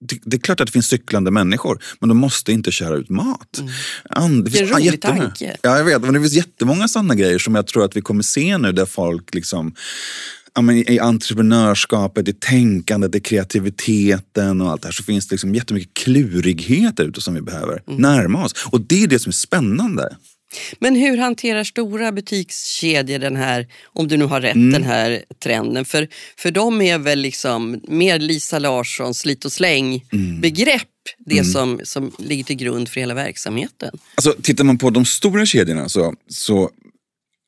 det, 0.00 0.18
det 0.24 0.36
är 0.36 0.40
klart 0.40 0.60
att 0.60 0.66
det 0.66 0.72
finns 0.72 0.88
cyklande 0.88 1.30
människor, 1.30 1.82
men 2.00 2.08
de 2.08 2.18
måste 2.18 2.52
inte 2.52 2.72
köra 2.72 2.96
ut 2.96 3.10
mat. 3.10 3.62
And, 4.10 4.44
det 4.44 4.50
Vilken 4.50 4.68
rolig 4.68 5.02
tanke. 5.02 5.56
Ja, 5.62 5.76
jag 5.76 5.84
vet. 5.84 6.02
Men 6.02 6.14
det 6.14 6.20
finns 6.20 6.32
jättemånga 6.32 6.88
sådana 6.88 7.14
grejer 7.14 7.38
som 7.38 7.54
jag 7.54 7.66
tror 7.66 7.84
att 7.84 7.96
vi 7.96 8.00
kommer 8.00 8.22
se 8.22 8.58
nu 8.58 8.72
där 8.72 8.86
folk 8.86 9.34
liksom 9.34 9.74
Ja, 10.56 10.62
men 10.62 10.90
I 10.90 10.98
entreprenörskapet, 10.98 12.28
i 12.28 12.32
tänkandet, 12.32 13.14
i 13.14 13.20
kreativiteten 13.20 14.60
och 14.60 14.70
allt 14.70 14.82
det 14.82 14.88
här 14.88 14.92
så 14.92 15.02
finns 15.02 15.28
det 15.28 15.34
liksom 15.34 15.54
jättemycket 15.54 15.94
klurigheter 15.94 17.04
ute 17.04 17.20
som 17.20 17.34
vi 17.34 17.40
behöver 17.42 17.82
närma 17.86 18.44
oss. 18.44 18.52
Och 18.70 18.80
det 18.80 19.02
är 19.02 19.06
det 19.06 19.18
som 19.18 19.30
är 19.30 19.34
spännande. 19.34 20.16
Men 20.78 20.94
hur 20.96 21.16
hanterar 21.18 21.64
stora 21.64 22.12
butikskedjor 22.12 23.18
den 23.18 23.36
här, 23.36 23.66
om 23.92 24.08
du 24.08 24.16
nu 24.16 24.24
har 24.24 24.40
rätt, 24.40 24.54
Mm. 24.54 24.72
den 24.72 24.82
här 24.82 25.24
trenden? 25.42 25.84
För, 25.84 26.08
för 26.38 26.50
de 26.50 26.82
är 26.82 26.98
väl 26.98 27.18
liksom 27.20 27.80
mer 27.88 28.18
Lisa 28.18 28.58
Larssons 28.58 29.18
slit 29.18 29.44
och 29.44 29.52
släng 29.52 30.04
Mm. 30.12 30.40
begrepp 30.40 30.82
det 31.26 31.44
som, 31.44 31.80
som 31.84 32.12
ligger 32.18 32.44
till 32.44 32.56
grund 32.56 32.88
för 32.88 33.00
hela 33.00 33.14
verksamheten. 33.14 33.98
Alltså, 34.14 34.34
tittar 34.42 34.64
man 34.64 34.78
på 34.78 34.90
de 34.90 35.04
stora 35.04 35.46
kedjorna 35.46 35.88
så, 35.88 36.14
så 36.28 36.70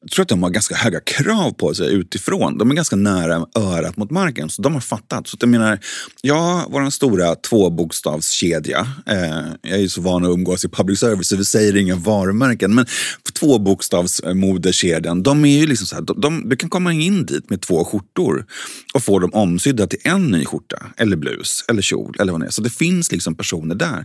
jag 0.01 0.11
tror 0.11 0.23
att 0.23 0.29
de 0.29 0.43
har 0.43 0.51
ganska 0.51 0.75
höga 0.75 1.01
krav 1.01 1.51
på 1.51 1.75
sig 1.75 1.95
utifrån. 1.95 2.59
De 2.59 2.71
är 2.71 2.75
ganska 2.75 2.97
nära 2.97 3.47
örat 3.57 3.97
mot 3.97 4.11
marken, 4.11 4.51
så 4.51 4.63
de 4.63 4.75
har 4.75 4.81
fattat. 4.81 5.29
Så 5.29 5.35
att 5.35 5.43
jag 5.43 5.49
menar, 5.49 5.79
ja, 6.23 6.67
vår 6.71 6.91
stora 6.91 7.35
tvåbokstavskedja, 7.35 8.87
eh, 9.07 9.47
jag 9.63 9.73
är 9.73 9.79
ju 9.79 9.89
så 9.89 10.01
van 10.01 10.25
att 10.25 10.31
umgås 10.31 10.65
i 10.65 10.69
public 10.69 11.01
service 11.01 11.29
så 11.29 11.37
vi 11.37 11.45
säger 11.45 11.77
inga 11.77 11.97
varumärken, 11.97 12.75
men 12.75 12.87
tvåbokstavsmodekedjan, 13.41 15.23
de 15.23 15.45
är 15.45 15.59
ju 15.61 15.67
liksom 15.67 15.87
så 15.87 15.95
här, 15.95 16.03
de, 16.03 16.21
de, 16.21 16.49
du 16.49 16.57
kan 16.57 16.71
komma 16.71 16.93
in 16.93 17.27
dit 17.27 17.51
med 17.51 17.61
två 17.61 17.85
skjortor 17.85 18.47
och 18.95 19.03
få 19.03 19.19
dem 19.19 19.31
omsydda 19.33 19.87
till 19.87 20.01
en 20.05 20.31
ny 20.31 20.45
skjorta, 20.45 20.87
eller 20.97 21.17
blus, 21.17 21.65
eller 21.69 21.83
kjol, 21.83 22.17
eller 22.19 22.33
vad 22.33 22.41
det 22.41 22.47
är. 22.47 22.51
Så 22.51 22.63
det 22.63 22.71
finns 22.71 23.13
liksom 23.13 23.35
personer 23.35 23.75
där. 23.75 24.05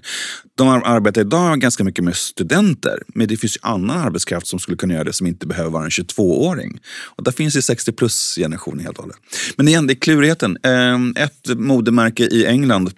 De 0.57 0.67
arbetar 0.67 1.21
idag 1.21 1.61
ganska 1.61 1.83
mycket 1.83 2.03
med 2.03 2.15
studenter, 2.15 3.03
men 3.15 3.27
det 3.27 3.37
finns 3.37 3.55
ju 3.55 3.59
annan 3.61 3.97
arbetskraft 3.97 4.47
som 4.47 4.59
skulle 4.59 4.77
kunna 4.77 4.93
göra 4.93 5.03
det 5.03 5.13
som 5.13 5.27
inte 5.27 5.47
behöver 5.47 5.82
vara 5.83 5.91
en 5.97 6.05
22-åring. 6.05 6.79
Och 7.15 7.23
där 7.23 7.31
finns 7.31 7.55
ju 7.55 7.61
60 7.61 7.91
plus-generationen 7.91 8.85
helt 8.85 8.97
och 8.97 9.03
hållet. 9.03 9.17
Men 9.57 9.67
igen, 9.67 9.87
det 9.87 9.93
är 9.93 9.99
klurigheten. 9.99 10.57
Eh, 10.63 11.23
ett 11.23 11.57
modemärke 11.57 12.23
i 12.23 12.45
England 12.45 12.91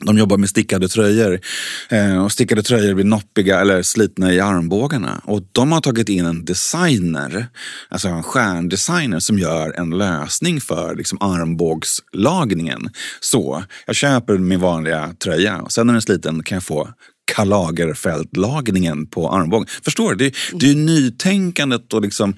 De 0.00 0.18
jobbar 0.18 0.36
med 0.36 0.48
stickade 0.48 0.88
tröjor. 0.88 1.40
Eh, 1.88 2.24
och 2.24 2.32
stickade 2.32 2.62
tröjor 2.62 2.94
blir 2.94 3.04
noppiga 3.04 3.60
eller 3.60 3.82
slitna 3.82 4.32
i 4.32 4.40
armbågarna. 4.40 5.20
Och 5.24 5.42
de 5.52 5.72
har 5.72 5.80
tagit 5.80 6.08
in 6.08 6.26
en 6.26 6.44
designer, 6.44 7.46
alltså 7.88 8.08
en 8.08 8.22
stjärndesigner 8.22 9.20
som 9.20 9.38
gör 9.38 9.72
en 9.80 9.90
lösning 9.90 10.60
för 10.60 10.94
liksom, 10.94 11.18
armbågslagningen. 11.20 12.88
Så, 13.20 13.64
jag 13.86 13.96
köper 13.96 14.38
min 14.38 14.60
vanliga 14.60 15.14
tröja 15.24 15.60
och 15.62 15.72
sen 15.72 15.86
när 15.86 15.92
den 15.92 15.96
är 15.96 16.00
sliten 16.00 16.42
kan 16.42 16.56
jag 16.56 16.64
få 16.64 16.88
Karl 17.34 17.48
Lagerfeld-lagningen 17.48 19.06
på 19.06 19.30
armbågen. 19.30 19.68
Förstår 19.84 20.14
du? 20.14 20.24
Det, 20.24 20.36
det 20.52 20.70
är 20.70 20.74
nytänkandet 20.74 21.92
och 21.92 22.02
liksom 22.02 22.34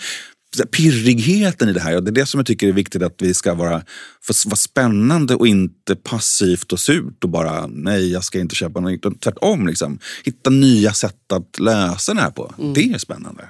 pirrigheten 0.76 1.68
i 1.68 1.72
det 1.72 1.80
här. 1.80 1.96
Och 1.96 2.04
det 2.04 2.10
är 2.10 2.12
det 2.12 2.26
som 2.26 2.38
jag 2.38 2.46
tycker 2.46 2.68
är 2.68 2.72
viktigt 2.72 3.02
att 3.02 3.14
vi 3.18 3.34
ska 3.34 3.54
vara, 3.54 3.82
vara 4.46 4.56
spännande 4.56 5.34
och 5.34 5.46
inte 5.46 5.96
passivt 5.96 6.72
och 6.72 6.80
surt 6.80 7.24
och 7.24 7.30
bara 7.30 7.66
nej, 7.66 8.12
jag 8.12 8.24
ska 8.24 8.40
inte 8.40 8.54
köpa 8.54 8.80
något. 8.80 9.20
Tvärtom, 9.20 9.66
liksom. 9.66 9.98
hitta 10.24 10.50
nya 10.50 10.92
sätt 10.92 11.32
att 11.32 11.58
lösa 11.58 12.14
det 12.14 12.20
här 12.20 12.30
på. 12.30 12.54
Mm. 12.58 12.74
Det 12.74 12.82
är 12.82 12.98
spännande. 12.98 13.48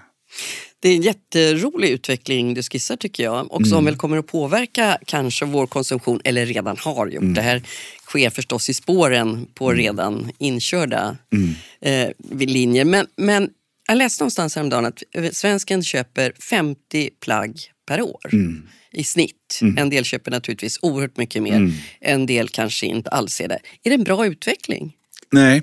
Det 0.81 0.89
är 0.89 0.97
en 0.97 1.03
jätterolig 1.03 1.89
utveckling 1.89 2.55
du 2.55 2.63
skissar 2.63 2.97
tycker 2.97 3.25
jag 3.25 3.53
och 3.53 3.67
som 3.67 3.73
mm. 3.73 3.85
väl 3.85 3.97
kommer 3.97 4.19
att 4.19 4.27
påverka 4.27 4.99
kanske 5.07 5.45
vår 5.45 5.67
konsumtion 5.67 6.21
eller 6.25 6.47
redan 6.47 6.77
har 6.79 7.07
gjort. 7.07 7.23
Mm. 7.23 7.35
Det 7.35 7.41
här 7.41 7.63
sker 8.09 8.31
förstås 8.31 8.71
i 8.71 8.75
spåren 8.75 9.47
på 9.55 9.71
mm. 9.71 9.83
redan 9.83 10.31
inkörda 10.39 11.17
mm. 11.33 11.55
eh, 11.81 12.47
linjer. 12.47 12.85
Men, 12.85 13.07
men 13.17 13.51
jag 13.89 13.99
läste 13.99 14.23
någonstans 14.23 14.57
häromdagen 14.57 14.85
att 14.85 15.03
svensken 15.33 15.83
köper 15.83 16.33
50 16.41 17.11
plagg 17.21 17.61
per 17.89 18.03
år. 18.03 18.31
Mm. 18.33 18.63
i 18.93 19.05
snitt. 19.05 19.59
Mm. 19.63 19.79
En 19.79 19.91
del 19.91 20.05
köper 20.05 20.31
naturligtvis 20.31 20.79
oerhört 20.83 21.17
mycket 21.17 21.43
mer. 21.43 21.57
Mm. 21.57 21.73
En 22.01 22.27
del 22.27 22.49
kanske 22.49 22.87
inte 22.87 23.11
alls 23.11 23.41
är 23.41 23.49
det. 23.49 23.59
Är 23.83 23.91
det 23.91 23.95
en 23.95 24.05
bra 24.05 24.27
utveckling? 24.27 24.93
Nej, 25.33 25.63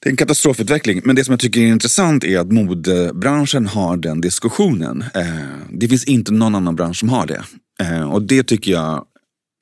det 0.00 0.08
är 0.08 0.10
en 0.10 0.16
katastrofutveckling. 0.16 1.00
Men 1.04 1.16
det 1.16 1.24
som 1.24 1.32
jag 1.32 1.40
tycker 1.40 1.60
är 1.60 1.66
intressant 1.66 2.24
är 2.24 2.38
att 2.38 2.52
modebranschen 2.52 3.66
har 3.66 3.96
den 3.96 4.20
diskussionen. 4.20 5.04
Eh, 5.14 5.24
det 5.72 5.88
finns 5.88 6.04
inte 6.04 6.32
någon 6.32 6.54
annan 6.54 6.76
bransch 6.76 6.96
som 6.96 7.08
har 7.08 7.26
det. 7.26 7.44
Eh, 7.80 8.12
och 8.12 8.22
det 8.22 8.42
tycker 8.42 8.72
jag 8.72 9.04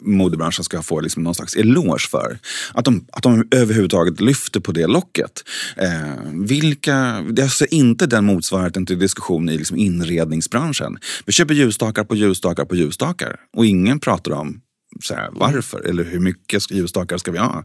modebranschen 0.02 0.64
ska 0.64 0.82
få 0.82 1.00
liksom 1.00 1.22
någon 1.22 1.34
slags 1.34 1.56
eloge 1.56 2.08
för. 2.10 2.38
Att 2.74 2.84
de, 2.84 3.06
att 3.12 3.22
de 3.22 3.48
överhuvudtaget 3.50 4.20
lyfter 4.20 4.60
på 4.60 4.72
det 4.72 4.86
locket. 4.86 5.44
Eh, 5.76 6.32
vilka, 6.32 7.24
jag 7.36 7.50
ser 7.50 7.74
inte 7.74 8.06
den 8.06 8.24
motsvarigheten 8.24 8.86
till 8.86 8.98
diskussion 8.98 9.48
i 9.48 9.58
liksom 9.58 9.76
inredningsbranschen. 9.76 10.98
Vi 11.26 11.32
köper 11.32 11.54
ljusstakar 11.54 12.04
på 12.04 12.16
ljusstakar 12.16 12.64
på 12.64 12.76
ljusstakar 12.76 13.36
och 13.56 13.66
ingen 13.66 14.00
pratar 14.00 14.32
om 14.32 14.60
så 15.02 15.14
här, 15.14 15.28
varför 15.32 15.80
eller 15.86 16.04
hur 16.04 16.20
mycket 16.20 16.70
ljusstakar 16.70 17.18
ska 17.18 17.30
vi 17.32 17.38
ha? 17.38 17.64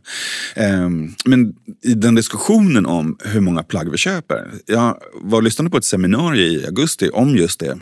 Eh, 0.56 0.90
men 1.26 1.54
i 1.84 1.94
den 1.94 2.16
diskussionen 2.16 2.86
om 2.86 3.18
hur 3.24 3.42
många 3.42 3.64
plagg 3.64 3.92
vi 3.92 3.98
köper. 3.98 4.52
Jag 4.66 4.98
var 5.16 5.38
och 5.38 5.44
lyssnade 5.44 5.70
på 5.70 5.78
ett 5.78 5.86
seminarium 5.86 6.62
i 6.62 6.66
augusti 6.66 7.10
om 7.14 7.36
just 7.36 7.60
det 7.60 7.80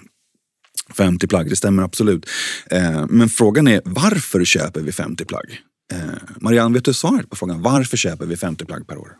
50 0.97 1.27
plagg, 1.27 1.49
det 1.49 1.55
stämmer 1.55 1.83
absolut. 1.83 2.29
Eh, 2.71 3.05
men 3.09 3.29
frågan 3.29 3.67
är 3.67 3.81
varför 3.85 4.45
köper 4.45 4.81
vi 4.81 4.91
50 4.91 5.25
plagg? 5.25 5.61
Eh, 5.93 5.99
Marianne, 6.41 6.73
vet 6.73 6.85
du 6.85 6.93
svaret 6.93 7.29
på 7.29 7.35
frågan 7.35 7.61
varför 7.61 7.97
köper 7.97 8.25
vi 8.25 8.37
50 8.37 8.65
plagg 8.65 8.87
per 8.87 8.97
år? 8.97 9.11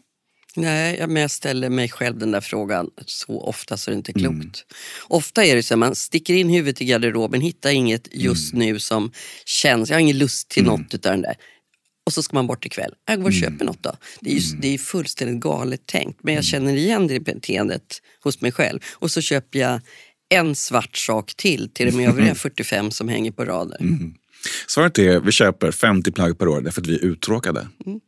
Nej, 0.55 1.07
men 1.07 1.21
jag 1.21 1.31
ställer 1.31 1.69
mig 1.69 1.89
själv 1.89 2.17
den 2.17 2.31
där 2.31 2.41
frågan 2.41 2.89
så 3.05 3.41
ofta 3.41 3.77
så 3.77 3.91
det 3.91 3.95
är 3.95 3.97
inte 3.97 4.13
klokt. 4.13 4.31
Mm. 4.31 4.51
Ofta 5.07 5.45
är 5.45 5.55
det 5.55 5.63
så 5.63 5.73
att 5.73 5.79
man 5.79 5.95
sticker 5.95 6.33
in 6.33 6.49
huvudet 6.49 6.81
i 6.81 6.85
garderoben, 6.85 7.41
hittar 7.41 7.69
inget 7.69 8.07
just 8.11 8.53
mm. 8.53 8.67
nu 8.67 8.79
som 8.79 9.11
känns, 9.45 9.89
jag 9.89 9.95
har 9.95 10.01
ingen 10.01 10.17
lust 10.17 10.49
till 10.49 10.65
mm. 10.65 10.81
något 10.81 10.93
utav 10.93 11.11
den 11.11 11.21
där. 11.21 11.35
Och 12.05 12.13
så 12.13 12.23
ska 12.23 12.35
man 12.35 12.47
bort 12.47 12.65
ikväll. 12.65 12.93
Jag 13.07 13.17
går 13.17 13.29
och 13.29 13.35
mm. 13.35 13.41
köper 13.41 13.65
något 13.65 13.83
då. 13.83 13.95
Det 14.19 14.29
är, 14.29 14.33
ju, 14.33 14.47
mm. 14.49 14.61
det 14.61 14.73
är 14.73 14.77
fullständigt 14.77 15.43
galet 15.43 15.85
tänkt. 15.85 16.19
Men 16.23 16.33
jag 16.33 16.39
mm. 16.39 16.43
känner 16.43 16.75
igen 16.75 17.07
det 17.07 17.19
beteendet 17.19 18.01
hos 18.23 18.41
mig 18.41 18.51
själv. 18.51 18.79
Och 18.91 19.11
så 19.11 19.21
köper 19.21 19.59
jag 19.59 19.81
en 20.29 20.55
svart 20.55 20.97
sak 20.97 21.33
till 21.35 21.69
till 21.73 21.91
de 21.91 22.05
övriga 22.05 22.35
45 22.35 22.91
som 22.91 23.09
hänger 23.09 23.31
på 23.31 23.45
rader. 23.45 23.81
Mm. 23.81 24.13
Svaret 24.67 24.99
är 24.99 25.19
vi 25.19 25.31
köper 25.31 25.71
50 25.71 26.11
plagg 26.11 26.37
per 26.37 26.47
år 26.47 26.61
därför 26.61 26.81
att 26.81 26.87
vi 26.87 26.95
är 26.95 27.05
uttråkade. 27.05 27.67
Mm. 27.85 27.99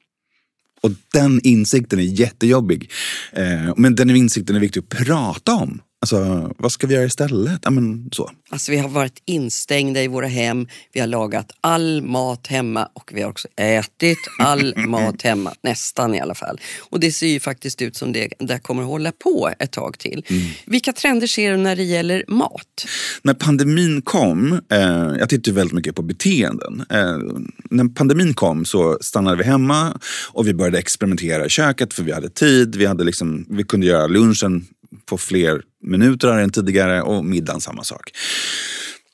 Och 0.82 0.92
den 1.14 1.42
insikten 1.44 2.00
är 2.00 2.04
jättejobbig. 2.04 2.92
Eh, 3.32 3.74
men 3.78 3.96
den 3.96 4.10
insikten 4.10 4.56
är 4.56 4.60
viktig 4.60 4.80
att 4.80 4.90
prata 4.90 5.54
om. 5.54 5.82
Alltså, 6.04 6.52
vad 6.58 6.72
ska 6.72 6.88
vi 6.88 6.94
göra 6.94 7.06
istället? 7.06 7.60
Ja, 7.64 7.72
men, 7.72 8.10
så. 8.12 8.32
Alltså, 8.50 8.72
vi 8.72 8.78
har 8.78 8.90
varit 8.90 9.22
instängda 9.26 10.04
i 10.04 10.08
våra 10.08 10.28
hem, 10.28 10.68
vi 10.94 11.00
har 11.00 11.08
lagat 11.08 11.52
all 11.62 12.02
mat 12.02 12.48
hemma 12.48 12.90
och 12.94 13.12
vi 13.14 13.22
har 13.22 13.30
också 13.30 13.48
ätit 13.56 14.18
all 14.40 14.74
mat 14.88 15.22
hemma, 15.22 15.54
nästan 15.64 16.16
i 16.16 16.20
alla 16.20 16.36
fall. 16.36 16.60
Och 16.80 17.00
det 17.00 17.12
ser 17.12 17.28
ju 17.28 17.40
faktiskt 17.40 17.82
ut 17.82 17.96
som 17.96 18.14
det, 18.14 18.34
det 18.40 18.60
kommer 18.60 18.84
hålla 18.84 19.12
på 19.12 19.50
ett 19.60 19.72
tag 19.72 20.00
till. 20.00 20.26
Mm. 20.30 20.42
Vilka 20.66 20.94
trender 20.94 21.28
ser 21.28 21.52
du 21.52 21.58
när 21.58 21.76
det 21.76 21.84
gäller 21.84 22.24
mat? 22.28 22.86
När 23.22 23.34
pandemin 23.34 24.02
kom, 24.02 24.54
eh, 24.72 24.80
jag 25.20 25.30
tittar 25.30 25.52
väldigt 25.52 25.76
mycket 25.76 25.96
på 25.96 26.02
beteenden. 26.02 26.86
Eh, 26.90 27.18
när 27.70 27.94
pandemin 27.94 28.34
kom 28.34 28.66
så 28.66 28.98
stannade 29.02 29.38
vi 29.38 29.44
hemma 29.44 30.00
och 30.34 30.48
vi 30.48 30.54
började 30.54 30.80
experimentera 30.80 31.46
i 31.46 31.50
köket 31.50 31.94
för 31.94 32.04
vi 32.04 32.12
hade 32.12 32.30
tid. 32.30 32.76
Vi, 32.76 32.86
hade 32.86 33.04
liksom, 33.04 33.46
vi 33.50 33.64
kunde 33.64 33.86
göra 33.86 34.08
lunchen 34.08 34.68
på 35.06 35.18
fler 35.18 35.62
minuter 35.84 36.28
än 36.28 36.50
tidigare 36.50 37.02
och 37.02 37.26
middagen 37.26 37.62
samma 37.62 37.84
sak. 37.84 38.12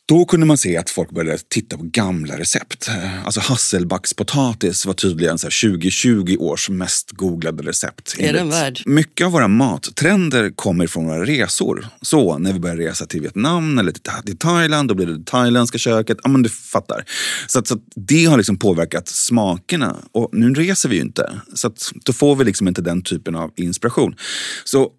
Då 0.09 0.25
kunde 0.25 0.45
man 0.45 0.57
se 0.57 0.78
att 0.78 0.89
folk 0.89 1.11
började 1.11 1.39
titta 1.49 1.78
på 1.78 1.84
gamla 1.84 2.38
recept. 2.38 2.89
Alltså 3.25 3.39
hasselbackspotatis 3.39 4.86
var 4.86 4.93
tydligen 4.93 5.38
2020 5.38 6.38
års 6.39 6.69
mest 6.69 7.11
googlade 7.11 7.63
recept. 7.63 8.15
Är 8.19 8.34
den 8.34 8.49
värd? 8.49 8.82
Mycket 8.86 9.25
av 9.25 9.32
våra 9.32 9.47
mattrender 9.47 10.51
kommer 10.55 10.88
från 10.88 11.05
våra 11.05 11.25
resor. 11.25 11.88
Så 12.01 12.38
när 12.38 12.53
vi 12.53 12.59
börjar 12.59 12.78
resa 12.78 13.05
till 13.05 13.21
Vietnam 13.21 13.78
eller 13.80 13.91
till 13.91 14.38
Thailand, 14.38 14.89
då 14.89 14.95
blir 14.95 15.05
det 15.05 15.17
det 15.17 15.25
thailändska 15.25 15.78
köket. 15.78 16.17
Ja, 16.23 16.30
men 16.30 16.43
du 16.43 16.49
fattar. 16.49 17.05
Så, 17.47 17.59
att, 17.59 17.67
så 17.67 17.73
att 17.73 17.82
det 17.95 18.25
har 18.25 18.38
liksom 18.38 18.57
påverkat 18.57 19.07
smakerna. 19.07 19.97
Och 20.11 20.30
nu 20.32 20.53
reser 20.53 20.89
vi 20.89 20.95
ju 20.95 21.01
inte. 21.01 21.41
Så 21.53 21.67
att, 21.67 21.91
då 22.05 22.13
får 22.13 22.36
vi 22.36 22.45
liksom 22.45 22.67
inte 22.67 22.82
den 22.82 23.01
typen 23.01 23.36
av 23.36 23.51
inspiration. 23.55 24.15
Så 24.63 24.91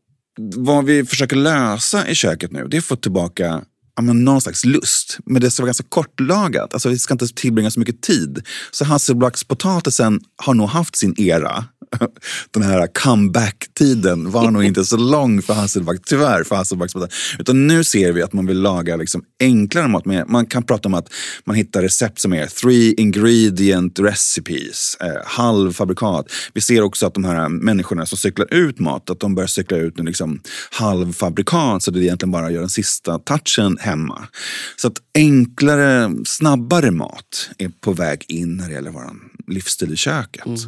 vad 0.57 0.85
vi 0.85 1.05
försöker 1.05 1.37
lösa 1.37 2.09
i 2.09 2.15
köket 2.15 2.53
nu, 2.53 2.67
det 2.69 2.77
är 2.77 2.79
att 2.79 2.85
få 2.85 2.97
tillbaka 2.97 3.63
ja, 3.97 4.03
men 4.03 4.25
någon 4.25 4.41
slags 4.41 4.65
lust. 4.65 5.19
Men 5.25 5.43
det 5.43 5.51
ska 5.51 5.63
vara 5.63 5.69
ganska 5.69 5.87
kortlagat. 5.89 6.75
Alltså, 6.75 6.89
vi 6.89 6.99
ska 6.99 7.15
inte 7.15 7.35
tillbringa 7.35 7.71
så 7.71 7.81
mycket 7.81 8.03
tid. 8.03 8.43
Så 8.71 8.85
hasselbackspotatisen 8.85 10.21
har 10.37 10.55
nog 10.55 10.69
haft 10.69 10.97
sin 10.97 11.15
era 11.21 11.65
den 12.51 12.63
här 12.63 12.87
comeback-tiden 12.87 14.31
var 14.31 14.51
nog 14.51 14.65
inte 14.65 14.85
så 14.85 14.97
lång 14.97 15.43
för 15.43 15.55
Hasselback, 15.55 16.01
tyvärr 16.07 16.45
för 16.45 16.57
Hasselbacks 16.57 16.95
Utan 17.39 17.67
nu 17.67 17.85
ser 17.85 18.13
vi 18.13 18.23
att 18.23 18.33
man 18.33 18.47
vill 18.47 18.61
laga 18.61 18.97
liksom 18.97 19.25
enklare 19.41 19.89
mat. 19.89 20.05
Man 20.29 20.47
kan 20.47 20.63
prata 20.63 20.89
om 20.89 20.95
att 20.95 21.09
man 21.45 21.57
hittar 21.57 21.83
recept 21.83 22.21
som 22.21 22.33
är 22.33 22.47
three 22.47 22.95
ingredient 22.95 23.99
recipes, 23.99 24.97
eh, 25.01 25.23
halvfabrikat. 25.27 26.27
Vi 26.55 26.61
ser 26.61 26.83
också 26.83 27.07
att 27.07 27.15
de 27.15 27.25
här 27.25 27.49
människorna 27.49 28.07
som 28.07 28.19
cyklar 28.19 28.55
ut 28.55 28.79
mat, 28.79 29.11
att 29.11 29.21
de 29.21 29.35
börjar 29.35 29.49
cykla 29.49 29.77
ut 29.77 29.99
en 29.99 30.07
liksom 30.07 30.41
halvfabrikat 30.71 31.83
så 31.83 31.91
det 31.91 32.01
egentligen 32.01 32.33
bara 32.33 32.51
gör 32.51 32.61
den 32.61 32.69
sista 32.69 33.19
touchen 33.19 33.79
hemma. 33.81 34.29
Så 34.77 34.89
att 34.89 34.99
enklare, 35.15 36.15
snabbare 36.25 36.91
mat 36.91 37.51
är 37.59 37.69
på 37.81 37.93
väg 37.93 38.25
in 38.29 38.57
när 38.57 38.69
det 38.69 38.75
gäller 38.75 38.91
vår 38.91 39.11
livsstil 39.47 39.93
i 39.93 39.97
köket. 39.97 40.47
Mm. 40.47 40.59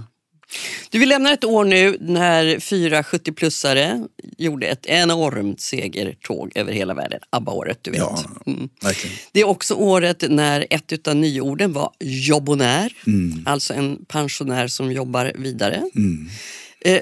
Du, 0.91 0.99
vi 0.99 1.07
lämnar 1.07 1.33
ett 1.33 1.45
år 1.45 1.65
nu 1.65 1.97
när 2.01 2.61
fyra 2.61 3.03
70-plussare 3.03 4.09
gjorde 4.39 4.67
ett 4.67 4.87
enormt 4.87 5.61
segertåg 5.61 6.53
över 6.55 6.73
hela 6.73 6.95
världen. 6.95 7.21
ABBA-året, 7.31 7.79
du 7.83 7.91
vet. 7.91 8.01
Ja, 8.01 8.25
mm. 8.47 8.69
Det 9.33 9.41
är 9.41 9.49
också 9.49 9.75
året 9.75 10.25
när 10.29 10.67
ett 10.71 11.09
av 11.09 11.17
nyorden 11.17 11.73
var 11.73 11.91
jobbonär. 12.01 12.93
Mm. 13.07 13.43
Alltså 13.47 13.75
en 13.75 14.05
pensionär 14.05 14.69
som 14.69 14.93
jobbar 14.93 15.33
vidare. 15.35 15.83
Mm. 15.97 16.29
Eh, 16.81 17.01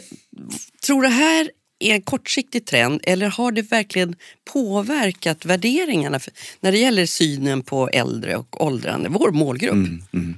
tror 0.86 1.02
det 1.02 1.08
här 1.08 1.50
är 1.78 1.94
en 1.94 2.02
kortsiktig 2.02 2.66
trend 2.66 3.00
eller 3.02 3.26
har 3.26 3.52
det 3.52 3.62
verkligen 3.62 4.16
påverkat 4.52 5.44
värderingarna 5.44 6.20
när 6.60 6.72
det 6.72 6.78
gäller 6.78 7.06
synen 7.06 7.62
på 7.62 7.88
äldre 7.88 8.36
och 8.36 8.64
åldrande, 8.66 9.08
vår 9.08 9.30
målgrupp? 9.30 9.72
Mm, 9.72 10.02
mm. 10.12 10.34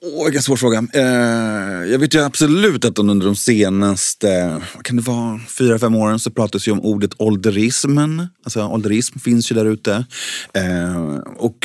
Åh, 0.00 0.24
vilken 0.24 0.42
svår 0.42 0.56
fråga. 0.56 0.86
Eh, 0.92 1.90
jag 1.90 1.98
vet 1.98 2.14
ju 2.14 2.24
absolut 2.24 2.84
att 2.84 2.98
under 2.98 3.26
de 3.26 3.36
senaste, 3.36 4.60
vad 4.74 4.84
kan 4.84 4.96
det 4.96 5.02
vara, 5.02 5.40
fyra, 5.58 5.78
fem 5.78 5.94
åren 5.94 6.18
så 6.18 6.30
pratas 6.30 6.68
ju 6.68 6.72
om 6.72 6.80
ordet 6.80 7.10
ålderismen. 7.18 8.28
Alltså 8.44 8.66
ålderism 8.66 9.18
finns 9.18 9.52
ju 9.52 9.54
där 9.54 9.64
ute. 9.64 10.04
Eh, 10.52 11.16
och 11.36 11.56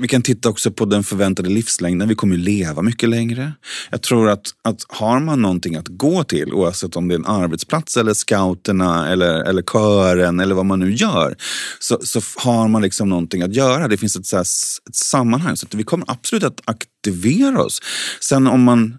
vi 0.00 0.08
kan 0.08 0.22
titta 0.22 0.48
också 0.48 0.70
på 0.70 0.84
den 0.84 1.04
förväntade 1.04 1.48
livslängden. 1.48 2.08
Vi 2.08 2.14
kommer 2.14 2.36
ju 2.36 2.42
leva 2.42 2.82
mycket 2.82 3.08
längre. 3.08 3.52
Jag 3.90 4.02
tror 4.02 4.28
att, 4.28 4.46
att 4.64 4.84
har 4.88 5.20
man 5.20 5.42
någonting 5.42 5.76
att 5.76 5.88
gå 5.88 6.24
till, 6.24 6.52
oavsett 6.52 6.96
om 6.96 7.08
det 7.08 7.14
är 7.14 7.18
en 7.18 7.26
arbetsplats 7.26 7.96
eller 7.96 8.14
scouterna 8.14 9.12
eller, 9.12 9.44
eller 9.44 9.62
kören 9.62 10.40
eller 10.40 10.54
vad 10.54 10.66
man 10.66 10.78
nu 10.78 10.90
gör, 11.00 11.36
så, 11.78 11.98
så 12.02 12.20
har 12.36 12.68
man 12.68 12.82
liksom 12.82 13.08
någonting 13.08 13.42
att 13.42 13.54
göra. 13.54 13.88
Det 13.88 13.96
finns 13.96 14.16
ett, 14.16 14.26
så 14.26 14.36
här, 14.36 14.42
ett 14.88 14.96
sammanhang. 14.96 15.56
Så 15.56 15.66
vi 15.70 15.84
kommer 15.84 16.10
absolut 16.10 16.44
att 16.44 16.60
aktivera 16.64 17.62
oss. 17.62 17.80
Sen 18.20 18.46
om 18.46 18.62
man 18.62 18.96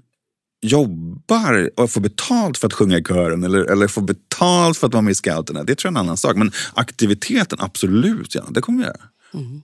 jobbar 0.61 1.69
och 1.75 1.91
får 1.91 2.01
betalt 2.01 2.57
för 2.57 2.67
att 2.67 2.73
sjunga 2.73 2.97
i 2.97 3.03
kören 3.03 3.43
eller, 3.43 3.71
eller 3.71 3.87
får 3.87 4.01
betalt 4.01 4.77
för 4.77 4.87
att 4.87 4.93
vara 4.93 5.01
med 5.01 5.11
i 5.11 5.15
scouterna, 5.15 5.63
det 5.63 5.75
tror 5.75 5.91
jag 5.91 5.95
är 5.95 5.99
en 5.99 6.05
annan 6.05 6.17
sak. 6.17 6.35
Men 6.35 6.51
aktiviteten, 6.73 7.57
absolut, 7.61 8.35
ja, 8.35 8.43
det 8.49 8.61
kommer 8.61 8.79
vi 8.79 8.85
göra. 8.85 9.01
Mm. 9.33 9.61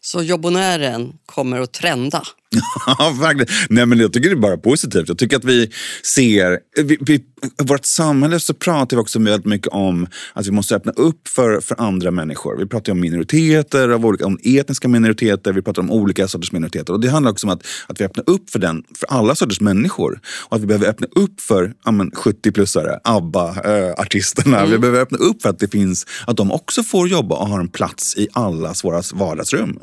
Så 0.00 0.22
jobbonären 0.22 1.12
kommer 1.26 1.60
att 1.60 1.72
trenda. 1.72 2.22
Ja, 2.86 3.16
verkligen. 3.20 3.54
Nej, 3.70 3.86
men 3.86 3.98
jag 3.98 4.12
tycker 4.12 4.28
det 4.28 4.34
är 4.34 4.40
bara 4.40 4.56
positivt. 4.56 5.08
Jag 5.08 5.18
tycker 5.18 5.36
att 5.36 5.44
vi 5.44 5.70
ser... 6.02 6.58
Vi, 6.82 6.98
vi, 7.00 7.24
vårt 7.62 7.84
samhälle 7.84 8.40
så 8.40 8.54
pratar 8.54 8.96
vi 8.96 9.02
också 9.02 9.18
väldigt 9.18 9.46
mycket 9.46 9.68
om 9.68 10.06
att 10.32 10.46
vi 10.46 10.50
måste 10.50 10.76
öppna 10.76 10.92
upp 10.92 11.28
för, 11.28 11.60
för 11.60 11.80
andra 11.80 12.10
människor. 12.10 12.56
Vi 12.58 12.66
pratar 12.66 12.92
om 12.92 13.00
minoriteter, 13.00 13.88
av 13.88 14.06
olika, 14.06 14.26
om 14.26 14.38
etniska 14.44 14.88
minoriteter, 14.88 15.52
vi 15.52 15.62
pratar 15.62 15.82
om 15.82 15.90
olika 15.90 16.28
sorters 16.28 16.52
minoriteter. 16.52 16.92
Och 16.92 17.00
Det 17.00 17.08
handlar 17.08 17.32
också 17.32 17.46
om 17.46 17.52
att, 17.52 17.66
att 17.86 18.00
vi 18.00 18.04
öppnar 18.04 18.30
upp 18.30 18.50
för, 18.50 18.58
den, 18.58 18.84
för 18.94 19.06
alla 19.06 19.34
sorters 19.34 19.60
människor. 19.60 20.20
Och 20.48 20.56
att 20.56 20.62
vi 20.62 20.66
behöver 20.66 20.88
öppna 20.88 21.06
upp 21.16 21.40
för 21.40 21.74
ja, 21.84 21.90
70-plussare, 21.90 22.98
ABBA-artisterna. 23.04 24.66
Vi 24.66 24.78
behöver 24.78 25.00
öppna 25.00 25.18
upp 25.18 25.42
för 25.42 25.48
att 25.48 25.58
det 25.58 25.68
finns, 25.68 26.06
att 26.26 26.36
de 26.36 26.52
också 26.52 26.82
får 26.82 27.08
jobba 27.08 27.36
och 27.36 27.48
har 27.48 27.60
en 27.60 27.68
plats 27.68 28.16
i 28.16 28.28
allas 28.32 28.84
våra 28.84 29.02
vardagsrum. 29.14 29.78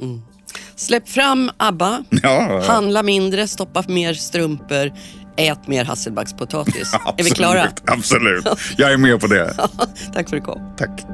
Släpp 0.76 1.10
fram 1.10 1.52
ABBA, 1.58 2.04
Ja. 2.10 2.64
handla 2.68 3.04
mindre, 3.04 3.48
stoppa 3.48 3.84
mer 3.88 4.14
strumpor, 4.14 4.92
ät 5.38 5.68
mer 5.68 5.86
hasselbackspotatis. 5.86 6.94
Är 7.18 7.24
vi 7.24 7.30
klara? 7.30 7.68
Absolut. 7.86 8.48
Jag 8.78 8.94
är 8.94 8.98
med 8.98 9.20
på 9.22 9.28
det. 9.28 9.54
Tack 10.14 10.30
för 10.30 10.38
att 10.38 10.44
du 10.44 10.52
kom. 10.52 10.74
Tack. 10.78 11.06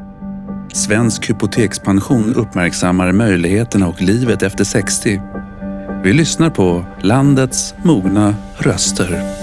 Svensk 0.74 1.30
hypotekspension 1.30 2.36
uppmärksammar 2.36 3.12
möjligheterna 3.12 3.88
och 3.88 4.02
livet 4.02 4.44
efter 4.44 4.64
60. 4.64 5.22
Vi 6.04 6.14
lyssnar 6.14 6.50
på 6.50 6.86
landets 7.02 7.74
mogna 7.84 8.36
röster. 8.58 9.41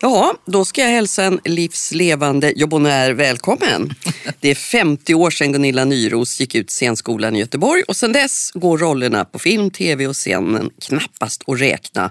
Ja, 0.00 0.34
då 0.44 0.64
ska 0.64 0.80
jag 0.80 0.88
hälsa 0.88 1.24
en 1.24 1.40
livslevande 1.44 2.52
jobbonär 2.56 3.10
välkommen. 3.12 3.90
Det 4.40 4.50
är 4.50 4.54
50 4.54 5.14
år 5.14 5.30
sedan 5.30 5.52
Gunilla 5.52 5.84
Nyros 5.84 6.40
gick 6.40 6.54
ut 6.54 6.70
scenskolan 6.70 7.36
i 7.36 7.38
Göteborg 7.38 7.82
och 7.88 7.96
sedan 7.96 8.12
dess 8.12 8.50
går 8.54 8.78
rollerna 8.78 9.24
på 9.24 9.38
film, 9.38 9.70
tv 9.70 10.06
och 10.06 10.14
scenen 10.14 10.70
knappast 10.82 11.42
att 11.46 11.60
räkna. 11.60 12.10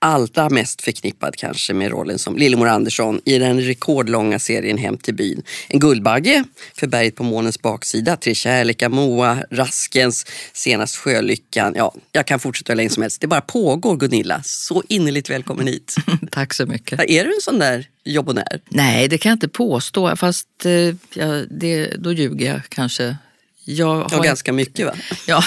Allra 0.00 0.50
mest 0.50 0.82
förknippad 0.82 1.36
kanske 1.36 1.74
med 1.74 1.90
rollen 1.90 2.18
som 2.18 2.36
Lillemor 2.36 2.68
Andersson 2.68 3.20
i 3.24 3.38
den 3.38 3.60
rekordlånga 3.60 4.38
serien 4.38 4.78
Hem 4.78 4.98
till 4.98 5.14
byn. 5.14 5.42
En 5.68 5.80
Guldbagge 5.80 6.44
för 6.74 6.86
Berget 6.86 7.14
på 7.16 7.22
månens 7.24 7.62
baksida, 7.62 8.16
Tre 8.16 8.34
kärlekar, 8.34 8.88
Moa, 8.88 9.38
Raskens, 9.50 10.26
senast 10.52 10.96
Sjölyckan. 10.96 11.72
Ja, 11.76 11.94
jag 12.12 12.26
kan 12.26 12.40
fortsätta 12.40 12.72
hur 12.72 12.76
länge 12.76 12.90
som 12.90 13.02
helst. 13.02 13.20
Det 13.20 13.26
bara 13.26 13.40
pågår 13.40 13.96
Gunilla. 13.96 14.42
Så 14.44 14.82
innerligt 14.88 15.30
välkommen 15.30 15.66
hit. 15.66 15.94
Tack 16.30 16.54
så 16.54 16.66
mycket. 16.66 17.00
Är 17.00 17.24
du 17.24 17.34
en 17.34 17.40
sån 17.40 17.58
där 17.58 17.88
jobbonär? 18.04 18.60
Nej, 18.68 19.08
det 19.08 19.18
kan 19.18 19.30
jag 19.30 19.36
inte 19.36 19.48
påstå. 19.48 20.16
Fast 20.16 20.48
eh, 20.64 20.72
ja, 21.14 21.26
det, 21.50 21.86
då 21.98 22.12
ljuger 22.12 22.46
jag 22.46 22.60
kanske. 22.68 23.16
Jag 23.64 23.94
har 23.94 24.08
Ja, 24.10 24.22
ganska 24.22 24.52
mycket 24.52 24.86
va? 24.86 24.92
Ja, 25.26 25.42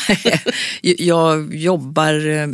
jag 0.82 1.56
jobbar 1.56 2.28
eh, 2.28 2.47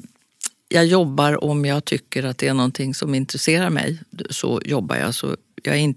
jag 0.69 0.85
jobbar 0.85 1.43
om 1.43 1.65
jag 1.65 1.85
tycker 1.85 2.23
att 2.23 2.37
det 2.37 2.47
är 2.47 2.53
någonting 2.53 2.93
som 2.93 3.15
intresserar 3.15 3.69
mig. 3.69 3.99
Så 4.29 4.61
jobbar 4.65 4.95
jag. 4.95 5.15
Så 5.15 5.35
jag 5.63 5.75
är 5.75 5.79
in... 5.79 5.95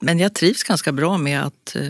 Men 0.00 0.18
jag 0.18 0.34
trivs 0.34 0.62
ganska 0.62 0.92
bra 0.92 1.18
med 1.18 1.42
att 1.42 1.76
eh, 1.76 1.88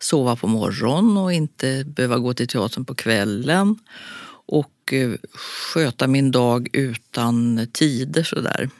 sova 0.00 0.36
på 0.36 0.46
morgonen 0.46 1.16
och 1.16 1.32
inte 1.32 1.84
behöva 1.86 2.18
gå 2.18 2.34
till 2.34 2.48
teatern 2.48 2.84
på 2.84 2.94
kvällen. 2.94 3.78
Och 4.46 4.92
eh, 4.92 5.12
sköta 5.74 6.06
min 6.06 6.30
dag 6.30 6.68
utan 6.72 7.66
tider 7.72 8.22
sådär. 8.22 8.70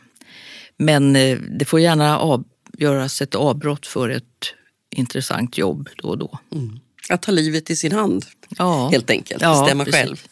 Men 0.77 1.17
eh, 1.17 1.39
det 1.39 1.65
får 1.65 1.81
gärna 1.81 2.19
av, 2.19 2.45
göras 2.79 3.23
ett 3.23 3.35
avbrott 3.35 3.87
för 3.87 4.09
ett 4.09 4.55
intressant 4.91 5.59
jobb 5.59 5.89
då 5.97 6.09
och 6.09 6.19
då. 6.19 6.39
Mm. 6.53 6.81
Att 7.09 7.23
ta 7.23 7.33
livet 7.33 7.71
i 7.71 7.77
sin 7.77 7.93
hand 7.93 8.27
Ja. 8.49 8.89
helt 8.89 9.11
enkelt. 9.11 9.43
Ja, 9.43 9.61
Bestämma 9.61 9.85
precis. 9.85 10.01
själv. 10.01 10.23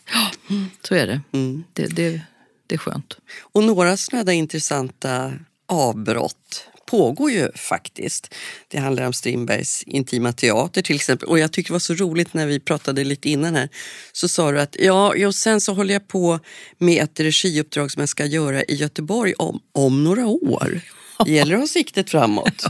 Så 0.89 0.95
är 0.95 1.07
det. 1.07 1.21
Mm. 1.33 1.65
Det, 1.73 1.87
det. 1.87 2.21
Det 2.67 2.75
är 2.75 2.79
skönt. 2.79 3.17
Och 3.41 3.65
några 3.65 3.97
sådana 3.97 4.25
där 4.25 4.33
intressanta 4.33 5.33
avbrott 5.69 6.67
pågår 6.87 7.31
ju 7.31 7.53
faktiskt. 7.55 8.35
Det 8.69 8.79
handlar 8.79 9.07
om 9.07 9.13
Strindbergs 9.13 9.83
intima 9.83 10.33
teater 10.33 10.83
till 10.83 10.97
exempel. 10.97 11.29
Och 11.29 11.39
jag 11.39 11.53
tyckte 11.53 11.71
det 11.71 11.73
var 11.75 11.79
så 11.81 11.95
roligt 11.95 12.35
när 12.35 12.47
vi 12.47 12.61
pratade 12.61 13.05
lite 13.05 13.31
innan 13.31 13.55
här. 13.57 13.69
Så 14.13 14.29
sa 14.29 14.53
du 14.53 14.61
att 14.61 14.77
ja, 14.79 15.27
och 15.27 15.35
sen 15.35 15.61
så 15.61 15.73
håller 15.75 15.95
jag 15.95 16.09
på 16.09 16.41
med 16.79 17.03
ett 17.05 17.21
regiuppdrag 17.21 17.91
som 17.93 18.01
jag 18.01 18.09
ska 18.09 18.27
göra 18.27 18.63
i 18.65 18.75
Göteborg 18.75 19.35
om, 19.35 19.61
om 19.73 20.05
några 20.05 20.27
år. 20.27 20.81
Gäller 21.27 21.55
att 21.55 21.61
ha 21.61 21.67
siktet 21.67 22.11
framåt. 22.11 22.65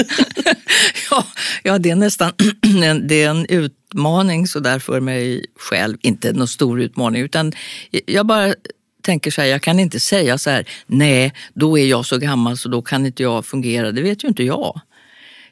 Ja, 1.10 1.26
ja, 1.62 1.78
det 1.78 1.90
är 1.90 1.96
nästan 1.96 2.32
det 3.08 3.22
är 3.22 3.30
en 3.30 3.46
utmaning 3.46 4.46
så 4.46 4.60
där 4.60 4.78
för 4.78 5.00
mig 5.00 5.46
själv. 5.56 5.98
Inte 6.00 6.32
någon 6.32 6.48
stor 6.48 6.80
utmaning, 6.80 7.22
utan 7.22 7.52
jag 8.06 8.26
bara 8.26 8.54
tänker 9.02 9.30
så 9.30 9.40
här, 9.40 9.48
jag 9.48 9.62
kan 9.62 9.80
inte 9.80 10.00
säga 10.00 10.38
så 10.38 10.50
här, 10.50 10.68
nej, 10.86 11.32
då 11.54 11.78
är 11.78 11.86
jag 11.86 12.06
så 12.06 12.18
gammal 12.18 12.56
så 12.56 12.68
då 12.68 12.82
kan 12.82 13.06
inte 13.06 13.22
jag 13.22 13.46
fungera. 13.46 13.92
Det 13.92 14.02
vet 14.02 14.24
ju 14.24 14.28
inte 14.28 14.44
jag. 14.44 14.80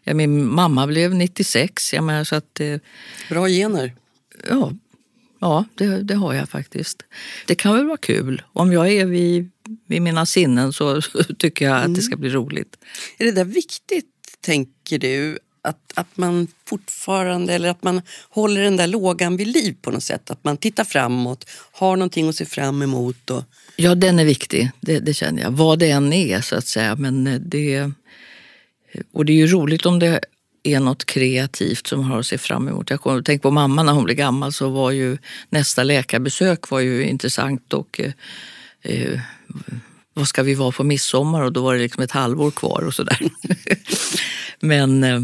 Ja, 0.05 0.15
min 0.15 0.47
mamma 0.55 0.87
blev 0.87 1.15
96, 1.15 1.93
jag 1.93 2.05
menar, 2.05 2.25
så 2.25 2.37
att 2.37 2.61
eh, 2.61 2.77
Bra 3.29 3.49
gener. 3.49 3.95
ja, 4.49 4.73
ja 5.41 5.65
det, 5.75 6.03
det 6.03 6.15
har 6.15 6.35
jag 6.35 6.49
faktiskt. 6.49 7.03
Det 7.47 7.55
kan 7.55 7.75
väl 7.75 7.87
vara 7.87 7.97
kul. 7.97 8.43
Om 8.53 8.73
jag 8.73 8.89
är 8.89 9.07
vid, 9.07 9.51
vid 9.87 10.03
mina 10.03 10.27
sinnen 10.27 10.73
så, 10.73 11.03
så 11.03 11.25
tycker 11.39 11.65
jag 11.65 11.83
att 11.83 11.95
det 11.95 12.03
ska 12.03 12.17
bli 12.17 12.31
roligt. 12.31 12.77
Är 13.19 13.25
det 13.25 13.33
där 13.33 13.45
viktigt, 13.45 14.07
tänker 14.41 14.99
du? 14.99 15.39
Att, 15.63 15.93
att 15.95 16.17
man 16.17 16.49
fortfarande, 16.67 17.55
eller 17.55 17.69
att 17.69 17.83
man 17.83 18.03
håller 18.31 18.61
den 18.61 18.77
där 18.77 18.87
lågan 18.87 19.37
vid 19.37 19.47
liv 19.47 19.77
på 19.83 19.91
något 19.91 20.03
sätt? 20.03 20.31
Att 20.31 20.45
man 20.45 20.57
tittar 20.57 20.85
framåt, 20.85 21.49
har 21.73 21.97
någonting 21.97 22.29
att 22.29 22.37
se 22.37 22.45
fram 22.45 22.83
emot? 22.83 23.31
Och, 23.31 23.45
Ja, 23.81 23.95
den 23.95 24.19
är 24.19 24.25
viktig. 24.25 24.71
Det, 24.81 24.99
det 24.99 25.15
känner 25.15 25.43
jag. 25.43 25.51
Vad 25.51 25.79
det 25.79 25.91
än 25.91 26.13
är 26.13 26.41
så 26.41 26.57
att 26.57 26.67
säga. 26.67 26.97
Men 26.97 27.27
eh, 27.27 27.41
det, 27.41 27.91
och 29.13 29.25
det 29.25 29.33
är 29.33 29.37
ju 29.37 29.47
roligt 29.47 29.87
om 29.87 29.99
det 29.99 30.21
är 30.63 30.81
något 30.81 31.05
kreativt 31.05 31.87
som 31.87 32.01
man 32.01 32.11
har 32.11 32.19
att 32.19 32.27
se 32.27 32.39
fram 32.39 32.69
emot. 32.69 32.91
Jag 32.91 33.01
kommer 33.01 33.23
tänk 33.23 33.43
på 33.43 33.51
mamma 33.51 33.83
när 33.83 33.93
hon 33.93 34.05
blev 34.05 34.17
gammal 34.17 34.53
så 34.53 34.69
var 34.69 34.91
ju 34.91 35.19
nästa 35.49 35.83
läkarbesök 35.83 36.71
var 36.71 36.81
ju 36.81 37.05
intressant 37.05 37.73
och 37.73 38.01
eh, 38.01 38.13
eh 38.83 39.21
vad 40.19 40.29
ska 40.29 40.43
vi 40.43 40.55
vara 40.55 40.73
på 40.73 40.85
midsommar? 40.85 41.43
Och 41.43 41.53
då 41.53 41.63
var 41.63 41.75
det 41.75 41.81
liksom 41.81 42.03
ett 42.03 42.11
halvår 42.11 42.51
kvar 42.51 42.83
och 42.87 42.95
sådär. 42.95 43.19
Men 44.61 45.05
eh, 45.05 45.21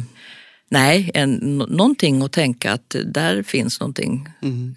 nej, 0.71 1.11
en, 1.15 1.33
nå- 1.33 1.67
någonting 1.67 2.23
att 2.23 2.33
tänka 2.33 2.73
att 2.73 2.97
där 3.05 3.43
finns 3.43 3.81
någonting. 3.81 4.29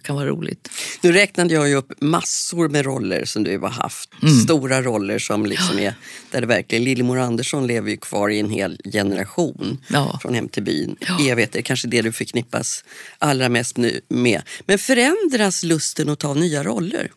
kan 0.03 0.15
vara 0.15 0.27
roligt. 0.27 0.69
Nu 1.01 1.11
räknade 1.11 1.53
jag 1.53 1.69
ju 1.69 1.75
upp 1.75 2.01
massor 2.01 2.69
med 2.69 2.85
roller 2.85 3.25
som 3.25 3.43
du 3.43 3.57
har 3.59 3.69
haft. 3.69 4.09
Stora 4.43 4.81
roller 4.81 5.19
som 5.19 5.45
liksom 5.45 5.79
är, 5.79 5.93
där 6.31 6.41
det 6.41 6.47
verkligen, 6.47 6.83
Lillemor 6.83 7.17
Andersson 7.19 7.67
lever 7.67 7.89
ju 7.89 7.97
kvar 7.97 8.29
i 8.29 8.39
en 8.39 8.49
hel 8.49 8.81
generation. 8.93 9.77
Ja. 9.87 10.19
Från 10.21 10.33
Hem 10.33 10.47
till 10.49 10.63
byn. 10.63 10.95
Evigheter, 11.19 11.61
kanske 11.61 11.87
det 11.87 12.01
du 12.01 12.11
förknippas 12.11 12.83
allra 13.17 13.49
mest 13.49 13.77
nu 13.77 14.01
med. 14.09 14.41
Men 14.65 14.77
förändras 14.79 15.63
lusten 15.63 16.09
att 16.09 16.19
ta 16.19 16.33
nya 16.33 16.63
roller? 16.63 17.11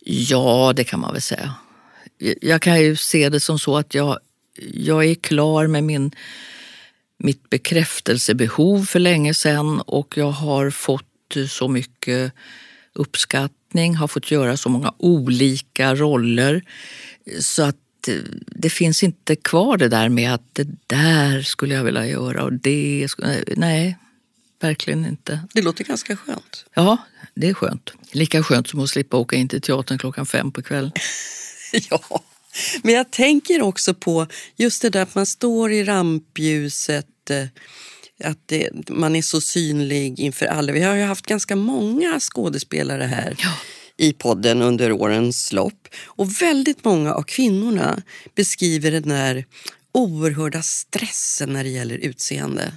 Ja, 0.00 0.72
det 0.76 0.84
kan 0.84 1.00
man 1.00 1.12
väl 1.12 1.22
säga. 1.22 1.54
Jag 2.18 2.62
kan 2.62 2.80
ju 2.80 2.96
se 2.96 3.28
det 3.28 3.40
som 3.40 3.58
så 3.58 3.76
att 3.76 3.94
jag, 3.94 4.18
jag 4.72 5.04
är 5.04 5.14
klar 5.14 5.66
med 5.66 5.84
min, 5.84 6.10
mitt 7.18 7.50
bekräftelsebehov 7.50 8.84
för 8.84 8.98
länge 8.98 9.34
sedan 9.34 9.80
och 9.80 10.16
jag 10.16 10.30
har 10.30 10.70
fått 10.70 11.04
så 11.48 11.68
mycket 11.68 12.32
uppskattning, 12.92 13.96
har 13.96 14.08
fått 14.08 14.30
göra 14.30 14.56
så 14.56 14.68
många 14.68 14.94
olika 14.98 15.94
roller 15.94 16.62
så 17.40 17.62
att 17.62 18.08
eh, 18.08 18.14
det 18.46 18.70
finns 18.70 19.02
inte 19.02 19.36
kvar 19.36 19.76
det 19.76 19.88
där 19.88 20.08
med 20.08 20.34
att 20.34 20.54
det 20.54 20.68
där 20.86 21.42
skulle 21.42 21.74
jag 21.74 21.84
vilja 21.84 22.06
göra 22.06 22.44
och 22.44 22.52
det 22.52 23.06
skulle... 23.08 23.44
Nej, 23.56 23.98
verkligen 24.60 25.06
inte. 25.06 25.40
Det 25.54 25.62
låter 25.62 25.84
ganska 25.84 26.16
skönt. 26.16 26.64
Ja, 26.74 26.96
det 27.34 27.48
är 27.48 27.54
skönt. 27.54 27.92
Lika 28.12 28.42
skönt 28.42 28.68
som 28.68 28.80
att 28.80 28.90
slippa 28.90 29.16
åka 29.16 29.36
in 29.36 29.48
till 29.48 29.60
teatern 29.60 29.98
klockan 29.98 30.26
fem 30.26 30.52
på 30.52 30.62
kvällen. 30.62 30.92
Ja, 31.90 32.22
men 32.82 32.94
jag 32.94 33.10
tänker 33.10 33.62
också 33.62 33.94
på 33.94 34.26
just 34.56 34.82
det 34.82 34.90
där 34.90 35.02
att 35.02 35.14
man 35.14 35.26
står 35.26 35.72
i 35.72 35.84
rampljuset, 35.84 37.30
eh, 37.30 37.46
att 38.24 38.38
det, 38.46 38.88
man 38.88 39.16
är 39.16 39.22
så 39.22 39.40
synlig 39.40 40.20
inför 40.20 40.46
alla. 40.46 40.72
Vi 40.72 40.82
har 40.82 40.94
ju 40.94 41.02
haft 41.02 41.26
ganska 41.26 41.56
många 41.56 42.20
skådespelare 42.20 43.04
här 43.04 43.36
i 43.96 44.12
podden 44.12 44.62
under 44.62 44.92
årens 44.92 45.52
lopp 45.52 45.88
och 46.04 46.42
väldigt 46.42 46.84
många 46.84 47.14
av 47.14 47.22
kvinnorna 47.22 48.02
beskriver 48.34 48.90
den 48.90 49.08
där 49.08 49.44
oerhörda 49.92 50.62
stressen 50.62 51.52
när 51.52 51.64
det 51.64 51.70
gäller 51.70 51.98
utseende. 51.98 52.72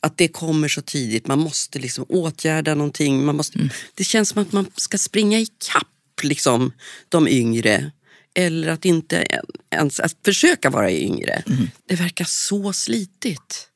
Att 0.00 0.16
det 0.16 0.28
kommer 0.28 0.68
så 0.68 0.82
tidigt, 0.82 1.26
man 1.26 1.38
måste 1.38 1.78
liksom 1.78 2.04
åtgärda 2.08 2.74
någonting. 2.74 3.24
Man 3.24 3.36
måste, 3.36 3.58
Mm. 3.58 3.70
Det 3.94 4.04
känns 4.04 4.28
som 4.28 4.42
att 4.42 4.52
man 4.52 4.66
ska 4.76 4.98
springa 4.98 5.38
i 5.38 5.46
kapp 5.72 6.22
liksom, 6.22 6.72
de 7.08 7.28
yngre. 7.28 7.90
Eller 8.34 8.68
att 8.68 8.84
inte 8.84 9.26
ens 9.70 10.00
att 10.00 10.16
försöka 10.24 10.70
vara 10.70 10.92
yngre. 10.92 11.42
Mm. 11.46 11.70
Det 11.86 11.94
verkar 11.94 12.24
så 12.24 12.72
slitigt. 12.72 13.68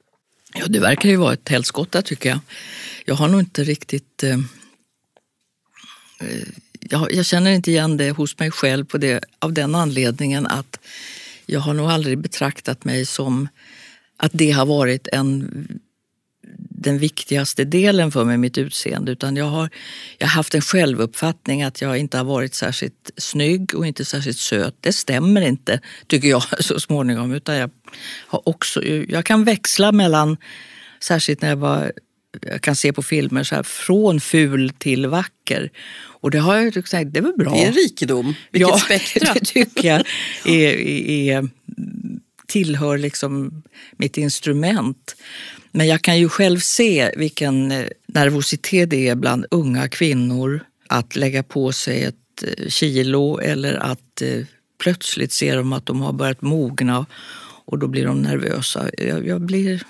Ja, 0.55 0.67
det 0.67 0.81
verkar 0.81 1.09
ju 1.09 1.17
vara 1.17 1.33
ett 1.33 1.49
helskotta 1.49 2.03
tycker 2.03 2.29
jag. 2.29 2.39
Jag 3.05 3.15
har 3.15 3.29
nog 3.29 3.41
inte 3.41 3.65
riktigt... 3.65 4.23
Eh, 4.23 4.39
eh, 6.21 6.49
jag, 6.81 7.13
jag 7.13 7.27
känner 7.27 7.51
inte 7.51 7.71
igen 7.71 7.97
det 7.97 8.11
hos 8.11 8.39
mig 8.39 8.51
själv 8.51 8.85
på 8.85 8.99
det, 8.99 9.25
av 9.39 9.53
den 9.53 9.75
anledningen 9.75 10.47
att 10.47 10.79
jag 11.47 11.61
har 11.61 11.75
nog 11.75 11.91
aldrig 11.91 12.19
betraktat 12.19 12.85
mig 12.85 13.07
som 13.07 13.49
att 14.17 14.31
det 14.35 14.51
har 14.51 14.67
varit 14.67 15.09
en, 15.13 15.69
den 16.83 16.99
viktigaste 16.99 17.65
delen 17.65 18.13
för 18.13 18.25
mig, 18.25 18.39
mitt 18.39 18.59
utseende. 18.59 19.13
Utan 19.13 19.37
jag 19.37 19.45
har, 19.45 19.69
jag 20.19 20.27
har 20.27 20.35
haft 20.35 20.55
en 20.55 20.61
självuppfattning 20.61 21.63
att 21.63 21.81
jag 21.81 21.99
inte 21.99 22.17
har 22.17 22.25
varit 22.25 22.55
särskilt 22.55 23.11
snygg 23.17 23.75
och 23.75 23.87
inte 23.87 24.05
särskilt 24.05 24.39
söt. 24.39 24.77
Det 24.81 24.93
stämmer 24.93 25.41
inte, 25.41 25.81
tycker 26.07 26.29
jag, 26.29 26.43
så 26.65 26.81
småningom. 26.81 27.33
Utan 27.33 27.57
jag, 27.57 27.71
har 28.27 28.49
också, 28.49 28.85
jag 28.85 29.25
kan 29.25 29.45
växla 29.45 29.93
mellan, 29.93 30.37
särskilt 31.01 31.43
när 31.43 31.49
jag 31.49 31.57
var 31.57 31.93
jag 32.41 32.61
kan 32.61 32.77
se 32.77 32.93
på 32.93 33.03
filmer 33.03 33.45
så 33.45 33.55
här, 33.55 33.63
från 33.63 34.21
ful 34.21 34.71
till 34.79 35.07
vacker. 35.07 35.71
Och 36.23 36.31
det 36.31 36.39
har 36.39 36.57
jag 36.57 36.89
sagt, 36.89 37.13
det 37.13 37.19
är 37.19 37.23
väl 37.23 37.37
bra. 37.37 37.53
Det 37.53 37.63
är 37.63 37.67
en 37.67 37.73
rikedom. 37.73 38.35
Vilket 38.51 38.69
ja, 38.69 38.79
spektra. 38.85 39.35
det 39.35 39.41
tycker 39.41 39.89
jag 39.89 40.07
är, 40.45 40.75
är, 41.11 41.49
tillhör 42.53 42.99
liksom 42.99 43.63
mitt 43.97 44.17
instrument. 44.19 45.17
Men 45.73 45.87
jag 45.87 46.03
kan 46.03 46.19
ju 46.19 46.29
själv 46.29 46.59
se 46.61 47.11
vilken 47.17 47.73
eh, 47.73 47.87
nervositet 48.07 48.91
det 48.91 49.09
är 49.09 49.15
bland 49.15 49.47
unga 49.51 49.89
kvinnor 49.89 50.61
att 50.89 51.17
lägga 51.17 51.43
på 51.43 51.73
sig 51.73 52.05
ett 52.05 52.43
eh, 52.59 52.69
kilo 52.69 53.39
eller 53.41 53.75
att 53.75 54.23
eh, 54.23 54.45
plötsligt 54.83 55.33
ser 55.33 55.57
de 55.57 55.73
att 55.73 55.87
de 55.87 56.01
har 56.01 56.13
börjat 56.13 56.43
mogna 56.43 57.07
och 57.65 57.79
då 57.79 57.87
blir 57.89 58.05
de 58.07 58.23
nervösa. 58.23 58.91
Jag, 58.99 59.27
jag 59.27 59.41
blir... 59.41 59.83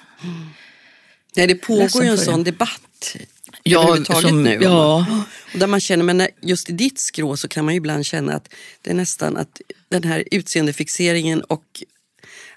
Nej, 1.37 1.47
det 1.47 1.55
pågår 1.55 2.03
ju 2.05 2.09
en 2.11 2.19
sån 2.19 2.45
debatt 2.45 3.17
Ja, 3.63 4.05
som- 4.05 4.43
nu. 4.43 4.59
ja. 4.63 5.07
Och 5.53 5.59
där 5.59 5.67
man 5.67 5.81
känner, 5.81 6.05
men 6.05 6.27
just 6.43 6.71
i 6.71 6.73
ditt 6.73 6.99
skrå 6.99 7.37
så 7.37 7.49
kan 7.49 7.65
man 7.65 7.75
ju 7.75 7.79
ibland 7.79 8.07
känna 8.07 8.35
att 8.35 8.55
det 8.83 8.91
är 8.91 8.95
nästan 8.95 9.37
att 9.37 9.61
den 9.89 10.05
här 10.05 10.25
utseendefixeringen 10.31 11.41
och 11.41 11.65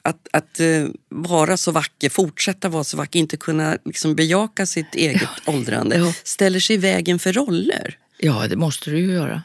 att, 0.06 0.28
att 0.34 0.60
eh, 0.60 0.86
vara 1.10 1.58
så 1.58 1.72
vacker, 1.72 2.10
fortsätta 2.10 2.70
vara 2.70 2.84
så 2.84 2.98
vacker, 2.98 3.20
inte 3.20 3.38
kunna 3.38 3.78
liksom 3.86 4.16
bejaka 4.16 4.66
sitt 4.66 4.96
eget 4.96 5.30
åldrande, 5.46 5.98
Ja. 5.98 6.14
ställer 6.24 6.60
sig 6.60 6.76
i 6.76 6.80
vägen 6.80 7.20
för 7.20 7.34
roller. 7.34 7.98
Ja, 8.18 8.48
det 8.50 8.56
måste 8.56 8.90
du 8.92 9.00
ju 9.00 9.14
göra. 9.14 9.42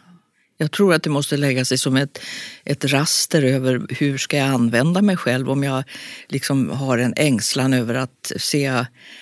Jag 0.56 0.72
tror 0.72 0.94
att 0.94 1.02
det 1.02 1.10
måste 1.10 1.36
lägga 1.36 1.64
sig 1.64 1.78
som 1.78 1.96
ett, 1.96 2.20
ett 2.64 2.84
raster 2.84 3.42
över 3.42 3.86
hur 3.88 4.18
ska 4.18 4.36
jag 4.36 4.48
använda 4.48 5.02
mig 5.02 5.16
själv 5.16 5.50
om 5.50 5.62
jag 5.64 5.84
liksom 6.28 6.70
har 6.70 6.98
en 6.98 7.14
ängslan 7.16 7.72
över 7.74 7.94
att 7.94 8.32
se, 8.36 8.66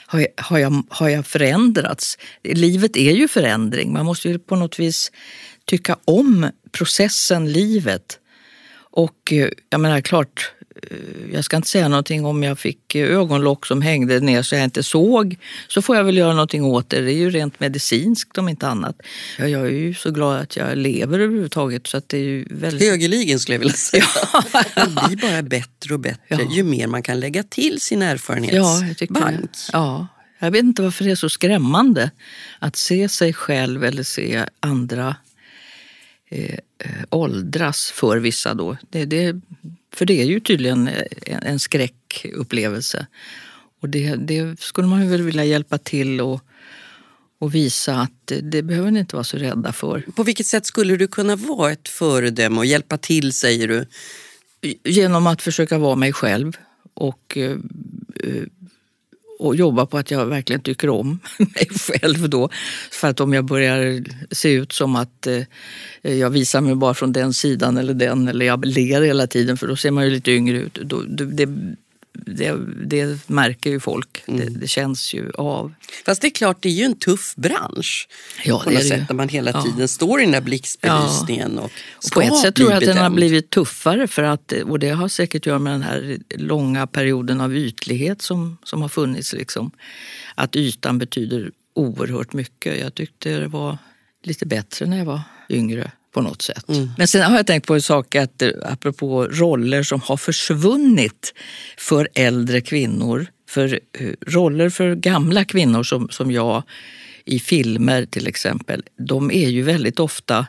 har 0.07 0.21
jag, 0.21 0.29
har, 0.37 0.59
jag, 0.59 0.83
har 0.89 1.09
jag 1.09 1.27
förändrats? 1.27 2.19
Livet 2.45 2.97
är 2.97 3.13
ju 3.13 3.29
förändring. 3.29 3.93
Man 3.93 4.07
måste 4.07 4.29
ju 4.29 4.39
på 4.39 4.57
något 4.57 4.79
vis 4.79 5.13
tycka 5.65 5.97
om 6.05 6.51
processen, 6.73 7.53
livet. 7.53 8.19
Och 8.91 9.33
eh, 9.33 9.49
jag 9.71 9.81
menar 9.81 10.01
klart, 10.01 10.53
jag 11.33 11.45
ska 11.45 11.57
inte 11.57 11.69
säga 11.69 11.89
någonting 11.89 12.25
om 12.25 12.43
jag 12.43 12.59
fick 12.59 12.95
eh, 12.95 13.09
ögonlock 13.19 13.67
som 13.67 13.83
hängde 13.83 14.21
ner 14.21 14.43
så 14.43 14.55
jag 14.55 14.65
inte 14.65 14.83
såg. 14.83 15.37
Så 15.69 15.83
får 15.83 15.97
jag 15.97 16.05
väl 16.05 16.17
göra 16.17 16.33
någonting 16.33 16.65
åt 16.65 16.91
det. 16.91 17.01
Det 17.01 17.13
är 17.13 17.17
ju 17.17 17.31
rent 17.31 17.61
medicinskt 17.61 18.39
om 18.39 18.49
inte 18.49 18.69
annat. 18.69 18.97
Ja, 19.39 19.49
Jag 19.49 19.67
är 19.67 19.71
ju 19.71 19.95
så 19.95 20.11
glad 20.11 20.41
att 20.41 20.57
jag 20.57 20.79
lever 20.79 21.19
överhuvudtaget 21.19 21.87
så 21.87 21.97
att 21.97 22.09
det 22.09 22.17
är 22.19 22.23
ju 22.23 22.47
väldigt... 22.51 22.89
Högerligen 22.89 23.39
skulle 23.39 23.55
jag 23.55 23.61
vilja 23.61 23.75
säga. 23.75 24.05
Man 24.77 24.95
blir 25.09 25.17
bara 25.31 25.43
bättre 25.43 25.95
och 25.95 26.01
bättre 26.01 26.19
Ja. 26.29 26.39
ju 26.53 26.63
mer 26.63 26.87
man 26.87 27.03
kan 27.03 27.21
lägga 27.21 27.43
till 27.43 27.81
sin 27.81 28.01
Ja, 28.01 28.07
erfarenhetsbank. 28.09 29.51
Ja. 29.73 30.07
Jag 30.39 30.51
vet 30.51 30.63
inte 30.63 30.83
varför 30.83 31.05
det 31.05 31.11
är 31.11 31.15
så 31.17 31.29
skrämmande 31.29 32.11
att 32.59 32.77
se 32.77 33.09
sig 33.09 33.33
själv 33.33 33.85
eller 33.85 34.03
se 34.03 34.45
andra 34.61 35.17
eh, 36.31 36.59
eh, 36.79 36.91
åldras 37.11 37.91
för 37.91 38.17
vissa 38.19 38.55
då. 38.55 38.77
Det, 38.91 39.05
det, 39.05 39.41
för 39.95 40.07
det 40.07 40.21
är 40.21 40.25
ju 40.25 40.41
tydligen 40.41 40.89
eh, 40.89 41.03
en, 41.27 41.43
en 41.43 41.59
skräckupplevelse. 41.59 43.07
Och 43.81 43.89
det, 43.89 44.17
det 44.17 44.61
skulle 44.61 44.89
man 44.89 45.11
väl 45.11 45.23
vilja 45.23 45.45
hjälpa 45.45 45.79
till 45.79 46.21
och, 46.21 46.41
och 47.39 47.55
visa 47.55 48.01
att 48.01 48.13
det, 48.25 48.41
det 48.41 48.63
behöver 48.63 48.91
ni 48.91 49.01
inte 49.01 49.17
vara 49.17 49.25
så 49.25 49.37
rädda 49.37 49.73
för. 49.73 50.05
På 50.17 50.23
vilket 50.23 50.47
sätt 50.47 50.67
skulle 50.67 50.97
du 50.97 51.09
kunna 51.09 51.37
vara 51.37 51.73
ett 51.73 51.89
föredöme 51.89 52.59
och 52.59 52.67
hjälpa 52.67 52.99
till 52.99 53.33
säger 53.33 53.69
du? 53.69 53.87
Genom 54.85 55.27
att 55.27 55.43
försöka 55.43 55.79
vara 55.79 55.97
mig 55.97 56.13
själv 56.13 56.57
och, 56.95 57.37
eh, 57.37 57.59
eh, 58.25 58.43
och 59.39 59.57
jobba 59.57 59.87
på 59.87 59.99
att 59.99 60.11
jag 60.11 60.27
verkligen 60.27 60.63
tycker 60.63 60.89
om 60.89 61.19
mig 61.39 61.69
själv 61.69 62.31
då. 62.31 62.49
För 62.91 63.09
att 63.09 63.21
om 63.21 63.33
jag 63.33 63.45
börjar 63.45 64.05
se 64.31 64.53
ut 64.53 64.73
som 64.73 64.97
att 64.97 65.27
eh, 65.27 65.43
jag 66.03 66.31
visar 66.31 66.61
mig 66.61 66.75
bara 66.75 66.95
från 66.95 67.13
den 67.13 67.35
sidan 67.35 67.77
eller 67.77 67.95
den 67.95 68.29
eller 68.29 68.47
jag 68.47 68.65
ler 68.65 69.03
hela 69.03 69.27
tiden 69.27 69.57
för 69.57 69.67
då 69.67 69.77
ser 69.77 69.91
man 69.91 70.05
ju 70.05 70.11
lite 70.11 70.31
yngre 70.31 70.57
ut. 70.59 70.75
Då, 70.75 71.03
det, 71.03 71.49
det, 72.27 72.57
det, 72.85 73.29
märker 73.29 73.71
ju 73.71 73.81
folk. 73.81 74.23
Det, 74.27 74.45
det 74.45 74.69
känns 74.69 75.15
ju 75.15 75.31
av. 75.35 75.75
Fast 76.05 76.23
det 76.23 76.29
är 76.29 76.31
klart, 76.31 76.57
det 76.61 76.69
är 76.69 76.73
ju 76.73 76.85
en 76.85 76.99
tuff 76.99 77.35
bransch. 77.37 78.09
Ja, 78.45 78.63
på 78.65 78.71
något 78.71 78.87
sätt 78.87 79.09
när 79.09 79.17
man 79.17 79.29
hela 79.29 79.51
Ja. 79.51 79.63
tiden 79.63 79.89
står 79.89 80.21
i 80.21 80.23
den 80.23 80.33
där 80.33 80.41
blixtbelysningen. 80.41 81.59
Och 81.59 81.65
Och 81.65 82.05
ska 82.05 82.21
på 82.21 82.27
ett 82.27 82.41
sätt 82.41 82.55
tror 82.55 82.71
jag 82.71 82.79
att 82.79 82.89
den 82.89 82.99
har 82.99 83.11
blivit 83.11 83.51
tuffare 83.51 84.07
för 84.07 84.23
att, 84.23 84.53
och 84.53 84.79
det 84.79 84.91
har 84.91 85.09
säkert 85.09 85.43
att 85.43 85.47
göra 85.47 85.59
med 85.59 85.73
den 85.73 85.83
här 85.83 86.19
långa 86.37 86.87
perioden 86.87 87.41
av 87.41 87.57
ytlighet 87.57 88.23
som, 88.23 88.59
som 88.65 88.83
har 88.83 88.89
funnits. 88.89 89.33
Liksom. 89.33 89.71
Att 90.35 90.57
ytan 90.57 90.99
betyder 90.99 91.51
oerhört 91.75 92.33
mycket. 92.33 92.81
Jag 92.81 92.95
tyckte 92.95 93.39
det 93.39 93.49
var 93.49 93.79
lite 94.23 94.47
bättre 94.47 94.87
när 94.87 94.99
jag 94.99 95.05
var 95.05 95.21
yngre 95.49 95.91
på 96.19 96.23
något 96.23 96.43
sätt. 96.43 96.65
Men 96.99 97.09
sen 97.09 97.23
har 97.23 97.37
jag 97.37 97.47
tänkt 97.47 97.67
på 97.67 97.75
en 97.75 97.83
sak 97.83 98.15
att, 98.15 98.43
eh, 98.43 98.51
apropå 98.65 99.27
roller 99.27 99.83
som 99.83 100.01
har 100.01 100.17
försvunnit 100.17 101.35
för 101.77 102.09
äldre 102.15 102.61
kvinnor. 102.61 103.27
För 103.49 103.81
eh, 103.99 104.11
roller 104.27 104.71
för 104.71 104.95
gamla 104.95 105.45
kvinnor 105.45 105.83
som, 105.83 106.09
som 106.11 106.31
jag 106.31 106.63
i 107.25 107.39
filmer 107.39 108.07
till 108.07 108.27
exempel, 108.27 108.83
de 108.99 109.31
är 109.31 109.49
ju 109.49 109.63
väldigt 109.63 110.01
ofta 110.01 110.47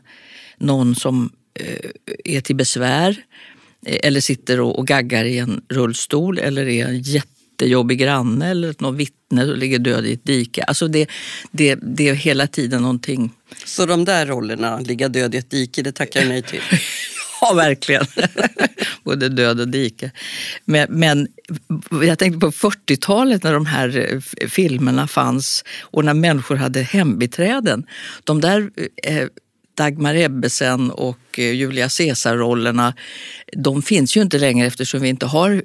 någon 0.58 0.96
som 0.96 1.32
eh, 1.60 1.90
är 2.36 2.42
till 2.42 2.56
besvär 2.56 3.16
eller 3.86 4.22
sitter 4.22 4.60
och, 4.60 4.80
och 4.80 4.88
gaggar 4.88 5.26
i 5.26 5.38
en 5.38 5.62
rullstol 5.70 6.40
eller 6.40 6.68
är 6.68 6.86
en 6.86 7.02
jättejobbig 7.60 8.00
granne 8.00 8.50
eller 8.50 8.76
något 8.80 8.96
vittne 8.96 9.46
som 9.46 9.56
ligger 9.56 9.80
död 9.80 10.06
i 10.06 10.14
ett 10.14 10.26
dike. 10.26 10.64
Alltså 10.64 10.88
det, 10.88 11.10
det, 11.52 11.76
det 11.82 12.10
är 12.10 12.14
hela 12.14 12.48
tiden 12.48 12.82
någonting 12.82 13.32
Så 13.66 13.86
de 13.86 14.06
där 14.06 14.26
rollerna, 14.26 14.80
ligga 14.80 15.10
död 15.10 15.36
i 15.36 15.38
ett 15.38 15.50
dike, 15.50 15.82
det 15.82 15.92
tackar 15.92 16.20
jag 16.20 16.30
nej 16.30 16.42
till. 16.42 16.62
Ja, 17.42 17.54
verkligen. 17.54 18.06
Både 19.04 19.30
död 19.30 19.60
och 19.60 19.68
dike. 19.68 20.12
Men, 20.66 20.88
men 20.90 21.28
jag 22.04 22.20
tänkte 22.20 22.40
på 22.40 22.52
40-talet 22.52 23.44
när 23.44 23.54
de 23.54 23.66
här 23.66 23.98
eh, 23.98 24.48
filmerna 24.50 25.08
fanns 25.08 25.64
och 25.82 26.06
när 26.06 26.14
människor 26.14 26.56
hade 26.56 26.82
hembiträden. 26.82 27.86
De 28.24 28.42
där 28.42 28.70
eh, 29.04 29.28
Dagmar 29.80 30.16
Ebbesen 30.16 30.92
och 30.92 31.40
eh, 31.40 31.52
Julia 31.54 31.90
Caesar-rollerna, 31.90 32.94
de 33.54 33.82
finns 33.82 34.18
ju 34.18 34.22
inte 34.22 34.40
längre 34.40 34.68
eftersom 34.68 35.02
vi 35.02 35.10
inte 35.10 35.26
har 35.26 35.64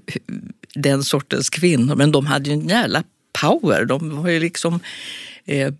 den 0.74 1.04
sortens 1.04 1.50
kvinnor. 1.50 1.96
Men 1.96 2.12
de 2.12 2.26
hade 2.26 2.50
ju 2.50 2.54
en 2.54 2.68
jävla 2.68 3.02
power. 3.40 3.84
De 3.84 4.22
var 4.22 4.30
ju 4.30 4.40
liksom... 4.40 4.80
Eh, 5.44 5.72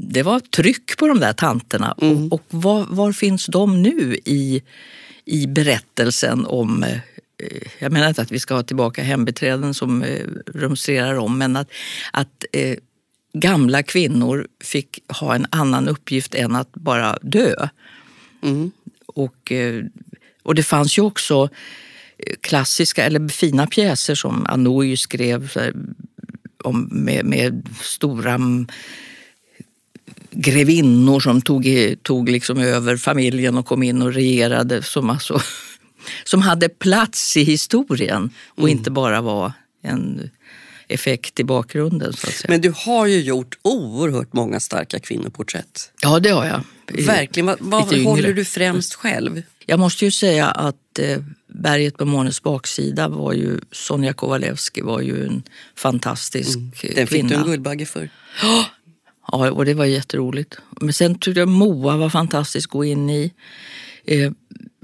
det 0.00 0.22
var 0.22 0.40
tryck 0.40 0.96
på 0.96 1.08
de 1.08 1.20
där 1.20 1.32
tanterna. 1.32 1.92
Och, 1.92 2.32
och 2.32 2.42
var, 2.50 2.86
var 2.88 3.12
finns 3.12 3.46
de 3.46 3.82
nu 3.82 4.16
i, 4.24 4.62
i 5.24 5.46
berättelsen 5.46 6.46
om... 6.46 6.82
eh, 6.82 6.98
Jag 7.78 7.92
menar 7.92 8.08
inte 8.08 8.22
att 8.22 8.32
vi 8.32 8.40
ska 8.40 8.54
ha 8.54 8.62
tillbaka 8.62 9.02
hembiträden 9.02 9.74
som 9.74 10.02
eh, 10.02 10.26
rumstrerar 10.46 11.14
om, 11.18 11.38
men 11.38 11.56
att, 11.56 11.70
att 12.12 12.44
eh, 12.52 12.76
gamla 13.40 13.82
kvinnor 13.82 14.46
fick 14.64 14.98
ha 15.08 15.34
en 15.34 15.46
annan 15.50 15.88
uppgift 15.88 16.34
än 16.34 16.56
att 16.56 16.72
bara 16.72 17.18
dö. 17.22 17.68
Och, 19.06 19.52
eh, 19.52 19.84
och 20.42 20.54
det 20.54 20.62
fanns 20.62 20.98
ju 20.98 21.02
också 21.02 21.48
eh, 22.18 22.34
klassiska 22.40 23.04
eller 23.04 23.28
fina 23.28 23.66
pjäser 23.66 24.14
som 24.14 24.46
Anouilh 24.46 24.96
skrev 24.96 25.50
om, 26.64 26.88
med, 26.90 27.24
med 27.24 27.68
stora 27.82 28.34
mm, 28.34 28.66
grevinnor 30.30 31.20
som 31.20 31.40
tog, 31.40 31.94
tog 32.02 32.28
liksom 32.28 32.58
över 32.58 32.96
familjen 32.96 33.58
och 33.58 33.66
kom 33.66 33.82
in 33.82 34.02
och 34.02 34.12
regerade. 34.12 34.82
Som 34.82 35.10
alltså 35.10 35.40
som 36.24 36.42
hade 36.42 36.68
plats 36.68 37.36
i 37.36 37.42
historien 37.42 38.30
och 38.48 38.68
inte 38.68 38.90
bara 38.90 39.20
var 39.20 39.52
en 39.82 40.30
effekt 40.88 41.40
i 41.40 41.44
bakgrunden. 41.44 42.12
Så 42.12 42.26
att 42.26 42.32
säga. 42.34 42.50
Men 42.50 42.60
du 42.60 42.72
har 42.76 43.06
ju 43.06 43.20
gjort 43.20 43.58
oerhört 43.62 44.32
många 44.32 44.60
starka 44.60 44.98
kvinnoporträtt. 44.98 45.92
ja, 46.02 46.18
det 46.20 46.30
har 46.30 46.46
jag. 46.46 46.60
Verkligen. 47.06 47.46
Vad, 47.46 47.56
vad 47.60 48.02
håller 48.02 48.32
du 48.32 48.44
främst 48.44 48.94
själv? 48.94 49.42
Jag 49.66 49.80
måste 49.80 50.04
ju 50.04 50.10
säga 50.10 50.46
att 50.46 50.98
eh, 50.98 51.18
Berget 51.46 51.96
på 51.96 52.04
månens 52.04 52.42
baksida 52.42 53.08
var 53.08 53.32
ju, 53.32 53.60
Sonja 53.72 54.12
Kowalewski 54.12 54.80
var 54.80 55.00
ju 55.00 55.26
en 55.26 55.42
fantastisk 55.76 56.58
eh, 56.58 56.62
Mm. 56.62 56.94
Den 56.94 57.06
fick 57.06 57.08
kvinna. 57.08 57.28
du 57.28 57.34
en 57.34 57.44
Guldbagge 57.44 57.86
för. 57.86 58.10
Ja, 58.42 59.50
och 59.50 59.64
det 59.64 59.74
var 59.74 59.84
jätteroligt. 59.84 60.58
Men 60.80 60.92
sen 60.92 61.18
tyckte 61.18 61.40
jag 61.40 61.48
Moa 61.48 61.96
var 61.96 62.10
fantastisk 62.10 62.68
att 62.68 62.72
gå 62.72 62.84
in 62.84 63.10
i. 63.10 63.32
Eh, 64.04 64.32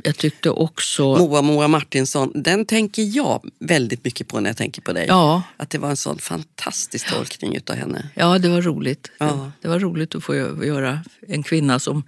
jag 0.03 0.17
tyckte 0.17 0.51
också... 0.51 1.17
Moa 1.17 1.43
Moa 1.43 1.69
Martinsson, 1.69 2.33
den 2.35 2.67
tänker 2.67 3.17
jag 3.17 3.51
väldigt 3.59 4.05
mycket 4.05 4.29
på 4.29 4.41
när 4.41 4.51
jag 4.51 4.57
tänker 4.57 4.83
på 4.83 4.93
dig. 4.93 5.07
Ja. 5.09 5.43
Att 5.57 5.71
det 5.71 5.79
var 5.79 5.91
en 5.91 5.97
sån 5.97 6.19
fantastisk 6.19 7.11
tolkning 7.11 7.57
utav 7.57 7.77
henne. 7.77 8.09
Ja, 8.15 8.39
det 8.39 8.49
var 8.49 8.61
roligt. 8.63 9.11
Ja. 9.19 9.51
Det 9.61 9.69
var 9.69 9.79
roligt 9.79 10.15
att 10.15 10.25
få 10.25 10.35
gö- 10.35 10.65
göra 10.67 11.01
en 11.29 11.43
kvinna 11.43 11.79
som 11.79 12.03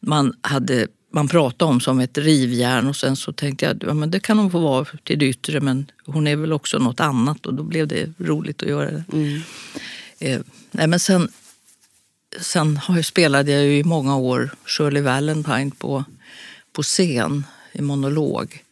man 0.00 0.34
hade 0.40 0.86
man 1.12 1.28
pratade 1.28 1.70
om 1.70 1.80
som 1.80 2.00
ett 2.00 2.18
rivjärn 2.18 2.86
och 2.86 2.96
sen 2.96 3.16
så 3.16 3.32
tänkte 3.32 3.64
jag 3.64 3.84
ja, 3.86 3.94
men 3.94 4.10
det 4.10 4.20
kan 4.20 4.38
hon 4.38 4.50
få 4.50 4.58
vara 4.58 4.86
till 5.04 5.18
det 5.18 5.26
yttre 5.26 5.60
men 5.60 5.90
hon 6.06 6.26
är 6.26 6.36
väl 6.36 6.52
också 6.52 6.78
något 6.78 7.00
annat 7.00 7.46
och 7.46 7.54
då 7.54 7.62
blev 7.62 7.88
det 7.88 8.12
roligt 8.18 8.62
att 8.62 8.68
göra 8.68 8.90
det. 8.90 9.04
Eh, 10.18 10.40
nej, 10.70 10.86
men 10.86 11.00
sen 11.00 11.28
sen 12.40 12.76
har 12.76 12.96
jag, 12.96 13.04
spelade 13.04 13.52
jag 13.52 13.64
ju 13.64 13.78
i 13.78 13.84
många 13.84 14.16
år 14.16 14.50
Shirley 14.64 15.02
Valentine 15.02 15.70
på, 15.78 16.04
på 16.74 16.82
scen 16.82 17.46
i 17.72 17.82
monolog 17.82 18.62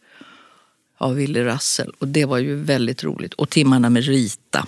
av 0.97 1.15
Willy 1.15 1.43
Russell. 1.43 1.91
Och 1.99 2.07
det 2.07 2.25
var 2.25 2.37
ju 2.37 2.55
väldigt 2.55 3.03
roligt. 3.03 3.33
Och 3.33 3.49
Timmarna 3.49 3.89
med 3.89 4.03
Rita. 4.03 4.67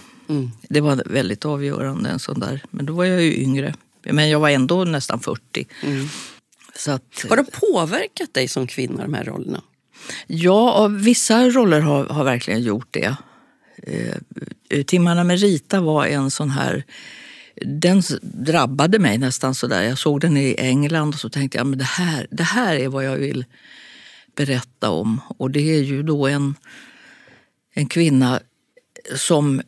Det 0.62 0.82
var 0.82 1.04
väldigt 1.06 1.46
avgörande. 1.46 2.10
En 2.10 2.20
sån 2.20 2.40
där. 2.40 2.64
Men 2.72 2.86
då 2.86 2.94
var 2.94 3.06
jag 3.06 3.22
ju 3.22 3.36
yngre. 3.38 3.74
Men 4.04 4.30
jag 4.30 4.40
var 4.40 4.50
ändå 4.50 4.84
nästan 4.84 5.20
40. 5.20 5.68
Så 6.76 6.92
att, 6.92 7.26
Har 7.30 7.38
de 7.38 7.46
påverkat 7.46 8.34
dig 8.34 8.48
som 8.48 8.68
kvinna, 8.68 9.04
de 9.04 9.14
här 9.14 9.24
rollerna? 9.24 9.62
Ja, 10.28 10.88
vissa 10.88 11.50
roller 11.50 11.82
har, 11.82 12.06
har 12.06 12.24
verkligen 12.24 12.62
gjort 12.64 12.88
det. 12.92 13.16
Eh, 13.84 14.84
Timmarna 14.84 15.24
med 15.24 15.40
Rita 15.40 15.82
var 15.82 16.06
en 16.06 16.32
sån 16.32 16.50
här... 16.50 16.84
Den 17.62 18.04
drabbade 18.22 19.00
mig 19.00 19.18
nästan 19.18 19.56
sådär. 19.56 19.84
Jag 19.84 19.98
såg 19.98 20.22
den 20.22 20.38
i 20.38 20.56
England 20.58 21.14
och 21.14 21.20
så 21.20 21.30
tänkte 21.30 21.58
jag 21.58 21.68
men 21.68 21.80
det 21.80 21.86
här, 21.86 22.28
det 22.32 22.44
här 22.44 22.76
är 22.76 22.88
vad 22.88 23.06
jag 23.06 23.16
vill 23.16 23.46
berätta 24.36 24.90
om. 24.90 25.22
Och 25.28 25.52
det 25.52 25.60
är 25.60 25.82
ju 25.82 26.04
då 26.04 26.28
en, 26.28 26.56
en 27.74 27.86
kvinna 27.86 28.40
som 29.16 29.62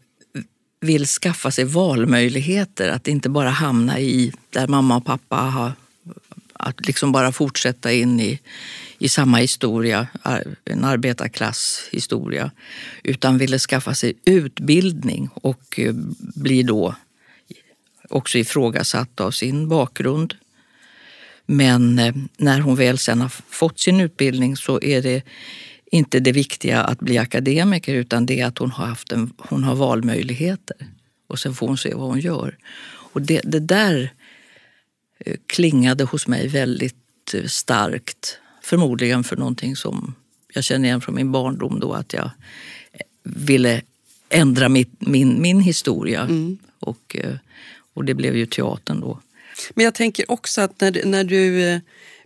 vill 0.79 1.05
skaffa 1.05 1.51
sig 1.51 1.65
valmöjligheter. 1.65 2.89
Att 2.89 3.07
inte 3.07 3.29
bara 3.29 3.49
hamna 3.49 3.99
i 3.99 4.33
där 4.49 4.67
mamma 4.67 4.97
och 4.97 5.05
pappa 5.05 5.35
har... 5.35 5.71
Att 6.59 6.88
liksom 6.88 7.11
bara 7.11 7.31
fortsätta 7.31 7.91
in 7.91 8.19
i, 8.19 8.39
i 8.97 9.09
samma 9.09 9.38
historia, 9.38 10.07
en 10.65 10.83
arbetarklasshistoria. 10.83 12.51
Utan 13.03 13.38
ville 13.38 13.59
skaffa 13.59 13.95
sig 13.95 14.13
utbildning 14.25 15.29
och 15.33 15.79
eh, 15.79 15.93
bli 16.19 16.63
då 16.63 16.95
också 18.10 18.38
ifrågasatt 18.38 19.20
av 19.20 19.32
sin 19.32 19.70
bakgrund. 19.70 20.34
Men 21.45 21.99
eh, 21.99 22.16
när 22.38 22.60
hon 22.60 22.76
väl 22.76 22.97
sen 22.97 23.22
har 23.22 23.30
fått 23.49 23.80
sin 23.80 24.01
utbildning 24.01 24.58
så 24.58 24.82
är 24.82 25.01
det 25.01 25.22
inte 25.91 26.20
det 26.20 26.32
viktiga 26.32 26.82
att 26.82 26.99
bli 26.99 27.18
akademiker 27.18 27.93
utan 27.93 28.26
det 28.26 28.39
är 28.39 28.45
att 28.45 28.58
hon 28.58 28.72
har, 28.72 28.86
haft 28.86 29.12
en, 29.12 29.34
hon 29.38 29.64
har 29.64 29.76
valmöjligheter. 29.76 30.78
Och 31.28 31.39
sen 31.39 31.55
får 31.55 31.68
hon 31.68 31.78
se 31.78 31.93
vad 31.93 32.08
hon 32.08 32.20
gör. 32.20 32.58
Och 32.88 33.22
det, 33.22 33.41
det 33.43 33.60
där 33.60 34.14
eh, 35.20 35.36
klingade 35.47 36.03
hos 36.03 36.28
mig 36.28 36.47
väldigt 36.47 37.34
eh, 37.34 37.45
starkt. 37.45 38.39
Förmodligen 38.64 39.24
för 39.24 39.36
någonting 39.36 39.76
som 39.76 40.16
jag 40.53 40.64
känner 40.64 40.88
igen 40.88 41.01
från 41.01 41.16
min 41.16 41.32
barndom 41.32 41.80
då 41.80 41.93
att 41.93 42.14
jag 42.14 42.32
ville 43.24 43.82
ändra 44.30 44.70
mitt, 44.70 44.91
min, 44.99 45.41
min 45.41 45.60
historia. 45.60 46.28
Och, 46.80 47.16
eh, 47.20 47.36
och 47.98 48.06
det 48.06 48.14
blev 48.14 48.36
ju 48.38 48.45
teatern 48.45 49.00
då. 49.02 49.20
Men 49.76 49.86
jag 49.86 49.93
tänker 49.95 50.32
också 50.32 50.62
att 50.62 50.82
när, 50.82 50.91
du- 50.91 51.06
när 51.06 51.24
du 51.24 51.64
eh, 51.64 51.80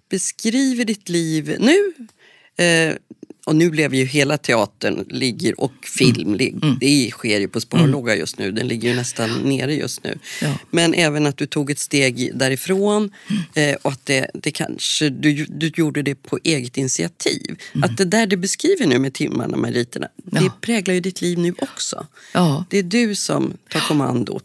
beskriver 0.10 0.86
ditt 0.86 1.10
liv 1.10 1.56
nu, 1.60 1.94
eh, 2.66 2.96
och 3.46 3.56
nu 3.56 3.70
blev 3.70 3.94
ju 3.94 4.06
hela 4.06 4.38
teatern 4.38 5.06
ligger 5.10 5.62
och 5.62 5.72
film, 5.98 6.36
lig- 6.36 6.78
det 6.80 7.12
sker 7.12 7.40
ju 7.40 7.48
på 7.48 7.62
sparlåga 7.62 8.16
just 8.16 8.38
nu, 8.40 8.52
den 8.52 8.68
ligger 8.68 8.90
ju 8.90 8.96
nästan 8.96 9.30
nere 9.44 9.76
just 9.76 10.04
nu. 10.04 10.20
Ja. 10.42 10.54
Men 10.70 10.94
även 10.94 11.26
att 11.26 11.38
du 11.38 11.46
tog 11.46 11.72
ett 11.72 11.80
steg 11.80 12.32
därifrån 12.38 13.12
eh, 13.56 13.76
och 13.82 13.92
att 13.92 14.06
det, 14.06 14.28
det 14.34 14.52
kanske, 14.52 15.10
du, 15.10 15.46
du 15.50 15.72
gjorde 15.76 16.02
det 16.02 16.16
på 16.16 16.40
eget 16.44 16.78
initiativ. 16.78 17.58
Att 17.84 17.98
det 17.98 18.06
där 18.06 18.28
du 18.28 18.38
beskriver 18.38 18.88
nu 18.88 19.00
med 19.00 19.14
timmarna, 19.14 19.58
meriterna, 19.58 20.08
det 20.16 20.40
Ja. 20.46 20.58
präglar 20.62 20.94
ju 20.94 21.00
ditt 21.00 21.22
liv 21.22 21.40
nu 21.40 21.54
också. 21.60 22.08
Ja, 22.34 22.66
Det 22.70 22.78
är 22.78 22.84
du 22.84 23.16
som 23.16 23.54
tar 23.70 23.80
kommandot, 23.80 24.44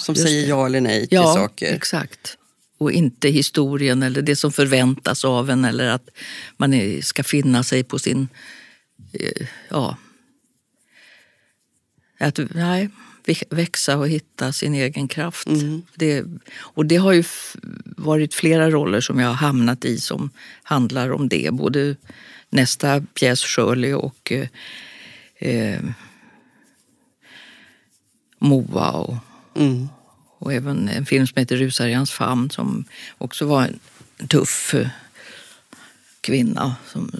som 0.00 0.14
säger 0.14 0.42
det. 0.42 0.48
ja 0.48 0.66
eller 0.66 0.80
nej 0.80 1.06
till 1.06 1.18
saker. 1.18 1.74
exakt. 1.74 2.36
Och 2.78 2.92
inte 2.92 3.28
historien 3.28 4.02
eller 4.02 4.22
det 4.22 4.36
som 4.36 4.52
förväntas 4.52 5.24
av 5.24 5.50
en 5.50 5.64
eller 5.64 5.88
att 5.88 6.08
man 6.56 6.74
är, 6.74 7.02
ska 7.02 7.24
finna 7.24 7.62
sig 7.62 7.84
på 7.84 7.98
sin... 7.98 8.28
eh, 9.12 9.46
Ja. 9.68 9.96
Att, 12.20 12.38
nej, 12.54 12.90
växa 13.50 13.96
och 13.98 14.08
hitta 14.08 14.52
sin 14.52 14.74
egen 14.74 15.08
kraft. 15.08 15.48
Det, 15.94 16.24
och 16.56 16.86
det 16.86 16.96
har 16.96 17.12
ju 17.12 17.24
varit 17.96 18.34
flera 18.34 18.70
roller 18.70 19.00
som 19.00 19.18
jag 19.20 19.28
har 19.28 19.34
hamnat 19.34 19.84
i 19.84 19.98
som 19.98 20.30
handlar 20.62 21.12
om 21.12 21.28
det. 21.28 21.50
Både 21.52 21.96
nästa 22.50 23.00
pjäs 23.00 23.40
Shirley 23.44 23.92
och 23.94 24.32
eh, 24.32 24.48
eh, 25.38 25.80
Moa 28.38 28.90
och 28.90 29.16
Mm. 29.56 29.88
Och 30.44 30.52
även 30.52 30.88
en 30.88 31.06
film 31.06 31.26
som 31.26 31.38
heter 31.40 31.56
Rusar 31.56 31.86
i 31.86 31.92
hans 31.92 32.10
famn 32.10 32.50
som 32.50 32.84
också 33.18 33.44
var 33.46 33.62
en 34.18 34.28
tuff 34.28 34.74
eh, 34.74 34.86
kvinna. 36.20 36.76
Som, 36.92 37.10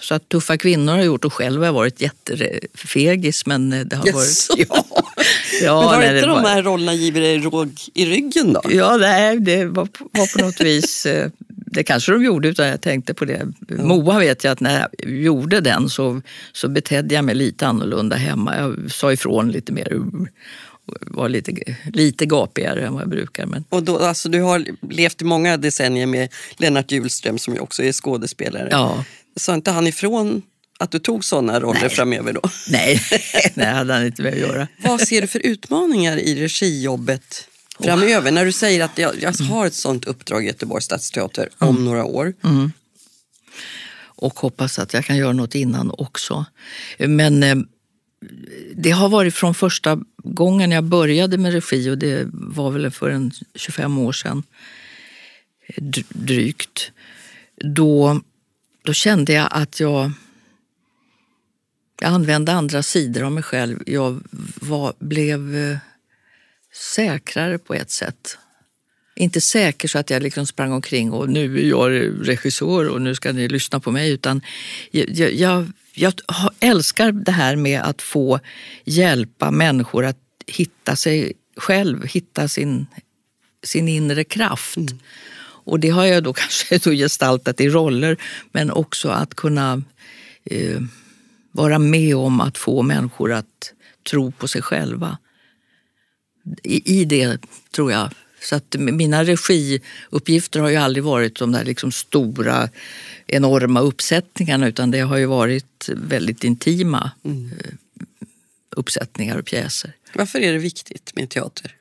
så 0.00 0.14
att 0.14 0.28
tuffa 0.28 0.56
kvinnor 0.56 0.92
har 0.92 1.02
gjort 1.02 1.24
och 1.24 1.32
själv 1.32 1.60
har 1.60 1.66
jag 1.66 1.72
varit 1.72 2.00
jättefegis 2.00 3.46
men 3.46 3.72
eh, 3.72 3.80
det 3.86 3.96
har 3.96 4.06
Jaså? 4.06 4.52
varit... 4.56 4.68
Ja, 4.70 4.84
ja, 5.62 5.80
Men 5.80 5.88
har 5.88 5.98
nej, 5.98 6.14
inte 6.16 6.26
de 6.26 6.42
var- 6.42 6.48
här 6.50 6.62
rollerna 6.62 6.94
givit 6.94 7.22
dig 7.22 7.38
råg 7.38 7.70
i 7.94 8.06
ryggen 8.06 8.52
då? 8.52 8.60
Ja, 8.70 8.96
nej, 8.96 9.40
det 9.40 9.64
var, 9.64 9.86
på- 9.86 10.08
var 10.12 10.38
på 10.38 10.44
något 10.44 10.60
vis... 10.60 11.06
eh, 11.06 11.30
Det 11.48 11.82
kanske 11.84 12.12
de 12.12 12.24
gjorde 12.24 12.48
utan 12.48 12.66
jag 12.66 12.80
tänkte 12.80 13.14
på 13.14 13.24
det. 13.24 13.46
Moa 13.68 14.18
vet 14.18 14.44
jag 14.44 14.52
att 14.52 14.60
när 14.60 14.80
jag 14.80 15.10
gjorde 15.10 15.60
den 15.60 15.88
så, 15.88 16.22
så 16.52 16.68
betedde 16.68 17.14
jag 17.14 17.24
mig 17.24 17.34
lite 17.34 17.66
annorlunda 17.66 18.16
hemma. 18.16 18.56
Jag 18.56 18.90
sa 18.92 19.12
ifrån 19.12 19.50
lite 19.52 19.72
mer. 19.72 20.00
Var 21.00 21.28
lite, 21.28 21.52
lite 21.92 22.26
gapigare 22.26 22.86
än 22.86 22.92
vad 22.92 23.02
jag 23.02 23.08
brukar. 23.10 23.46
Men, 23.46 23.64
Och 23.68 23.82
då, 23.82 23.98
alltså, 23.98 24.28
du 24.28 24.40
har 24.40 24.66
levt 24.90 25.22
i 25.22 25.24
många 25.24 25.56
decennier 25.56 26.06
med 26.06 26.28
Lennart 26.56 26.92
Hjulström 26.92 27.38
som 27.38 27.54
ju 27.54 27.60
också 27.60 27.82
är 27.82 27.92
skådespelare. 27.92 28.68
ja, 28.70 29.04
Sa 29.36 29.54
inte 29.54 29.70
han 29.70 29.86
ifrån 29.86 30.42
att 30.78 30.90
du 30.90 30.98
tog 30.98 31.24
sådana 31.24 31.60
roller 31.60 31.88
framöver 31.88 32.32
då? 32.32 32.40
nej, 32.70 33.00
nej, 33.54 33.66
hade 33.74 33.92
han 33.94 34.06
inte 34.06 34.28
att 34.28 34.36
göra. 34.38 34.68
Vad 34.84 35.00
ser 35.00 35.20
du 35.20 35.26
för 35.26 35.46
utmaningar 35.46 36.16
i 36.16 36.42
regijobbet 36.42 37.48
framöver? 37.80 38.30
När 38.30 38.44
du 38.44 38.52
säger 38.52 38.84
att 38.84 38.98
jag, 38.98 39.12
jag 39.22 39.32
har 39.32 39.66
ett 39.66 39.74
sånt 39.74 40.04
uppdrag 40.04 40.44
i 40.44 40.46
Göteborgs 40.46 40.84
stadsteater 40.84 41.48
om 41.58 41.84
några 41.84 42.04
år. 42.04 42.34
och 44.20 44.38
hoppas 44.40 44.78
att 44.78 44.92
jag 44.94 45.04
kan 45.04 45.16
göra 45.16 45.32
något 45.32 45.54
innan 45.54 45.90
också. 45.98 46.44
Men 46.98 47.42
eh, 47.42 47.56
det 48.74 48.90
har 48.90 49.08
varit 49.08 49.34
från 49.34 49.54
första 49.54 50.00
gången 50.16 50.70
jag 50.70 50.84
började 50.84 51.38
med 51.38 51.52
regi 51.52 51.90
och 51.90 51.98
det 51.98 52.28
var 52.32 52.70
väl 52.70 52.90
för 52.90 53.10
en 53.10 53.32
25 53.54 53.98
år 53.98 54.12
sedan 54.12 54.42
eh, 55.66 55.84
drygt. 56.08 56.92
Då, 57.56 58.20
då 58.82 58.92
kände 58.92 59.32
jag 59.32 59.48
att 59.50 59.80
jag, 59.80 60.12
jag 62.00 62.10
använde 62.10 62.52
andra 62.52 62.82
sidor 62.82 63.22
av 63.22 63.32
mig 63.32 63.42
själv. 63.42 63.82
Jag 63.86 64.20
var, 64.54 64.94
blev 64.98 65.56
eh, 65.56 65.78
säkrare 66.94 67.58
på 67.58 67.74
ett 67.74 67.90
sätt. 67.90 68.38
Inte 69.16 69.40
säker 69.40 69.88
så 69.88 69.98
att 69.98 70.10
jag 70.10 70.22
liksom 70.22 70.46
sprang 70.46 70.72
omkring 70.72 71.12
och 71.12 71.28
nu 71.28 71.58
är 71.58 71.68
jag 71.68 71.90
regissör 72.28 72.88
och 72.88 73.02
nu 73.02 73.14
ska 73.14 73.32
ni 73.32 73.48
lyssna 73.48 73.80
på 73.80 73.90
mig. 73.90 74.10
Utan 74.10 74.42
jag, 74.90 75.10
jag, 75.10 75.32
jag, 75.32 75.72
jag 75.98 76.12
älskar 76.60 77.12
det 77.12 77.32
här 77.32 77.56
med 77.56 77.82
att 77.82 78.02
få 78.02 78.40
hjälpa 78.84 79.50
människor 79.50 80.04
att 80.04 80.18
hitta 80.46 80.96
sig 80.96 81.32
själv, 81.56 82.06
hitta 82.06 82.48
sin, 82.48 82.86
sin 83.62 83.88
inre 83.88 84.24
kraft. 84.24 84.78
Och 85.40 85.80
det 85.80 85.88
har 85.88 86.06
jag 86.06 86.22
då 86.22 86.32
kanske 86.34 86.78
då 86.78 86.90
gestaltat 86.90 87.60
i 87.60 87.68
roller, 87.68 88.16
men 88.52 88.70
också 88.70 89.08
att 89.08 89.34
kunna 89.34 89.82
eh, 90.44 90.80
vara 91.52 91.78
med 91.78 92.16
om 92.16 92.40
att 92.40 92.58
få 92.58 92.82
människor 92.82 93.32
att 93.32 93.72
tro 94.10 94.32
på 94.32 94.48
sig 94.48 94.62
själva. 94.62 95.18
I, 96.62 97.00
i 97.00 97.04
det 97.04 97.40
tror 97.70 97.92
jag. 97.92 98.10
Så 98.40 98.56
att 98.56 98.76
mina 98.78 99.24
regiuppgifter 99.24 100.60
har 100.60 100.68
ju 100.68 100.76
aldrig 100.76 101.04
varit 101.04 101.38
de 101.38 101.52
där 101.52 101.64
liksom 101.64 101.92
stora 101.92 102.68
enorma 103.26 103.80
uppsättningarna 103.80 104.68
utan 104.68 104.90
det 104.90 105.00
har 105.00 105.16
ju 105.16 105.26
varit 105.26 105.88
väldigt 105.88 106.44
intima 106.44 107.10
mm. 107.24 107.50
uppsättningar 108.76 109.38
och 109.38 109.46
pjäser. 109.46 109.92
Varför 110.14 110.38
är 110.38 110.52
det 110.52 110.58
viktigt 110.58 111.12
med 111.14 111.30
teater? 111.30 111.74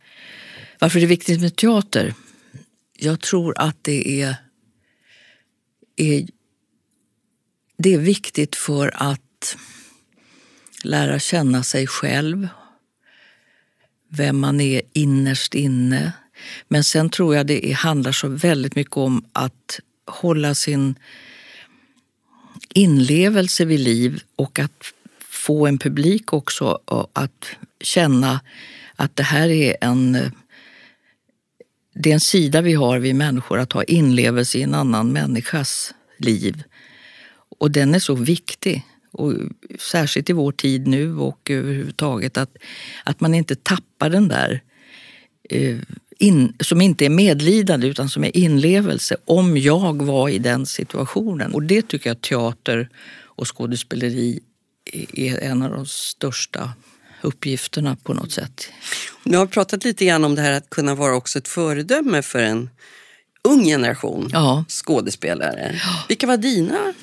Varför 0.79 0.97
är 0.97 1.01
det 1.01 1.07
viktigt 1.07 1.41
med 1.41 1.55
teater? 1.55 2.13
Jag 2.93 3.21
tror 3.21 3.53
att 3.57 3.77
det 3.81 4.21
är, 4.21 4.35
är, 5.95 6.27
det 7.77 7.93
är 7.93 7.97
viktigt 7.97 8.55
för 8.55 8.91
att 8.95 9.57
lära 10.83 11.19
känna 11.19 11.63
sig 11.63 11.87
själv, 11.87 12.47
vem 14.09 14.39
man 14.39 14.61
är 14.61 14.81
innerst 14.93 15.55
inne. 15.55 16.11
Men 16.67 16.83
sen 16.83 17.09
tror 17.09 17.35
jag 17.35 17.47
det 17.47 17.71
handlar 17.71 18.11
så 18.11 18.27
väldigt 18.27 18.75
mycket 18.75 18.97
om 18.97 19.25
att 19.33 19.79
hålla 20.05 20.55
sin 20.55 20.95
inlevelse 22.73 23.65
vid 23.65 23.79
liv 23.79 24.21
och 24.35 24.59
att 24.59 24.93
få 25.29 25.67
en 25.67 25.77
publik 25.77 26.33
också 26.33 26.79
att 27.13 27.45
känna 27.81 28.39
att 28.95 29.15
det 29.15 29.23
här 29.23 29.49
är 29.49 29.75
en 29.81 30.31
det 31.93 32.09
är 32.09 32.13
en 32.13 32.19
sida 32.19 32.61
vi 32.61 32.73
har, 32.73 32.99
vi 32.99 33.13
människor, 33.13 33.59
att 33.59 33.73
ha 33.73 33.83
inlevelse 33.83 34.57
i 34.57 34.61
en 34.61 34.73
annan 34.73 35.13
människas 35.13 35.93
liv. 36.17 36.63
Och 37.59 37.71
den 37.71 37.95
är 37.95 37.99
så 37.99 38.15
viktig. 38.15 38.83
Och 39.11 39.33
särskilt 39.79 40.29
i 40.29 40.33
vår 40.33 40.51
tid 40.51 40.87
nu 40.87 41.17
och 41.17 41.49
överhuvudtaget 41.49 42.37
att, 42.37 42.57
att 43.03 43.19
man 43.19 43.33
inte 43.33 43.55
tappar 43.55 44.09
den 44.09 44.27
där 44.27 44.61
eh, 45.49 45.77
in, 46.19 46.53
som 46.59 46.81
inte 46.81 47.05
är 47.05 47.09
medlidande 47.09 47.87
utan 47.87 48.09
som 48.09 48.23
är 48.23 48.37
inlevelse. 48.37 49.17
Om 49.25 49.57
jag 49.57 50.01
var 50.01 50.29
i 50.29 50.39
den 50.39 50.65
situationen. 50.65 51.53
Och 51.53 51.63
det 51.63 51.81
tycker 51.81 52.09
jag 52.09 52.21
teater 52.21 52.89
och 53.23 53.57
skådespeleri 53.57 54.39
är 55.13 55.39
en 55.39 55.61
av 55.61 55.71
de 55.71 55.85
största 55.85 56.73
uppgifterna 57.21 57.97
på 58.03 58.13
något 58.13 58.31
sätt. 58.31 58.69
Nu 59.23 59.37
har 59.37 59.45
pratat 59.45 59.83
lite 59.83 60.05
grann 60.05 60.23
om 60.23 60.35
det 60.35 60.41
här 60.41 60.51
att 60.51 60.69
kunna 60.69 60.95
vara 60.95 61.15
också 61.15 61.39
ett 61.39 61.47
föredöme 61.47 62.21
för 62.21 62.39
en 62.39 62.69
ung 63.41 63.65
generation 63.65 64.29
ja. 64.33 64.65
skådespelare. 64.67 65.81
Vilka 66.07 66.27
var 66.27 66.37
dina 66.37 66.93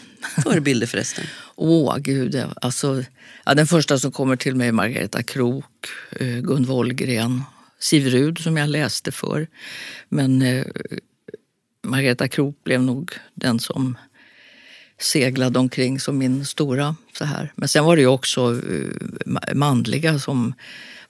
förebilder 0.42 0.86
förresten? 0.86 1.24
Åh, 1.56 1.94
oh, 1.94 1.98
gud. 1.98 2.44
Alltså, 2.56 3.04
ja, 3.44 3.54
den 3.54 3.66
första 3.66 3.98
som 3.98 4.12
kommer 4.12 4.36
till 4.36 4.54
mig 4.54 4.68
är 4.68 4.72
Margareta 4.72 5.22
Krok, 5.22 5.86
eh, 6.20 6.26
Gun 6.26 6.64
Wollgren, 6.64 7.42
Siv 7.78 8.06
Rud 8.06 8.38
som 8.38 8.56
jag 8.56 8.68
läste 8.68 9.12
för. 9.12 9.46
Men 10.08 10.42
eh, 10.42 10.66
Margareta 11.82 12.28
Krop 12.28 12.64
blev 12.64 12.82
nog 12.82 13.12
den 13.34 13.58
som 13.58 13.98
seglade 14.98 15.58
omkring 15.58 16.00
som 16.00 16.18
min 16.18 16.44
stora. 16.44 16.96
så 17.18 17.24
här. 17.24 17.52
Men 17.56 17.68
sen 17.68 17.84
var 17.84 17.96
det 17.96 18.02
ju 18.02 18.08
också 18.08 18.52
uh, 18.52 18.90
manliga 19.54 20.18
som 20.18 20.54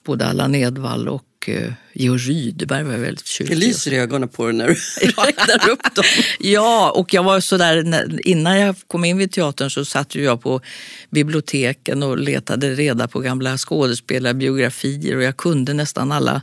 både 0.03 0.25
Allan 0.25 0.55
Edwall 0.55 1.07
och 1.07 1.23
uh, 1.49 1.73
Georg 1.93 2.21
Rydberg 2.21 2.83
var 2.83 2.97
väldigt 2.97 3.27
tjusiga. 3.27 3.59
Det 3.59 3.65
lyser 3.65 3.93
i 3.93 3.97
ögonen 3.97 4.29
på 4.29 4.45
dig 4.45 4.53
när 4.53 4.67
du 4.67 4.73
räknar 5.07 5.69
upp 5.69 5.95
dem. 5.95 6.05
ja, 6.39 6.91
och 6.91 7.13
jag 7.13 7.23
var 7.23 7.39
sådär, 7.39 8.09
innan 8.27 8.59
jag 8.59 8.75
kom 8.87 9.05
in 9.05 9.17
vid 9.17 9.31
teatern 9.31 9.69
så 9.69 9.85
satt 9.85 10.15
jag 10.15 10.41
på 10.41 10.61
biblioteken 11.09 12.03
och 12.03 12.17
letade 12.17 12.73
reda 12.73 13.07
på 13.07 13.19
gamla 13.19 13.57
skådespelarbiografier 13.57 15.17
och 15.17 15.23
jag 15.23 15.37
kunde 15.37 15.73
nästan 15.73 16.11
alla 16.11 16.41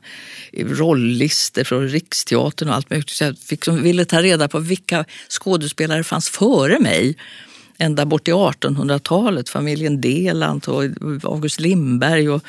rolllistor 0.53 1.65
från 1.65 1.89
Riksteatern 1.89 2.69
och 2.69 2.75
allt 2.75 2.91
möjligt. 2.91 3.11
Så 3.11 3.25
jag 3.25 3.39
fick, 3.39 3.69
ville 3.69 4.05
ta 4.05 4.23
reda 4.23 4.49
på 4.49 4.59
vilka 4.59 5.05
skådespelare 5.29 6.05
fanns 6.05 6.29
före 6.29 6.81
mig 6.81 7.17
ända 7.79 8.07
bort 8.07 8.25
till 8.25 8.35
1800-talet. 8.35 9.49
Familjen 9.49 10.01
Deland 10.01 10.69
och 10.69 10.83
August 11.23 11.61
Lindberg 11.61 12.31
och 12.31 12.45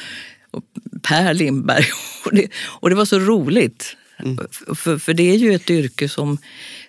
och 0.54 0.64
Per 1.08 1.34
Lindberg. 1.34 1.86
Och 2.26 2.36
det, 2.36 2.48
och 2.56 2.90
det 2.90 2.96
var 2.96 3.06
så 3.06 3.20
roligt. 3.20 3.96
Mm. 4.18 4.40
För, 4.76 4.98
för 4.98 5.14
det 5.14 5.32
är 5.32 5.36
ju 5.36 5.54
ett 5.54 5.70
yrke 5.70 6.10
som, 6.10 6.38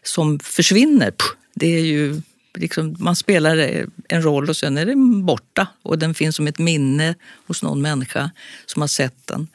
som 0.02 0.38
försvinner. 0.38 1.12
Det 1.54 1.66
är 1.66 1.80
ju 1.80 2.22
liksom, 2.58 2.96
man 2.98 3.16
spelar 3.16 3.86
en 4.08 4.22
roll 4.22 4.48
och 4.48 4.56
sen 4.56 4.78
är 4.78 4.86
den 4.86 5.26
borta. 5.26 5.66
Och 5.82 5.98
den 5.98 6.14
finns 6.14 6.36
som 6.36 6.46
ett 6.46 6.58
minne 6.58 7.14
hos 7.46 7.62
någon 7.62 7.82
människa 7.82 8.30
som 8.66 8.82
har 8.82 8.88
sett 8.88 9.26
den. 9.26 9.48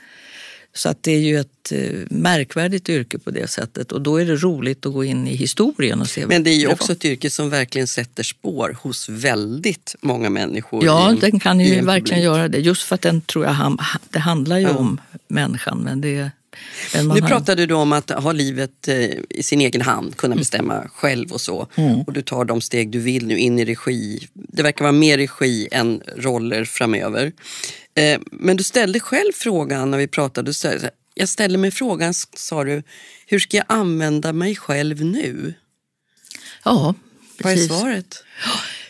Så 0.73 0.89
att 0.89 1.03
det 1.03 1.11
är 1.11 1.19
ju 1.19 1.39
ett 1.39 1.71
eh, 1.71 1.79
märkvärdigt 2.09 2.89
yrke 2.89 3.19
på 3.19 3.31
det 3.31 3.47
sättet 3.47 3.91
och 3.91 4.01
då 4.01 4.17
är 4.17 4.25
det 4.25 4.35
roligt 4.35 4.85
att 4.85 4.93
gå 4.93 5.03
in 5.03 5.27
i 5.27 5.35
historien 5.35 6.01
och 6.01 6.07
se 6.07 6.27
Men 6.27 6.43
det 6.43 6.49
är 6.49 6.59
ju 6.59 6.67
också 6.67 6.91
ett 6.91 7.05
yrke 7.05 7.29
som 7.29 7.49
verkligen 7.49 7.87
sätter 7.87 8.23
spår 8.23 8.77
hos 8.81 9.09
väldigt 9.09 9.95
många 10.01 10.29
människor. 10.29 10.85
Ja, 10.85 11.09
en, 11.09 11.19
den 11.19 11.39
kan 11.39 11.59
ju 11.59 11.81
verkligen 11.81 12.01
publik. 12.01 12.23
göra 12.23 12.47
det. 12.47 12.57
Just 12.57 12.83
för 12.83 12.95
att 12.95 13.01
den 13.01 13.21
tror 13.21 13.45
jag, 13.45 13.79
det 14.09 14.19
handlar 14.19 14.57
ju 14.57 14.63
ja. 14.63 14.77
om 14.77 15.01
människan. 15.27 15.77
Men 15.77 16.01
det, 16.01 16.31
nu 17.13 17.21
pratade 17.21 17.65
du 17.65 17.73
om 17.73 17.93
att 17.93 18.09
ha 18.09 18.31
livet 18.31 18.87
eh, 18.87 19.09
i 19.29 19.43
sin 19.43 19.61
egen 19.61 19.81
hand, 19.81 20.17
kunna 20.17 20.33
mm. 20.33 20.41
bestämma 20.41 20.75
mm. 20.75 20.89
själv 20.89 21.31
och 21.31 21.41
så. 21.41 21.67
Mm. 21.75 22.01
Och 22.01 22.13
du 22.13 22.21
tar 22.21 22.45
de 22.45 22.61
steg 22.61 22.91
du 22.91 22.99
vill 22.99 23.27
nu 23.27 23.37
in 23.37 23.59
i 23.59 23.65
regi. 23.65 24.27
Det 24.33 24.63
verkar 24.63 24.85
vara 24.85 24.91
mer 24.91 25.17
regi 25.17 25.67
än 25.71 26.01
roller 26.17 26.65
framöver. 26.65 27.31
Eh, 27.95 28.19
men 28.31 28.57
du 28.57 28.63
ställde 28.63 28.99
själv 28.99 29.31
frågan 29.33 29.91
när 29.91 29.97
vi 29.97 30.07
pratade. 30.07 30.53
Jag 31.13 31.29
ställer 31.29 31.57
mig 31.57 31.71
frågan, 31.71 32.13
sa 32.13 32.63
du, 32.63 32.83
hur 33.27 33.39
ska 33.39 33.57
jag 33.57 33.65
använda 33.69 34.33
mig 34.33 34.55
själv 34.55 35.05
nu? 35.05 35.53
Ja, 36.63 36.95
precis. 37.37 37.69
Vad 37.69 37.77
är 37.77 37.81
svaret? 37.81 38.23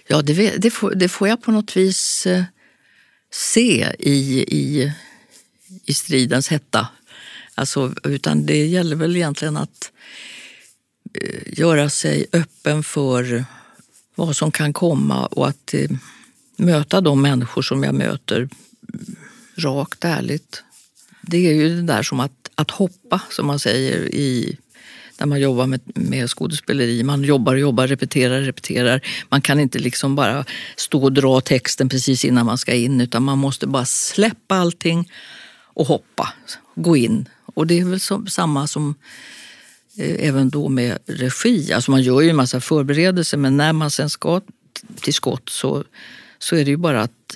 Ja, 0.07 0.21
det, 0.21 0.57
det, 0.57 0.71
får, 0.71 0.95
det 0.95 1.09
får 1.09 1.27
jag 1.27 1.41
på 1.41 1.51
något 1.51 1.77
vis 1.77 2.25
eh, 2.25 2.43
se 3.31 3.87
i, 3.99 4.45
i, 4.47 4.93
i 5.85 5.93
stridens 5.93 6.47
hetta. 6.47 6.87
Alltså, 7.59 7.93
utan 8.03 8.45
det 8.45 8.65
gäller 8.65 8.95
väl 8.95 9.15
egentligen 9.15 9.57
att 9.57 9.91
eh, 11.21 11.59
göra 11.59 11.89
sig 11.89 12.25
öppen 12.33 12.83
för 12.83 13.45
vad 14.15 14.35
som 14.35 14.51
kan 14.51 14.73
komma 14.73 15.25
och 15.25 15.47
att 15.47 15.73
eh, 15.73 15.89
möta 16.57 17.01
de 17.01 17.21
människor 17.21 17.61
som 17.61 17.83
jag 17.83 17.95
möter 17.95 18.37
mm, 18.37 19.15
rakt 19.55 20.05
ärligt. 20.05 20.63
Det 21.21 21.37
är 21.37 21.53
ju 21.53 21.75
det 21.75 21.81
där 21.81 22.03
som 22.03 22.19
att, 22.19 22.49
att 22.55 22.71
hoppa, 22.71 23.21
som 23.29 23.47
man 23.47 23.59
säger 23.59 24.15
i 24.15 24.57
när 25.19 25.27
man 25.27 25.39
jobbar 25.39 25.67
med, 25.67 25.81
med 25.85 26.29
skådespeleri. 26.29 27.03
Man 27.03 27.23
jobbar 27.23 27.53
och 27.53 27.59
jobbar, 27.59 27.87
repeterar, 27.87 28.41
repeterar. 28.41 29.01
Man 29.29 29.41
kan 29.41 29.59
inte 29.59 29.79
liksom 29.79 30.15
bara 30.15 30.45
stå 30.75 31.03
och 31.03 31.13
dra 31.13 31.41
texten 31.41 31.89
precis 31.89 32.25
innan 32.25 32.45
man 32.45 32.57
ska 32.57 32.73
in 32.73 33.01
utan 33.01 33.23
man 33.23 33.37
måste 33.37 33.67
bara 33.67 33.85
släppa 33.85 34.55
allting 34.55 35.11
och 35.73 35.85
hoppa, 35.85 36.33
gå 36.75 36.97
in. 36.97 37.29
Och 37.59 37.67
det 37.67 37.79
är 37.79 37.85
väl 37.85 37.99
så, 37.99 38.25
samma 38.25 38.67
som 38.67 38.95
eh, 39.97 40.27
även 40.27 40.49
då 40.49 40.69
med 40.69 40.97
regi. 41.05 41.73
Alltså 41.73 41.91
man 41.91 42.01
gör 42.01 42.21
ju 42.21 42.29
en 42.29 42.35
massa 42.35 42.61
förberedelser 42.61 43.37
men 43.37 43.57
när 43.57 43.73
man 43.73 43.91
sen 43.91 44.09
ska 44.09 44.41
till 45.01 45.13
skott 45.13 45.49
så, 45.49 45.83
så 46.37 46.55
är 46.55 46.65
det 46.65 46.71
ju 46.71 46.77
bara 46.77 47.01
att 47.01 47.35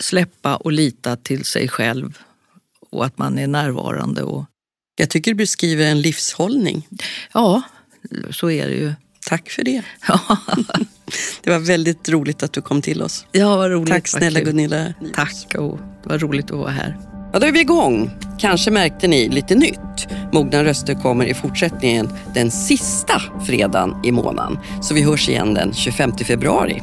släppa 0.00 0.56
och 0.56 0.72
lita 0.72 1.16
till 1.16 1.44
sig 1.44 1.68
själv 1.68 2.18
och 2.90 3.04
att 3.04 3.18
man 3.18 3.38
är 3.38 3.46
närvarande. 3.46 4.22
Och... 4.22 4.44
Jag 4.96 5.10
tycker 5.10 5.30
du 5.30 5.34
beskriver 5.34 5.86
en 5.86 6.00
livshållning. 6.00 6.88
Ja, 7.32 7.62
så 8.30 8.50
är 8.50 8.68
det 8.68 8.74
ju. 8.74 8.92
Tack 9.26 9.50
för 9.50 9.64
det. 9.64 9.82
det 11.42 11.50
var 11.50 11.58
väldigt 11.58 12.08
roligt 12.08 12.42
att 12.42 12.52
du 12.52 12.62
kom 12.62 12.82
till 12.82 13.02
oss. 13.02 13.26
Ja, 13.32 13.56
vad 13.56 13.70
roligt. 13.70 13.88
Tack 13.88 14.08
snälla 14.08 14.40
Gunilla. 14.40 14.94
Tack 15.14 15.54
och 15.58 15.78
det 16.02 16.08
var 16.08 16.18
roligt 16.18 16.50
att 16.50 16.58
vara 16.58 16.70
här. 16.70 17.09
Ja, 17.32 17.38
då 17.38 17.46
är 17.46 17.52
vi 17.52 17.60
igång. 17.60 18.10
Kanske 18.38 18.70
märkte 18.70 19.08
ni 19.08 19.28
lite 19.28 19.54
nytt. 19.54 20.08
Mogna 20.32 20.64
röster 20.64 20.94
kommer 20.94 21.24
i 21.24 21.34
fortsättningen 21.34 22.08
den 22.34 22.50
sista 22.50 23.22
fredagen 23.46 23.94
i 24.04 24.12
månaden. 24.12 24.58
Så 24.82 24.94
vi 24.94 25.02
hörs 25.02 25.28
igen 25.28 25.54
den 25.54 25.72
25 25.72 26.12
februari. 26.12 26.82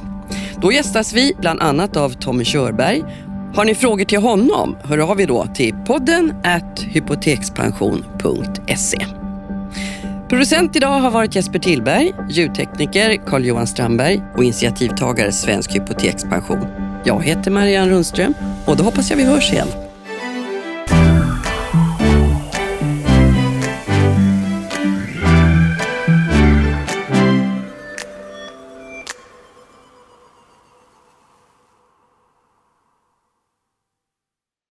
Då 0.62 0.72
gästas 0.72 1.14
vi 1.14 1.34
bland 1.40 1.60
annat 1.60 1.98
av 1.98 2.10
Tommy 2.10 2.46
Körberg. 2.46 3.04
Har 3.56 3.66
ni 3.66 3.76
frågor 3.76 4.06
till 4.06 4.20
honom, 4.20 4.78
hör 4.84 4.98
av 4.98 5.22
er 5.22 5.28
då 5.28 5.48
till 5.56 5.76
podden 5.88 6.34
at 6.44 6.80
hypotekspension.se. 6.80 9.06
Producent 10.30 10.76
idag 10.76 11.00
har 11.00 11.12
varit 11.12 11.36
Jesper 11.36 11.60
Tillberg, 11.60 12.14
ljudtekniker 12.30 13.18
Carl-Johan 13.26 13.68
Strandberg 13.68 14.22
och 14.36 14.44
initiativtagare 14.44 15.32
Svensk 15.32 15.76
Hypotekspension. 15.76 16.66
Jag 17.04 17.24
heter 17.24 17.52
Marianne 17.52 17.92
Rundström 17.92 18.34
och 18.66 18.78
då 18.78 18.84
hoppas 18.84 19.10
jag 19.10 19.18
vi 19.18 19.24
hörs 19.24 19.52
igen. 19.52 19.68